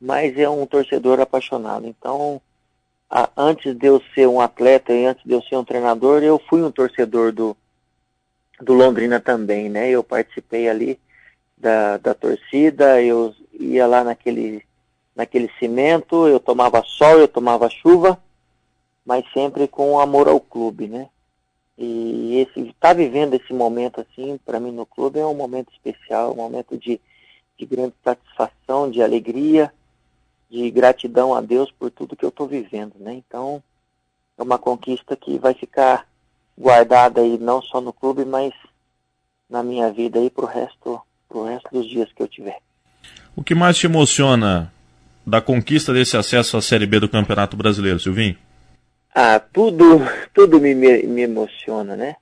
mas 0.00 0.38
é 0.38 0.48
um 0.48 0.64
torcedor 0.64 1.18
apaixonado. 1.18 1.84
Então, 1.84 2.40
a, 3.10 3.28
antes 3.36 3.74
de 3.74 3.86
eu 3.86 4.00
ser 4.14 4.28
um 4.28 4.40
atleta 4.40 4.92
e 4.92 5.04
antes 5.04 5.24
de 5.24 5.32
eu 5.32 5.42
ser 5.42 5.56
um 5.56 5.64
treinador, 5.64 6.22
eu 6.22 6.40
fui 6.48 6.62
um 6.62 6.70
torcedor 6.70 7.32
do, 7.32 7.56
do 8.60 8.72
Londrina 8.72 9.18
também, 9.18 9.68
né? 9.68 9.90
Eu 9.90 10.04
participei 10.04 10.68
ali 10.68 10.96
da, 11.56 11.96
da 11.96 12.14
torcida, 12.14 13.02
eu 13.02 13.34
ia 13.52 13.84
lá 13.88 14.04
naquele, 14.04 14.62
naquele 15.16 15.50
cimento, 15.58 16.28
eu 16.28 16.38
tomava 16.38 16.84
sol, 16.84 17.18
eu 17.18 17.26
tomava 17.26 17.68
chuva, 17.68 18.16
mas 19.04 19.24
sempre 19.32 19.66
com 19.66 19.98
amor 19.98 20.28
ao 20.28 20.38
clube, 20.38 20.86
né? 20.86 21.08
E 21.78 22.40
esse 22.40 22.60
estar 22.60 22.88
tá 22.88 22.92
vivendo 22.92 23.34
esse 23.34 23.52
momento 23.52 24.00
assim, 24.00 24.38
para 24.44 24.58
mim 24.58 24.72
no 24.72 24.84
clube 24.84 25.20
é 25.20 25.24
um 25.24 25.34
momento 25.34 25.72
especial, 25.72 26.32
um 26.32 26.36
momento 26.36 26.76
de, 26.76 27.00
de 27.56 27.64
grande 27.64 27.94
satisfação, 28.02 28.90
de 28.90 29.00
alegria, 29.00 29.72
de 30.50 30.68
gratidão 30.72 31.32
a 31.32 31.40
Deus 31.40 31.70
por 31.70 31.90
tudo 31.92 32.16
que 32.16 32.24
eu 32.24 32.30
estou 32.30 32.48
vivendo, 32.48 32.94
né? 32.98 33.14
Então 33.14 33.62
é 34.36 34.42
uma 34.42 34.58
conquista 34.58 35.14
que 35.14 35.38
vai 35.38 35.54
ficar 35.54 36.04
guardada 36.58 37.20
aí 37.20 37.38
não 37.38 37.62
só 37.62 37.80
no 37.80 37.92
clube, 37.92 38.24
mas 38.24 38.52
na 39.48 39.62
minha 39.62 39.92
vida 39.92 40.18
aí 40.18 40.28
pro 40.28 40.46
resto, 40.46 41.00
pro 41.28 41.44
resto 41.44 41.68
dos 41.70 41.88
dias 41.88 42.12
que 42.12 42.22
eu 42.22 42.28
tiver. 42.28 42.58
O 43.36 43.44
que 43.44 43.54
mais 43.54 43.76
te 43.76 43.86
emociona 43.86 44.72
da 45.24 45.40
conquista 45.40 45.92
desse 45.92 46.16
acesso 46.16 46.56
à 46.56 46.62
Série 46.62 46.86
B 46.86 46.98
do 46.98 47.08
Campeonato 47.08 47.56
Brasileiro, 47.56 48.00
Silvinho? 48.00 48.36
Ah, 49.20 49.40
tudo, 49.40 49.98
tudo 50.32 50.60
me, 50.60 50.72
me 50.76 51.22
emociona, 51.22 51.96
né? 51.96 52.14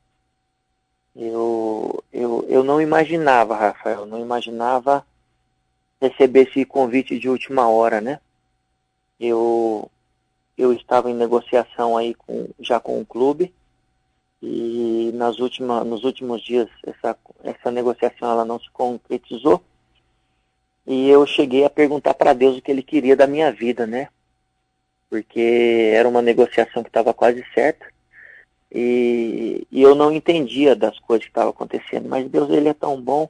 Eu, 1.14 2.02
eu, 2.10 2.46
eu 2.48 2.64
não 2.64 2.80
imaginava, 2.80 3.54
Rafael, 3.54 4.06
não 4.06 4.18
imaginava 4.18 5.06
receber 6.00 6.48
esse 6.48 6.64
convite 6.64 7.18
de 7.18 7.28
última 7.28 7.68
hora, 7.68 8.00
né? 8.00 8.18
Eu, 9.20 9.90
eu 10.56 10.72
estava 10.72 11.10
em 11.10 11.14
negociação 11.14 11.98
aí 11.98 12.14
com, 12.14 12.48
já 12.60 12.80
com 12.80 12.98
o 12.98 13.04
clube 13.04 13.52
e 14.40 15.10
nas 15.12 15.38
última, 15.38 15.84
nos 15.84 16.02
últimos 16.02 16.40
dias 16.42 16.70
essa, 16.82 17.14
essa 17.44 17.70
negociação 17.70 18.30
ela 18.30 18.44
não 18.46 18.58
se 18.58 18.70
concretizou 18.70 19.62
e 20.86 21.10
eu 21.10 21.26
cheguei 21.26 21.62
a 21.62 21.68
perguntar 21.68 22.14
para 22.14 22.32
Deus 22.32 22.56
o 22.56 22.62
que 22.62 22.70
ele 22.70 22.82
queria 22.82 23.14
da 23.14 23.26
minha 23.26 23.52
vida, 23.52 23.86
né? 23.86 24.08
Porque 25.08 25.92
era 25.94 26.08
uma 26.08 26.22
negociação 26.22 26.82
que 26.82 26.88
estava 26.88 27.14
quase 27.14 27.44
certa 27.54 27.86
e, 28.70 29.66
e, 29.70 29.82
eu 29.82 29.94
não 29.94 30.12
entendia 30.12 30.74
das 30.74 30.98
coisas 30.98 31.24
que 31.24 31.30
estavam 31.30 31.50
acontecendo. 31.50 32.08
Mas 32.08 32.28
Deus 32.28 32.50
ele 32.50 32.68
é 32.68 32.74
tão 32.74 33.00
bom 33.00 33.28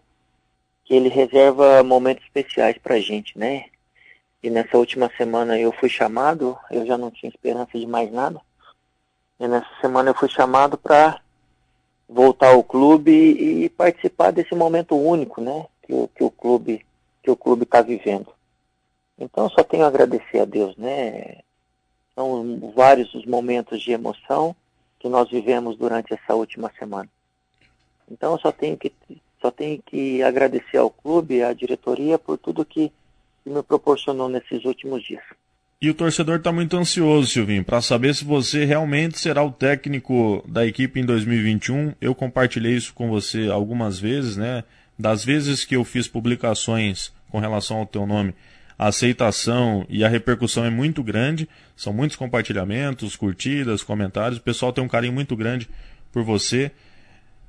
que 0.84 0.94
ele 0.94 1.08
reserva 1.08 1.82
momentos 1.82 2.24
especiais 2.24 2.78
para 2.78 2.94
a 2.94 3.00
gente, 3.00 3.38
né? 3.38 3.66
E 4.42 4.50
nessa 4.50 4.78
última 4.78 5.10
semana 5.16 5.58
eu 5.58 5.72
fui 5.72 5.88
chamado, 5.88 6.56
eu 6.70 6.86
já 6.86 6.96
não 6.96 7.10
tinha 7.10 7.30
esperança 7.30 7.78
de 7.78 7.86
mais 7.86 8.10
nada. 8.10 8.40
E 9.38 9.46
nessa 9.46 9.68
semana 9.80 10.10
eu 10.10 10.14
fui 10.14 10.28
chamado 10.28 10.78
para 10.78 11.20
voltar 12.08 12.48
ao 12.48 12.62
clube 12.62 13.12
e 13.12 13.68
participar 13.68 14.30
desse 14.30 14.54
momento 14.54 14.96
único, 14.96 15.40
né? 15.40 15.66
Que 15.82 15.92
o, 15.92 16.08
que 16.08 16.24
o 16.24 16.30
clube 16.30 16.84
que 17.22 17.30
o 17.30 17.36
clube 17.36 17.64
está 17.64 17.82
vivendo. 17.82 18.32
Então 19.18 19.48
só 19.50 19.64
tenho 19.64 19.84
a 19.84 19.88
agradecer 19.88 20.38
a 20.38 20.44
Deus, 20.44 20.76
né? 20.76 21.38
São 22.16 22.72
vários 22.74 23.14
os 23.14 23.24
momentos 23.24 23.80
de 23.80 23.92
emoção 23.92 24.56
que 24.98 25.08
nós 25.08 25.30
vivemos 25.30 25.76
durante 25.76 26.12
essa 26.12 26.34
última 26.34 26.72
semana. 26.78 27.08
Então 28.10 28.36
só 28.38 28.50
tenho 28.50 28.76
que 28.76 28.92
só 29.40 29.50
tenho 29.50 29.80
que 29.84 30.22
agradecer 30.22 30.78
ao 30.78 30.90
clube, 30.90 31.42
à 31.42 31.52
diretoria 31.52 32.18
por 32.18 32.38
tudo 32.38 32.64
que, 32.64 32.90
que 33.44 33.50
me 33.50 33.62
proporcionou 33.62 34.28
nesses 34.28 34.64
últimos 34.64 35.04
dias. 35.04 35.22
E 35.80 35.90
o 35.90 35.94
torcedor 35.94 36.38
está 36.38 36.50
muito 36.50 36.74
ansioso, 36.74 37.28
Silvinho, 37.28 37.62
para 37.62 37.82
saber 37.82 38.14
se 38.14 38.24
você 38.24 38.64
realmente 38.64 39.18
será 39.18 39.44
o 39.44 39.52
técnico 39.52 40.42
da 40.48 40.66
equipe 40.66 40.98
em 40.98 41.04
2021. 41.04 41.92
Eu 42.00 42.14
compartilhei 42.14 42.74
isso 42.74 42.94
com 42.94 43.10
você 43.10 43.50
algumas 43.50 43.98
vezes, 43.98 44.38
né? 44.38 44.64
Das 44.98 45.22
vezes 45.22 45.66
que 45.66 45.76
eu 45.76 45.84
fiz 45.84 46.08
publicações 46.08 47.12
com 47.30 47.38
relação 47.38 47.76
ao 47.76 47.86
teu 47.86 48.06
nome, 48.06 48.34
a 48.78 48.88
aceitação 48.88 49.86
e 49.88 50.04
a 50.04 50.08
repercussão 50.08 50.64
é 50.64 50.70
muito 50.70 51.02
grande. 51.02 51.48
São 51.74 51.92
muitos 51.92 52.16
compartilhamentos, 52.16 53.16
curtidas, 53.16 53.82
comentários. 53.82 54.38
O 54.38 54.42
pessoal 54.42 54.72
tem 54.72 54.84
um 54.84 54.88
carinho 54.88 55.12
muito 55.12 55.34
grande 55.34 55.68
por 56.12 56.22
você. 56.22 56.70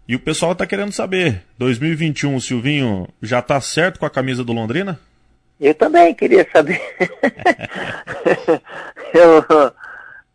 E 0.07 0.15
o 0.15 0.19
pessoal 0.19 0.53
está 0.53 0.65
querendo 0.65 0.93
saber, 0.93 1.43
2021, 1.57 2.39
Silvinho, 2.39 3.09
já 3.21 3.39
está 3.39 3.59
certo 3.59 3.99
com 3.99 4.05
a 4.05 4.09
camisa 4.09 4.41
do 4.41 4.53
Londrina? 4.53 4.97
Eu 5.59 5.75
também 5.75 6.15
queria 6.15 6.47
saber. 6.49 6.81
eu 9.13 9.43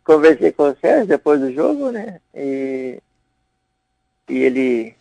conversei 0.03 0.51
com 0.51 0.69
o 0.69 0.75
Sérgio 0.75 1.07
depois 1.07 1.39
do 1.39 1.51
jogo, 1.51 1.89
né? 1.89 2.19
E, 2.35 2.99
e 4.29 4.37
ele 4.37 4.95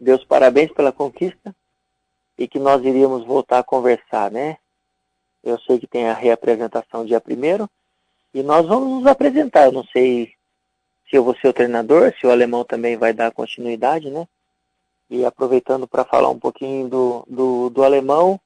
deu 0.00 0.16
os 0.16 0.24
parabéns 0.24 0.72
pela 0.72 0.90
conquista 0.90 1.54
e 2.36 2.48
que 2.48 2.58
nós 2.58 2.84
iríamos 2.84 3.24
voltar 3.24 3.60
a 3.60 3.64
conversar, 3.64 4.30
né? 4.30 4.56
Eu 5.46 5.60
sei 5.60 5.78
que 5.78 5.86
tem 5.86 6.08
a 6.08 6.12
reapresentação 6.12 7.04
dia 7.04 7.20
primeiro 7.20 7.70
e 8.34 8.42
nós 8.42 8.66
vamos 8.66 8.88
nos 8.88 9.06
apresentar. 9.06 9.66
Eu 9.66 9.72
não 9.72 9.84
sei 9.84 10.32
se 11.08 11.16
eu 11.16 11.22
vou 11.22 11.36
ser 11.36 11.46
o 11.46 11.52
treinador, 11.52 12.12
se 12.18 12.26
o 12.26 12.30
alemão 12.32 12.64
também 12.64 12.96
vai 12.96 13.12
dar 13.12 13.30
continuidade, 13.30 14.10
né? 14.10 14.26
E 15.08 15.24
aproveitando 15.24 15.86
para 15.86 16.04
falar 16.04 16.30
um 16.30 16.38
pouquinho 16.38 16.88
do, 16.88 17.24
do, 17.28 17.70
do 17.70 17.84
alemão, 17.84 18.40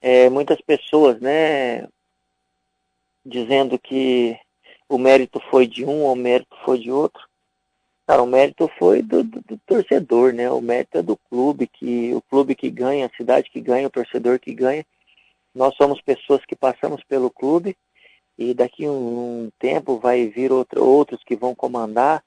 é, 0.00 0.30
muitas 0.30 0.58
pessoas, 0.62 1.20
né, 1.20 1.86
dizendo 3.22 3.78
que 3.78 4.34
o 4.88 4.96
mérito 4.96 5.38
foi 5.50 5.66
de 5.66 5.84
um 5.84 6.04
ou 6.04 6.14
o 6.14 6.16
mérito 6.16 6.56
foi 6.64 6.78
de 6.78 6.90
outro. 6.90 7.22
Cara, 8.06 8.22
o 8.22 8.26
mérito 8.26 8.70
foi 8.78 9.02
do, 9.02 9.22
do, 9.22 9.42
do, 9.42 9.58
torcedor, 9.66 10.32
né? 10.32 10.50
O 10.50 10.62
mérito 10.62 10.96
é 10.96 11.02
do 11.02 11.18
clube, 11.28 11.66
que 11.66 12.14
o 12.14 12.22
clube 12.22 12.54
que 12.54 12.70
ganha, 12.70 13.04
a 13.04 13.14
cidade 13.14 13.50
que 13.50 13.60
ganha, 13.60 13.86
o 13.86 13.90
torcedor 13.90 14.38
que 14.38 14.54
ganha. 14.54 14.86
Nós 15.58 15.74
somos 15.74 16.00
pessoas 16.00 16.46
que 16.46 16.54
passamos 16.54 17.02
pelo 17.02 17.28
clube 17.28 17.76
e 18.38 18.54
daqui 18.54 18.88
um, 18.88 18.92
um 19.46 19.50
tempo 19.58 19.98
vai 19.98 20.28
vir 20.28 20.52
outro, 20.52 20.84
outros 20.84 21.24
que 21.24 21.34
vão 21.34 21.52
comandar. 21.52 22.22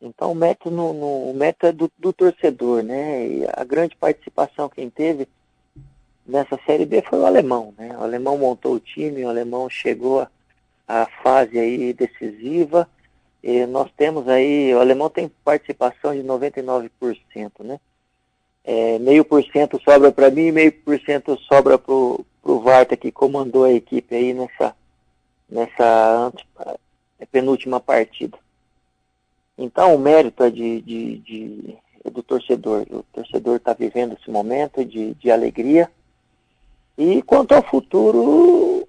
Então 0.00 0.30
o 0.30 0.36
mérito, 0.36 0.70
no, 0.70 0.92
no, 0.92 1.30
o 1.30 1.34
mérito 1.34 1.66
é 1.66 1.72
do, 1.72 1.90
do 1.98 2.12
torcedor, 2.12 2.84
né? 2.84 3.26
E 3.26 3.44
a 3.52 3.64
grande 3.64 3.96
participação 3.96 4.68
quem 4.68 4.88
teve 4.88 5.26
nessa 6.24 6.56
Série 6.64 6.86
B 6.86 7.02
foi 7.02 7.18
o 7.18 7.26
alemão, 7.26 7.74
né? 7.76 7.90
O 7.98 8.04
alemão 8.04 8.38
montou 8.38 8.74
o 8.74 8.80
time, 8.80 9.24
o 9.24 9.28
alemão 9.28 9.68
chegou 9.68 10.24
à 10.86 11.06
fase 11.24 11.58
aí 11.58 11.92
decisiva. 11.92 12.88
E 13.42 13.66
nós 13.66 13.90
temos 13.96 14.28
aí, 14.28 14.72
o 14.72 14.78
alemão 14.78 15.10
tem 15.10 15.28
participação 15.44 16.14
de 16.14 16.22
99%, 16.22 17.64
né? 17.64 17.80
É, 18.62 18.98
meio 18.98 19.24
por 19.24 19.42
cento 19.44 19.80
sobra 19.82 20.12
para 20.12 20.30
mim 20.30 20.52
meio 20.52 20.70
por 20.70 21.00
cento 21.00 21.36
sobra 21.48 21.78
para 21.78 21.94
o 21.94 22.60
Varta 22.62 22.96
que 22.96 23.10
comandou 23.10 23.64
a 23.64 23.72
equipe 23.72 24.14
aí 24.14 24.34
nessa, 24.34 24.76
nessa 25.48 26.32
é, 27.18 27.26
penúltima 27.26 27.80
partida. 27.80 28.38
Então 29.56 29.94
o 29.94 29.98
mérito 29.98 30.42
é 30.42 30.50
de, 30.50 30.80
de, 30.82 31.18
de 31.18 31.78
é 32.04 32.10
do 32.10 32.22
torcedor. 32.22 32.86
O 32.90 33.02
torcedor 33.12 33.56
está 33.56 33.72
vivendo 33.72 34.14
esse 34.14 34.30
momento 34.30 34.84
de, 34.84 35.14
de 35.14 35.30
alegria 35.30 35.90
e 37.02 37.22
quanto 37.22 37.52
ao 37.52 37.62
futuro, 37.62 38.86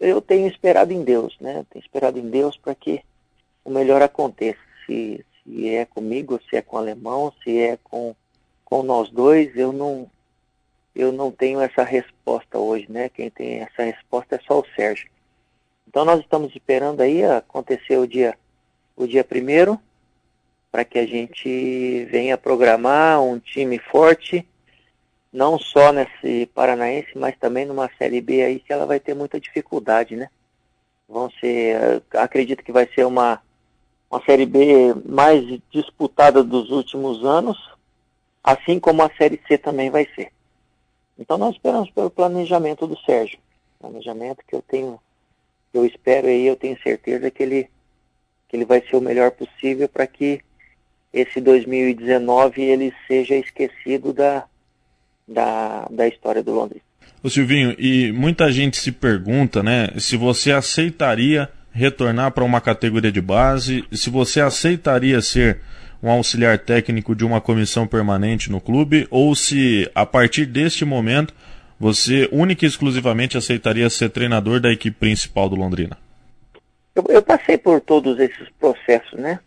eu 0.00 0.22
tenho 0.22 0.48
esperado 0.48 0.94
em 0.94 1.04
Deus, 1.04 1.36
né? 1.38 1.66
Tenho 1.68 1.84
esperado 1.84 2.18
em 2.18 2.30
Deus 2.30 2.56
para 2.56 2.74
que 2.74 3.02
o 3.62 3.70
melhor 3.70 4.00
aconteça. 4.00 4.58
Se, 4.86 5.22
se 5.42 5.68
é 5.68 5.84
comigo, 5.84 6.40
se 6.48 6.56
é 6.56 6.62
com 6.62 6.76
o 6.76 6.78
alemão, 6.78 7.32
se 7.42 7.58
é 7.58 7.78
com, 7.84 8.16
com 8.64 8.82
nós 8.82 9.10
dois, 9.10 9.56
eu 9.56 9.72
não, 9.72 10.10
eu 10.94 11.12
não 11.12 11.30
tenho 11.30 11.60
essa 11.60 11.82
resposta 11.82 12.58
hoje, 12.58 12.86
né? 12.90 13.08
Quem 13.08 13.30
tem 13.30 13.60
essa 13.60 13.82
resposta 13.82 14.36
é 14.36 14.40
só 14.46 14.60
o 14.60 14.66
Sérgio. 14.74 15.10
Então 15.88 16.04
nós 16.04 16.20
estamos 16.20 16.54
esperando 16.54 17.00
aí 17.00 17.24
acontecer 17.24 17.98
o 17.98 18.06
dia 18.06 18.36
o 18.96 19.06
dia 19.06 19.24
primeiro 19.24 19.78
para 20.70 20.84
que 20.84 20.98
a 20.98 21.06
gente 21.06 22.04
venha 22.06 22.38
programar 22.38 23.20
um 23.22 23.38
time 23.38 23.78
forte 23.78 24.46
não 25.32 25.58
só 25.58 25.92
nesse 25.92 26.46
Paranaense, 26.54 27.10
mas 27.16 27.36
também 27.38 27.64
numa 27.66 27.90
Série 27.98 28.20
B 28.20 28.42
aí 28.42 28.60
que 28.60 28.72
ela 28.72 28.86
vai 28.86 29.00
ter 29.00 29.14
muita 29.14 29.40
dificuldade, 29.40 30.14
né? 30.14 30.28
Vão 31.08 31.28
ser, 31.40 32.02
acredito 32.12 32.62
que 32.62 32.70
vai 32.70 32.88
ser 32.94 33.04
uma, 33.04 33.42
uma 34.08 34.24
Série 34.24 34.46
B 34.46 34.94
mais 35.04 35.44
disputada 35.72 36.42
dos 36.44 36.70
últimos 36.70 37.24
anos, 37.24 37.58
assim 38.44 38.78
como 38.78 39.02
a 39.02 39.10
Série 39.16 39.40
C 39.48 39.56
também 39.56 39.88
vai 39.88 40.06
ser. 40.14 40.30
Então 41.18 41.38
nós 41.38 41.54
esperamos 41.54 41.90
pelo 41.90 42.10
planejamento 42.10 42.86
do 42.86 42.98
Sérgio. 43.00 43.38
Planejamento 43.80 44.44
que 44.46 44.54
eu 44.54 44.62
tenho, 44.62 45.00
eu 45.72 45.86
espero 45.86 46.26
aí, 46.26 46.46
eu 46.46 46.56
tenho 46.56 46.78
certeza 46.82 47.30
que 47.30 47.42
ele, 47.42 47.70
que 48.48 48.56
ele 48.56 48.66
vai 48.66 48.82
ser 48.82 48.96
o 48.96 49.00
melhor 49.00 49.30
possível 49.30 49.88
para 49.88 50.06
que 50.06 50.40
esse 51.12 51.40
2019 51.40 52.60
ele 52.60 52.92
seja 53.06 53.34
esquecido 53.36 54.12
da, 54.12 54.44
da, 55.26 55.86
da 55.90 56.06
história 56.06 56.42
do 56.42 56.52
Londrina. 56.52 56.82
Ô 57.22 57.30
Silvinho, 57.30 57.74
e 57.78 58.12
muita 58.12 58.52
gente 58.52 58.76
se 58.76 58.92
pergunta, 58.92 59.62
né, 59.62 59.88
se 59.98 60.16
você 60.16 60.52
aceitaria 60.52 61.48
retornar 61.72 62.32
para 62.32 62.44
uma 62.44 62.60
categoria 62.60 63.10
de 63.10 63.20
base, 63.20 63.84
se 63.92 64.10
você 64.10 64.40
aceitaria 64.40 65.20
ser 65.22 65.60
um 66.04 66.10
auxiliar 66.10 66.58
técnico 66.58 67.14
de 67.14 67.24
uma 67.24 67.40
comissão 67.40 67.86
permanente 67.86 68.50
no 68.50 68.60
clube, 68.60 69.08
ou 69.10 69.34
se 69.34 69.90
a 69.94 70.04
partir 70.04 70.44
deste 70.44 70.84
momento 70.84 71.34
você 71.80 72.28
única 72.30 72.66
e 72.66 72.68
exclusivamente 72.68 73.38
aceitaria 73.38 73.88
ser 73.88 74.10
treinador 74.10 74.60
da 74.60 74.70
equipe 74.70 74.98
principal 74.98 75.48
do 75.48 75.56
Londrina? 75.56 75.96
Eu, 76.94 77.06
eu 77.08 77.22
passei 77.22 77.56
por 77.56 77.80
todos 77.80 78.20
esses 78.20 78.50
processos, 78.60 79.18
né? 79.18 79.40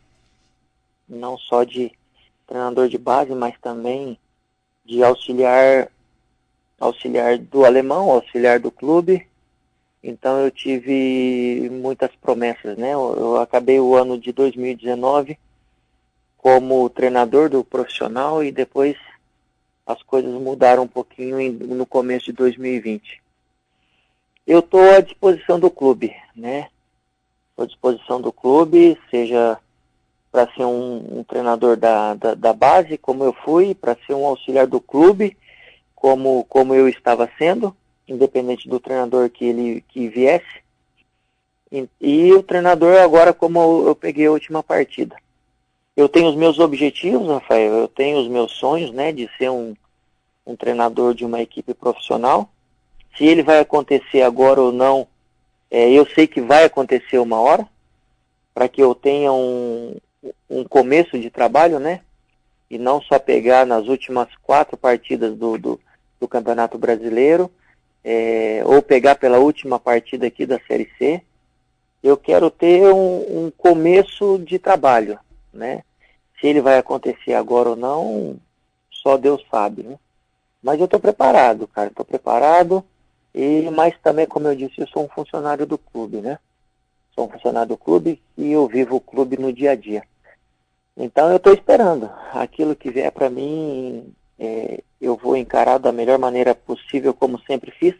Não 1.07 1.37
só 1.37 1.63
de 1.63 1.91
treinador 2.47 2.89
de 2.89 2.97
base, 2.97 3.35
mas 3.35 3.53
também 3.61 4.17
de 4.83 5.03
auxiliar 5.03 5.87
auxiliar 6.79 7.37
do 7.37 7.65
alemão, 7.65 8.09
auxiliar 8.09 8.59
do 8.59 8.71
clube. 8.71 9.27
Então 10.03 10.39
eu 10.39 10.49
tive 10.49 11.69
muitas 11.71 12.09
promessas, 12.15 12.75
né? 12.77 12.93
Eu, 12.93 13.15
eu 13.15 13.37
acabei 13.37 13.79
o 13.79 13.95
ano 13.95 14.17
de 14.17 14.31
2019 14.31 15.37
como 16.37 16.89
treinador 16.89 17.49
do 17.49 17.63
profissional 17.63 18.43
e 18.43 18.51
depois 18.51 18.95
as 19.85 20.01
coisas 20.03 20.31
mudaram 20.33 20.83
um 20.83 20.87
pouquinho 20.87 21.39
em, 21.39 21.49
no 21.51 21.85
começo 21.85 22.25
de 22.25 22.33
2020. 22.33 23.21
Eu 24.45 24.59
estou 24.59 24.81
à 24.91 25.01
disposição 25.01 25.59
do 25.59 25.69
clube, 25.69 26.15
né? 26.35 26.69
Estou 27.49 27.63
à 27.63 27.67
disposição 27.67 28.21
do 28.21 28.31
clube, 28.31 28.97
seja 29.09 29.57
para 30.31 30.47
ser 30.53 30.65
um, 30.65 31.19
um 31.19 31.23
treinador 31.23 31.77
da, 31.77 32.13
da, 32.13 32.35
da, 32.35 32.53
base, 32.53 32.97
como 32.97 33.23
eu 33.23 33.33
fui, 33.33 33.73
para 33.73 33.97
ser 34.05 34.13
um 34.13 34.25
auxiliar 34.25 34.67
do 34.67 34.79
clube, 34.79 35.35
como, 35.95 36.45
como 36.45 36.75
eu 36.75 36.87
estava 36.87 37.29
sendo, 37.37 37.75
independente 38.07 38.69
do 38.69 38.79
treinador 38.79 39.29
que 39.29 39.45
ele 39.45 39.83
que 39.87 40.07
viesse. 40.07 40.61
E, 41.71 41.87
e 41.99 42.33
o 42.33 42.43
treinador 42.43 42.97
agora, 43.01 43.33
como 43.33 43.87
eu, 43.87 43.95
peguei 43.95 44.27
a 44.27 44.31
última 44.31 44.61
partida. 44.61 45.15
Eu 45.97 46.07
tenho 46.07 46.29
os 46.29 46.35
meus 46.35 46.59
objetivos, 46.59 47.27
Rafael, 47.27 47.73
eu 47.73 47.87
tenho 47.87 48.19
os 48.19 48.27
meus 48.27 48.51
sonhos, 48.51 48.91
né, 48.91 49.11
de 49.11 49.27
ser 49.35 49.49
um, 49.49 49.75
um 50.45 50.55
treinador 50.55 51.15
de 51.15 51.25
uma 51.25 51.41
equipe 51.41 51.73
profissional. 51.73 52.47
Se 53.17 53.25
ele 53.25 53.41
vai 53.41 53.57
acontecer 53.57 54.21
agora 54.21 54.61
ou 54.61 54.71
não, 54.71 55.07
é, 55.71 55.89
eu 55.89 56.05
sei 56.05 56.27
que 56.27 56.39
vai 56.39 56.65
acontecer 56.65 57.17
uma 57.17 57.41
hora, 57.41 57.67
para 58.53 58.69
que 58.69 58.79
eu 58.79 58.93
tenha 58.93 59.33
um, 59.33 59.95
um 60.47 60.63
começo 60.63 61.17
de 61.17 61.31
trabalho, 61.31 61.79
né? 61.79 62.01
E 62.69 62.77
não 62.77 63.01
só 63.01 63.17
pegar 63.17 63.65
nas 63.65 63.87
últimas 63.87 64.27
quatro 64.43 64.77
partidas 64.77 65.35
do, 65.35 65.57
do, 65.57 65.79
do 66.19 66.27
Campeonato 66.27 66.77
Brasileiro, 66.77 67.49
é, 68.03 68.61
ou 68.65 68.83
pegar 68.83 69.15
pela 69.15 69.39
última 69.39 69.79
partida 69.79 70.27
aqui 70.27 70.45
da 70.45 70.59
Série 70.67 70.91
C. 70.99 71.23
Eu 72.03 72.15
quero 72.17 72.51
ter 72.51 72.83
um, 72.93 73.45
um 73.45 73.51
começo 73.57 74.37
de 74.45 74.59
trabalho, 74.59 75.17
né? 75.53 75.83
Se 76.39 76.47
ele 76.47 76.61
vai 76.61 76.77
acontecer 76.77 77.33
agora 77.33 77.69
ou 77.69 77.75
não, 77.75 78.37
só 78.91 79.17
Deus 79.17 79.43
sabe, 79.49 79.83
né? 79.83 79.97
Mas 80.61 80.79
eu 80.79 80.85
estou 80.85 80.99
preparado, 80.99 81.67
cara, 81.67 81.87
estou 81.87 82.05
preparado. 82.05 82.83
E, 83.33 83.69
mas 83.71 83.95
também, 84.01 84.25
como 84.25 84.47
eu 84.47 84.55
disse, 84.55 84.79
eu 84.79 84.87
sou 84.87 85.05
um 85.05 85.09
funcionário 85.09 85.65
do 85.65 85.77
clube, 85.77 86.17
né? 86.21 86.39
Sou 87.13 87.25
um 87.25 87.29
funcionário 87.29 87.69
do 87.69 87.77
clube 87.77 88.21
e 88.37 88.51
eu 88.51 88.67
vivo 88.67 88.95
o 88.95 89.01
clube 89.01 89.37
no 89.37 89.53
dia 89.53 89.71
a 89.71 89.75
dia. 89.75 90.03
Então 90.95 91.29
eu 91.29 91.37
estou 91.37 91.53
esperando. 91.53 92.09
Aquilo 92.33 92.75
que 92.75 92.89
vier 92.89 93.11
para 93.11 93.29
mim, 93.29 94.11
é, 94.39 94.83
eu 94.99 95.15
vou 95.15 95.37
encarar 95.37 95.77
da 95.77 95.91
melhor 95.91 96.17
maneira 96.17 96.55
possível, 96.55 97.13
como 97.13 97.39
sempre 97.43 97.71
fiz. 97.71 97.95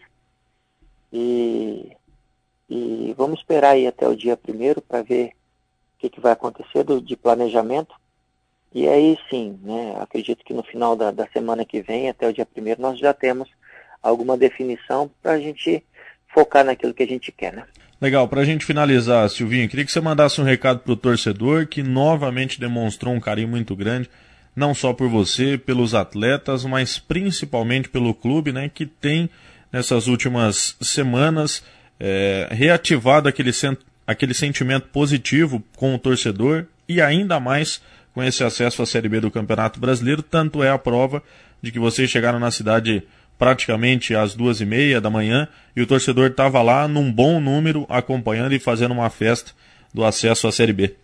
E, 1.14 1.96
e 2.70 3.14
vamos 3.18 3.40
esperar 3.40 3.72
aí 3.72 3.88
até 3.88 4.08
o 4.08 4.16
dia 4.16 4.36
primeiro 4.36 4.82
para 4.82 5.04
ver 5.04 5.34
o 5.98 6.00
que, 6.00 6.10
que 6.10 6.22
vai 6.22 6.32
acontecer 6.32 6.84
do, 6.84 7.02
de 7.02 7.18
planejamento. 7.18 7.96
E 8.74 8.88
aí 8.88 9.18
sim, 9.30 9.60
né, 9.64 9.98
acredito 10.00 10.46
que 10.46 10.54
no 10.54 10.62
final 10.64 10.96
da, 10.96 11.10
da 11.10 11.28
semana 11.28 11.66
que 11.66 11.82
vem, 11.82 12.10
até 12.10 12.28
o 12.28 12.34
dia 12.34 12.46
primeiro, 12.46 12.82
nós 12.82 13.00
já 13.00 13.14
temos 13.14 13.50
alguma 14.02 14.38
definição 14.38 15.10
para 15.22 15.34
a 15.34 15.40
gente 15.40 15.84
focar 16.34 16.64
naquilo 16.64 16.94
que 16.94 17.04
a 17.04 17.08
gente 17.08 17.32
quer, 17.32 17.54
né? 17.54 17.66
Legal, 18.00 18.28
para 18.28 18.42
a 18.42 18.46
gente 18.46 18.64
finalizar, 18.64 19.28
Silvinho, 19.28 19.68
queria 19.68 19.84
que 19.84 19.92
você 19.92 20.00
mandasse 20.00 20.40
um 20.40 20.44
recado 20.44 20.82
para 20.82 20.94
o 20.94 20.96
torcedor 20.96 21.66
que 21.66 21.82
novamente 21.82 22.60
demonstrou 22.60 23.12
um 23.12 23.20
carinho 23.20 23.48
muito 23.48 23.76
grande, 23.76 24.08
não 24.56 24.76
só 24.76 24.94
por 24.94 25.10
você, 25.10 25.58
pelos 25.58 25.96
atletas, 25.96 26.64
mas 26.64 27.00
principalmente 27.00 27.90
pelo 27.90 28.14
clube, 28.14 28.52
né, 28.52 28.70
que 28.72 28.86
tem 28.86 29.28
nessas 29.72 30.06
últimas 30.06 30.76
semanas 30.80 31.64
é, 32.00 32.48
reativado 32.52 33.28
aquele, 33.28 33.52
aquele 34.08 34.34
sentimento 34.34 34.88
positivo 34.88 35.62
com 35.76 35.94
o 35.94 36.00
torcedor 36.00 36.66
e 36.88 37.02
ainda 37.02 37.40
mais 37.40 37.82
com 38.14 38.24
esse 38.24 38.44
acesso 38.44 38.82
à 38.82 38.86
Série 38.86 39.10
B 39.10 39.20
do 39.20 39.30
Campeonato 39.30 39.80
Brasileiro, 39.80 40.24
tanto 40.24 40.64
é 40.64 40.72
a 40.72 40.78
prova 40.78 41.22
de 41.62 41.72
que 41.72 41.78
vocês 41.78 42.10
chegaram 42.10 42.40
na 42.40 42.50
cidade 42.50 43.04
praticamente 43.38 44.16
às 44.16 44.34
duas 44.34 44.62
e 44.62 44.66
meia 44.66 45.00
da 45.00 45.10
manhã 45.10 45.48
e 45.76 45.82
o 45.82 45.86
torcedor 45.86 46.28
estava 46.32 46.62
lá 46.62 46.88
num 46.88 47.12
bom 47.12 47.40
número 47.40 47.86
acompanhando 47.90 48.54
e 48.54 48.60
fazendo 48.60 48.94
uma 48.94 49.10
festa 49.10 49.52
do 49.94 50.04
acesso 50.04 50.48
à 50.48 50.52
Série 50.52 50.74
B. 50.74 50.96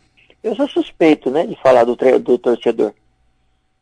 Eu 0.41 0.55
sou 0.55 0.67
suspeito, 0.67 1.29
né, 1.29 1.45
de 1.45 1.55
falar 1.61 1.83
do, 1.83 1.95
do 2.19 2.37
torcedor, 2.37 2.93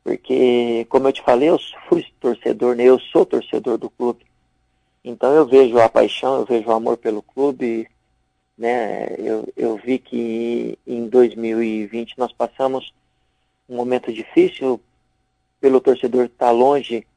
porque 0.03 0.85
como 0.89 1.07
eu 1.07 1.13
te 1.13 1.21
falei, 1.21 1.49
eu 1.49 1.59
fui 1.87 2.05
torcedor, 2.19 2.75
né, 2.75 2.83
eu 2.83 2.99
sou 2.99 3.25
torcedor 3.25 3.77
do 3.77 3.89
clube, 3.89 4.25
então 5.03 5.33
eu 5.33 5.45
vejo 5.47 5.79
a 5.79 5.87
paixão, 5.87 6.39
eu 6.39 6.45
vejo 6.45 6.67
o 6.67 6.73
amor 6.73 6.97
pelo 6.97 7.21
clube, 7.21 7.87
né, 8.61 9.15
eu, 9.17 9.51
eu 9.57 9.75
vi 9.75 9.97
que 9.97 10.77
em 10.85 11.07
2020 11.07 12.13
nós 12.15 12.31
passamos 12.31 12.93
um 13.67 13.75
momento 13.75 14.13
difícil 14.13 14.79
pelo 15.59 15.81
torcedor 15.81 16.25
estar 16.25 16.45
tá 16.45 16.51
longe 16.51 17.07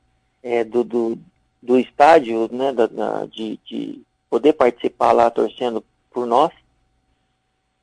é, 0.43 0.65
do, 0.65 0.83
do, 0.83 1.19
do, 1.63 1.79
estádio, 1.79 2.49
né, 2.51 2.73
da, 2.73 2.87
da, 2.87 3.27
de, 3.27 3.61
de 3.63 4.01
poder 4.31 4.55
participar 4.55 5.13
lá 5.13 5.31
torcendo 5.31 5.85
por 6.11 6.25
nós. 6.25 6.51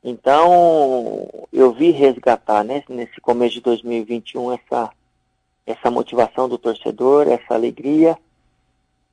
Então, 0.03 1.29
eu 1.53 1.71
vi 1.71 1.91
resgatar, 1.91 2.63
né, 2.63 2.83
nesse 2.89 3.21
começo 3.21 3.53
de 3.53 3.61
2021, 3.61 4.53
essa, 4.53 4.89
essa 5.67 5.91
motivação 5.91 6.49
do 6.49 6.57
torcedor, 6.57 7.27
essa 7.27 7.53
alegria, 7.53 8.17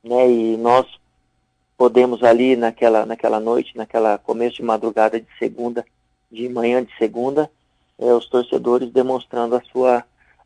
né, 0.03 0.27
e 0.27 0.57
nós 0.57 0.87
podemos 1.79 2.21
ali 2.23 2.57
naquela, 2.57 3.05
naquela 3.05 3.39
noite, 3.39 3.77
naquela 3.77 4.17
começo 4.17 4.57
de 4.57 4.63
madrugada 4.63 5.17
de 5.17 5.27
segunda, 5.39 5.85
de 6.29 6.49
manhã 6.49 6.83
de 6.83 6.93
segunda, 6.97 7.49
é, 7.97 8.13
os 8.13 8.27
torcedores 8.27 8.91
demonstrando 8.91 9.55
a 9.55 9.61
sua, 9.61 10.03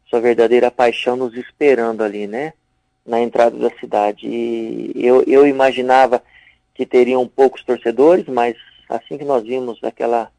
sua 0.08 0.22
verdadeira 0.22 0.70
paixão, 0.70 1.16
nos 1.16 1.34
esperando 1.34 2.04
ali, 2.04 2.28
né? 2.28 2.54
na 3.04 3.20
entrada 3.20 3.58
da 3.58 3.76
cidade. 3.80 4.28
E 4.28 4.92
eu, 4.96 5.24
eu 5.24 5.48
imaginava 5.48 6.22
que 6.76 6.86
teriam 6.86 7.28
poucos 7.28 7.64
torcedores, 7.64 8.28
mas 8.28 8.56
assim 8.88 9.18
que 9.18 9.26
nós 9.26 9.42
vimos 9.42 9.84
aquela, 9.84 10.32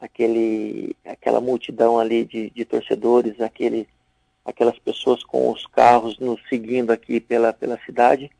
aquele, 0.00 0.94
aquela 1.04 1.40
multidão 1.40 1.98
ali 1.98 2.24
de, 2.24 2.50
de 2.50 2.64
torcedores, 2.64 3.40
aquele, 3.40 3.88
aquelas 4.44 4.78
pessoas 4.78 5.24
com 5.24 5.50
os 5.50 5.66
carros 5.66 6.16
nos 6.20 6.40
seguindo 6.48 6.92
aqui 6.92 7.18
pela, 7.18 7.52
pela 7.52 7.76
cidade, 7.84 8.30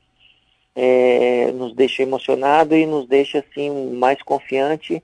é, 0.81 1.51
nos 1.51 1.75
deixa 1.75 2.05
emocionado 2.05 2.77
e 2.77 2.87
nos 2.87 3.09
deixa 3.09 3.41
assim 3.41 3.97
mais 3.97 4.23
confiante 4.23 5.03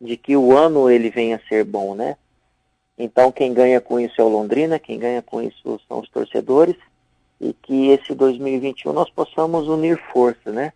de 0.00 0.16
que 0.16 0.36
o 0.36 0.56
ano 0.56 0.90
ele 0.90 1.10
venha 1.10 1.36
a 1.36 1.48
ser 1.48 1.62
bom, 1.62 1.94
né? 1.94 2.16
Então 2.98 3.30
quem 3.30 3.54
ganha 3.54 3.80
com 3.80 4.00
isso 4.00 4.20
é 4.20 4.24
o 4.24 4.28
Londrina, 4.28 4.80
quem 4.80 4.98
ganha 4.98 5.22
com 5.22 5.40
isso 5.40 5.80
são 5.86 6.00
os 6.00 6.08
torcedores 6.08 6.74
e 7.40 7.52
que 7.52 7.90
esse 7.90 8.12
2021 8.16 8.92
nós 8.92 9.08
possamos 9.10 9.68
unir 9.68 9.96
forças, 10.12 10.52
né? 10.52 10.72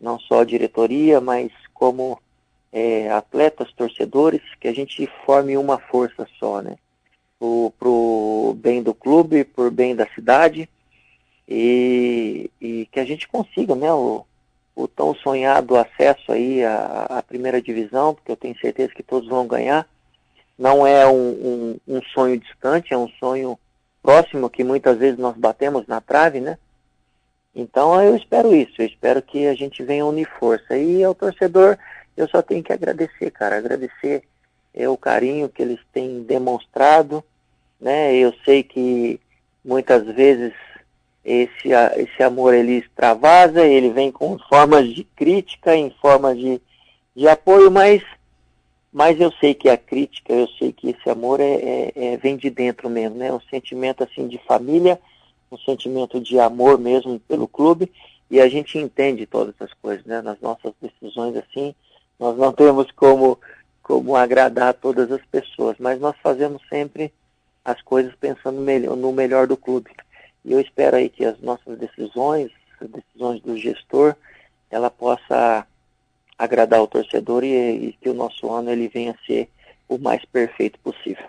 Não 0.00 0.18
só 0.18 0.40
a 0.40 0.44
diretoria, 0.46 1.20
mas 1.20 1.52
como 1.74 2.18
é, 2.72 3.10
atletas, 3.10 3.70
torcedores, 3.74 4.40
que 4.58 4.66
a 4.66 4.74
gente 4.74 5.06
forme 5.26 5.58
uma 5.58 5.76
força 5.76 6.26
só, 6.38 6.62
né? 6.62 6.76
O 7.38 8.56
bem 8.56 8.82
do 8.82 8.94
clube, 8.94 9.44
por 9.44 9.70
bem 9.70 9.94
da 9.94 10.06
cidade 10.14 10.66
e, 11.48 12.50
e, 12.60 12.86
que 12.86 13.00
a 13.00 13.04
gente 13.04 13.28
consiga, 13.28 13.74
né? 13.74 13.92
O, 13.92 14.24
o 14.74 14.88
tão 14.88 15.14
sonhado 15.14 15.76
acesso 15.76 16.32
aí 16.32 16.64
à, 16.64 17.06
à, 17.10 17.22
primeira 17.22 17.62
divisão, 17.62 18.14
porque 18.14 18.32
eu 18.32 18.36
tenho 18.36 18.58
certeza 18.58 18.92
que 18.92 19.02
todos 19.02 19.28
vão 19.28 19.46
ganhar. 19.46 19.86
Não 20.58 20.86
é 20.86 21.06
um, 21.06 21.12
um, 21.86 21.96
um 21.96 22.02
sonho 22.02 22.38
distante, 22.38 22.92
é 22.92 22.98
um 22.98 23.08
sonho 23.20 23.58
próximo 24.02 24.50
que 24.50 24.64
muitas 24.64 24.98
vezes 24.98 25.18
nós 25.18 25.36
batemos 25.36 25.86
na 25.86 26.00
trave, 26.00 26.40
né? 26.40 26.58
Então 27.54 28.02
eu 28.02 28.16
espero 28.16 28.54
isso, 28.54 28.74
eu 28.78 28.86
espero 28.86 29.22
que 29.22 29.46
a 29.46 29.54
gente 29.54 29.82
venha 29.82 30.04
unir 30.04 30.28
força. 30.38 30.76
E 30.76 31.04
ao 31.04 31.14
torcedor 31.14 31.78
eu 32.16 32.28
só 32.28 32.42
tenho 32.42 32.62
que 32.62 32.72
agradecer, 32.72 33.30
cara, 33.30 33.56
agradecer 33.56 34.24
é, 34.74 34.88
o 34.88 34.96
carinho 34.96 35.48
que 35.48 35.62
eles 35.62 35.80
têm 35.92 36.22
demonstrado, 36.22 37.22
né? 37.80 38.14
Eu 38.14 38.34
sei 38.44 38.62
que 38.62 39.20
muitas 39.64 40.04
vezes 40.04 40.52
esse, 41.24 41.70
esse 41.96 42.22
amor 42.22 42.52
ele 42.52 42.78
extravasa, 42.78 43.64
ele 43.64 43.90
vem 43.90 44.12
com 44.12 44.38
formas 44.38 44.86
de 44.88 45.04
crítica, 45.04 45.74
em 45.74 45.90
formas 45.90 46.38
de, 46.38 46.60
de 47.16 47.26
apoio, 47.28 47.70
mas 47.70 48.02
mas 48.92 49.20
eu 49.20 49.32
sei 49.40 49.54
que 49.54 49.68
a 49.68 49.76
crítica, 49.76 50.32
eu 50.32 50.46
sei 50.56 50.72
que 50.72 50.90
esse 50.90 51.10
amor 51.10 51.40
é, 51.40 51.54
é, 51.54 51.92
é, 51.96 52.16
vem 52.16 52.36
de 52.36 52.48
dentro 52.48 52.88
mesmo, 52.88 53.16
né? 53.16 53.32
Um 53.32 53.40
sentimento 53.40 54.04
assim 54.04 54.28
de 54.28 54.38
família, 54.46 55.00
um 55.50 55.58
sentimento 55.58 56.20
de 56.20 56.38
amor 56.38 56.78
mesmo 56.78 57.18
pelo 57.18 57.48
clube 57.48 57.90
e 58.30 58.40
a 58.40 58.48
gente 58.48 58.78
entende 58.78 59.26
todas 59.26 59.52
essas 59.56 59.74
coisas, 59.82 60.04
né? 60.04 60.22
Nas 60.22 60.40
nossas 60.40 60.72
decisões 60.80 61.36
assim, 61.36 61.74
nós 62.20 62.36
não 62.36 62.52
temos 62.52 62.90
como 62.92 63.38
como 63.82 64.14
agradar 64.16 64.72
todas 64.74 65.10
as 65.10 65.20
pessoas, 65.26 65.76
mas 65.78 66.00
nós 66.00 66.14
fazemos 66.22 66.62
sempre 66.68 67.12
as 67.64 67.82
coisas 67.82 68.14
pensando 68.14 68.60
no 68.96 69.12
melhor 69.12 69.46
do 69.46 69.56
clube. 69.56 69.90
E 70.44 70.52
eu 70.52 70.60
espero 70.60 70.96
aí 70.96 71.08
que 71.08 71.24
as 71.24 71.40
nossas 71.40 71.78
decisões, 71.78 72.50
as 72.80 72.88
decisões 72.88 73.40
do 73.40 73.56
gestor, 73.56 74.14
ela 74.70 74.90
possa 74.90 75.66
agradar 76.38 76.82
o 76.82 76.86
torcedor 76.86 77.44
e, 77.44 77.88
e, 77.88 77.92
que 78.00 78.08
o 78.08 78.14
nosso 78.14 78.52
ano 78.52 78.70
ele 78.70 78.88
venha 78.88 79.12
a 79.12 79.26
ser 79.26 79.48
o 79.88 79.98
mais 79.98 80.24
perfeito 80.24 80.78
possível. 80.80 81.24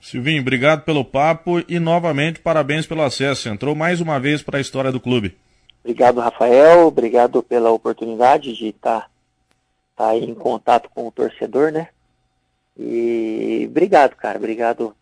Silvinho, 0.00 0.40
obrigado 0.40 0.84
pelo 0.84 1.04
papo 1.04 1.62
e 1.68 1.78
novamente 1.78 2.40
parabéns 2.40 2.86
pelo 2.86 3.02
acesso. 3.02 3.48
Entrou 3.48 3.74
mais 3.74 4.00
uma 4.00 4.20
vez 4.20 4.42
para 4.42 4.58
a 4.58 4.60
história 4.60 4.92
do 4.92 5.00
clube. 5.00 5.36
Obrigado, 5.82 6.20
Rafael. 6.20 6.86
Obrigado 6.86 7.42
pela 7.42 7.70
oportunidade 7.70 8.54
de 8.54 8.68
estar 8.68 9.10
tá, 9.96 10.08
tá 10.08 10.16
em 10.16 10.34
contato 10.34 10.88
com 10.94 11.06
o 11.08 11.12
torcedor, 11.12 11.72
né? 11.72 11.88
E 12.78 13.66
obrigado, 13.68 14.14
cara. 14.14 14.38
Obrigado 14.38 14.94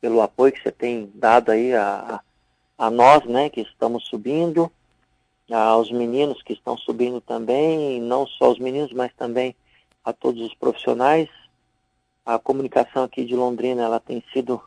pelo 0.00 0.20
apoio 0.20 0.52
que 0.52 0.62
você 0.62 0.70
tem 0.70 1.10
dado 1.14 1.50
aí 1.50 1.72
a, 1.74 2.20
a 2.78 2.90
nós, 2.90 3.24
né, 3.24 3.48
que 3.48 3.60
estamos 3.62 4.06
subindo 4.06 4.70
aos 5.50 5.90
meninos 5.90 6.42
que 6.42 6.52
estão 6.52 6.76
subindo 6.76 7.20
também, 7.20 8.00
não 8.00 8.26
só 8.26 8.50
os 8.50 8.58
meninos, 8.58 8.92
mas 8.92 9.12
também 9.14 9.54
a 10.04 10.12
todos 10.12 10.42
os 10.42 10.54
profissionais. 10.54 11.28
A 12.24 12.38
comunicação 12.38 13.04
aqui 13.04 13.24
de 13.24 13.36
Londrina, 13.36 13.82
ela 13.82 14.00
tem 14.00 14.22
sido 14.32 14.60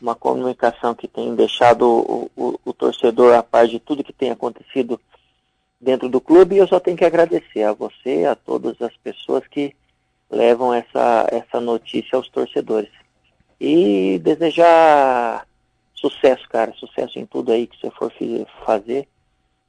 uma 0.00 0.14
comunicação 0.14 0.94
que 0.94 1.06
tem 1.06 1.34
deixado 1.34 1.84
o, 1.86 2.30
o, 2.36 2.60
o 2.64 2.72
torcedor 2.72 3.34
a 3.34 3.42
par 3.42 3.68
de 3.68 3.78
tudo 3.78 4.02
que 4.02 4.12
tem 4.12 4.30
acontecido 4.30 5.00
dentro 5.80 6.08
do 6.08 6.20
clube 6.20 6.56
e 6.56 6.58
eu 6.58 6.66
só 6.66 6.80
tenho 6.80 6.96
que 6.96 7.04
agradecer 7.04 7.62
a 7.62 7.72
você, 7.72 8.24
a 8.24 8.34
todas 8.34 8.80
as 8.82 8.96
pessoas 8.96 9.46
que 9.46 9.74
levam 10.30 10.74
essa, 10.74 11.28
essa 11.30 11.60
notícia 11.60 12.16
aos 12.16 12.28
torcedores. 12.28 12.90
E 13.60 14.18
desejar 14.18 15.46
Sucesso, 16.04 16.46
cara. 16.50 16.70
Sucesso 16.74 17.18
em 17.18 17.24
tudo 17.24 17.50
aí 17.50 17.66
que 17.66 17.80
você 17.80 17.90
for 17.90 18.12
fazer 18.66 19.08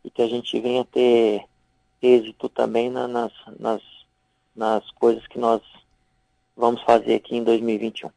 e 0.03 0.09
que 0.09 0.21
a 0.21 0.27
gente 0.27 0.59
venha 0.59 0.83
ter 0.83 1.45
êxito 2.01 2.49
também 2.49 2.89
na, 2.89 3.07
nas, 3.07 3.31
nas, 3.57 3.81
nas 4.53 4.91
coisas 4.91 5.25
que 5.27 5.39
nós 5.39 5.61
vamos 6.57 6.81
fazer 6.81 7.15
aqui 7.15 7.37
em 7.37 7.43
2021. 7.43 8.09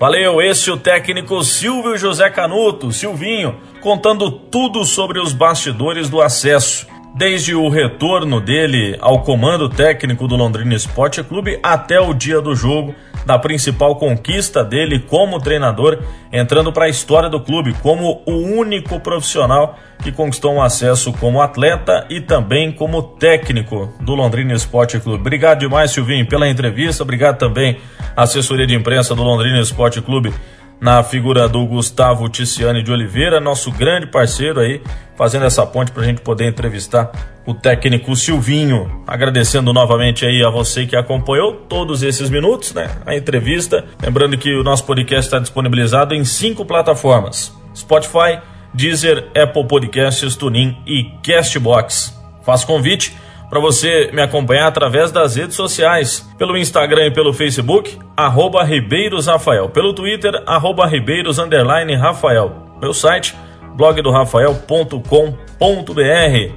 Valeu, 0.00 0.42
esse 0.42 0.68
é 0.68 0.72
o 0.72 0.78
técnico 0.80 1.44
Silvio 1.44 1.96
José 1.96 2.28
Canuto, 2.28 2.90
Silvinho, 2.90 3.60
contando 3.80 4.32
tudo 4.32 4.84
sobre 4.84 5.20
os 5.20 5.32
bastidores 5.32 6.08
do 6.10 6.20
acesso 6.20 6.88
desde 7.14 7.54
o 7.54 7.68
retorno 7.68 8.40
dele 8.40 8.96
ao 9.00 9.22
comando 9.22 9.68
técnico 9.68 10.26
do 10.28 10.36
Londrina 10.36 10.74
Esporte 10.74 11.22
Clube 11.22 11.58
até 11.62 12.00
o 12.00 12.14
dia 12.14 12.40
do 12.40 12.54
jogo, 12.54 12.94
da 13.26 13.38
principal 13.38 13.96
conquista 13.96 14.64
dele 14.64 14.98
como 14.98 15.38
treinador, 15.38 15.98
entrando 16.32 16.72
para 16.72 16.86
a 16.86 16.88
história 16.88 17.28
do 17.28 17.40
clube 17.40 17.74
como 17.82 18.22
o 18.26 18.32
único 18.32 18.98
profissional 19.00 19.78
que 20.02 20.10
conquistou 20.10 20.54
um 20.54 20.62
acesso 20.62 21.12
como 21.12 21.42
atleta 21.42 22.06
e 22.08 22.20
também 22.20 22.72
como 22.72 23.02
técnico 23.02 23.92
do 24.00 24.14
Londrina 24.14 24.54
Esporte 24.54 24.98
Clube. 24.98 25.20
Obrigado 25.20 25.58
demais, 25.58 25.90
Silvinho, 25.90 26.26
pela 26.26 26.48
entrevista. 26.48 27.02
Obrigado 27.02 27.38
também 27.38 27.78
à 28.16 28.22
assessoria 28.22 28.66
de 28.66 28.74
imprensa 28.74 29.14
do 29.14 29.22
Londrina 29.22 29.60
Esporte 29.60 30.00
Clube 30.00 30.32
na 30.80 31.02
figura 31.02 31.48
do 31.48 31.64
Gustavo 31.66 32.28
Ticiani 32.28 32.82
de 32.82 32.90
Oliveira, 32.90 33.38
nosso 33.38 33.70
grande 33.70 34.06
parceiro 34.06 34.60
aí, 34.60 34.80
fazendo 35.16 35.44
essa 35.44 35.66
ponte 35.66 35.92
para 35.92 36.02
a 36.02 36.06
gente 36.06 36.22
poder 36.22 36.48
entrevistar 36.48 37.10
o 37.46 37.52
técnico 37.52 38.16
Silvinho. 38.16 39.02
Agradecendo 39.06 39.72
novamente 39.72 40.24
aí 40.24 40.42
a 40.42 40.48
você 40.48 40.86
que 40.86 40.96
acompanhou 40.96 41.52
todos 41.68 42.02
esses 42.02 42.30
minutos, 42.30 42.72
né? 42.72 42.90
A 43.04 43.14
entrevista. 43.14 43.84
Lembrando 44.02 44.38
que 44.38 44.54
o 44.54 44.64
nosso 44.64 44.84
podcast 44.84 45.26
está 45.26 45.38
disponibilizado 45.38 46.14
em 46.14 46.24
cinco 46.24 46.64
plataformas: 46.64 47.52
Spotify, 47.76 48.40
Deezer, 48.72 49.28
Apple 49.36 49.66
Podcasts, 49.66 50.34
TuneIn 50.36 50.76
e 50.86 51.04
Castbox. 51.22 52.18
Faço 52.42 52.66
convite 52.66 53.14
para 53.50 53.60
você 53.60 54.10
me 54.12 54.22
acompanhar 54.22 54.68
através 54.68 55.10
das 55.10 55.34
redes 55.34 55.56
sociais, 55.56 56.24
pelo 56.38 56.56
Instagram 56.56 57.06
e 57.06 57.10
pelo 57.10 57.32
Facebook, 57.32 57.98
arroba 58.16 58.62
Ribeiros 58.62 59.26
Rafael, 59.26 59.68
pelo 59.68 59.92
Twitter, 59.92 60.40
arroba 60.46 60.86
Ribeiros 60.86 61.38
Rafael, 61.38 62.52
meu 62.80 62.94
site, 62.94 63.34
blogdorafael.com.br. 63.74 66.54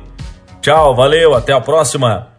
Tchau, 0.62 0.96
valeu, 0.96 1.34
até 1.34 1.52
a 1.52 1.60
próxima! 1.60 2.33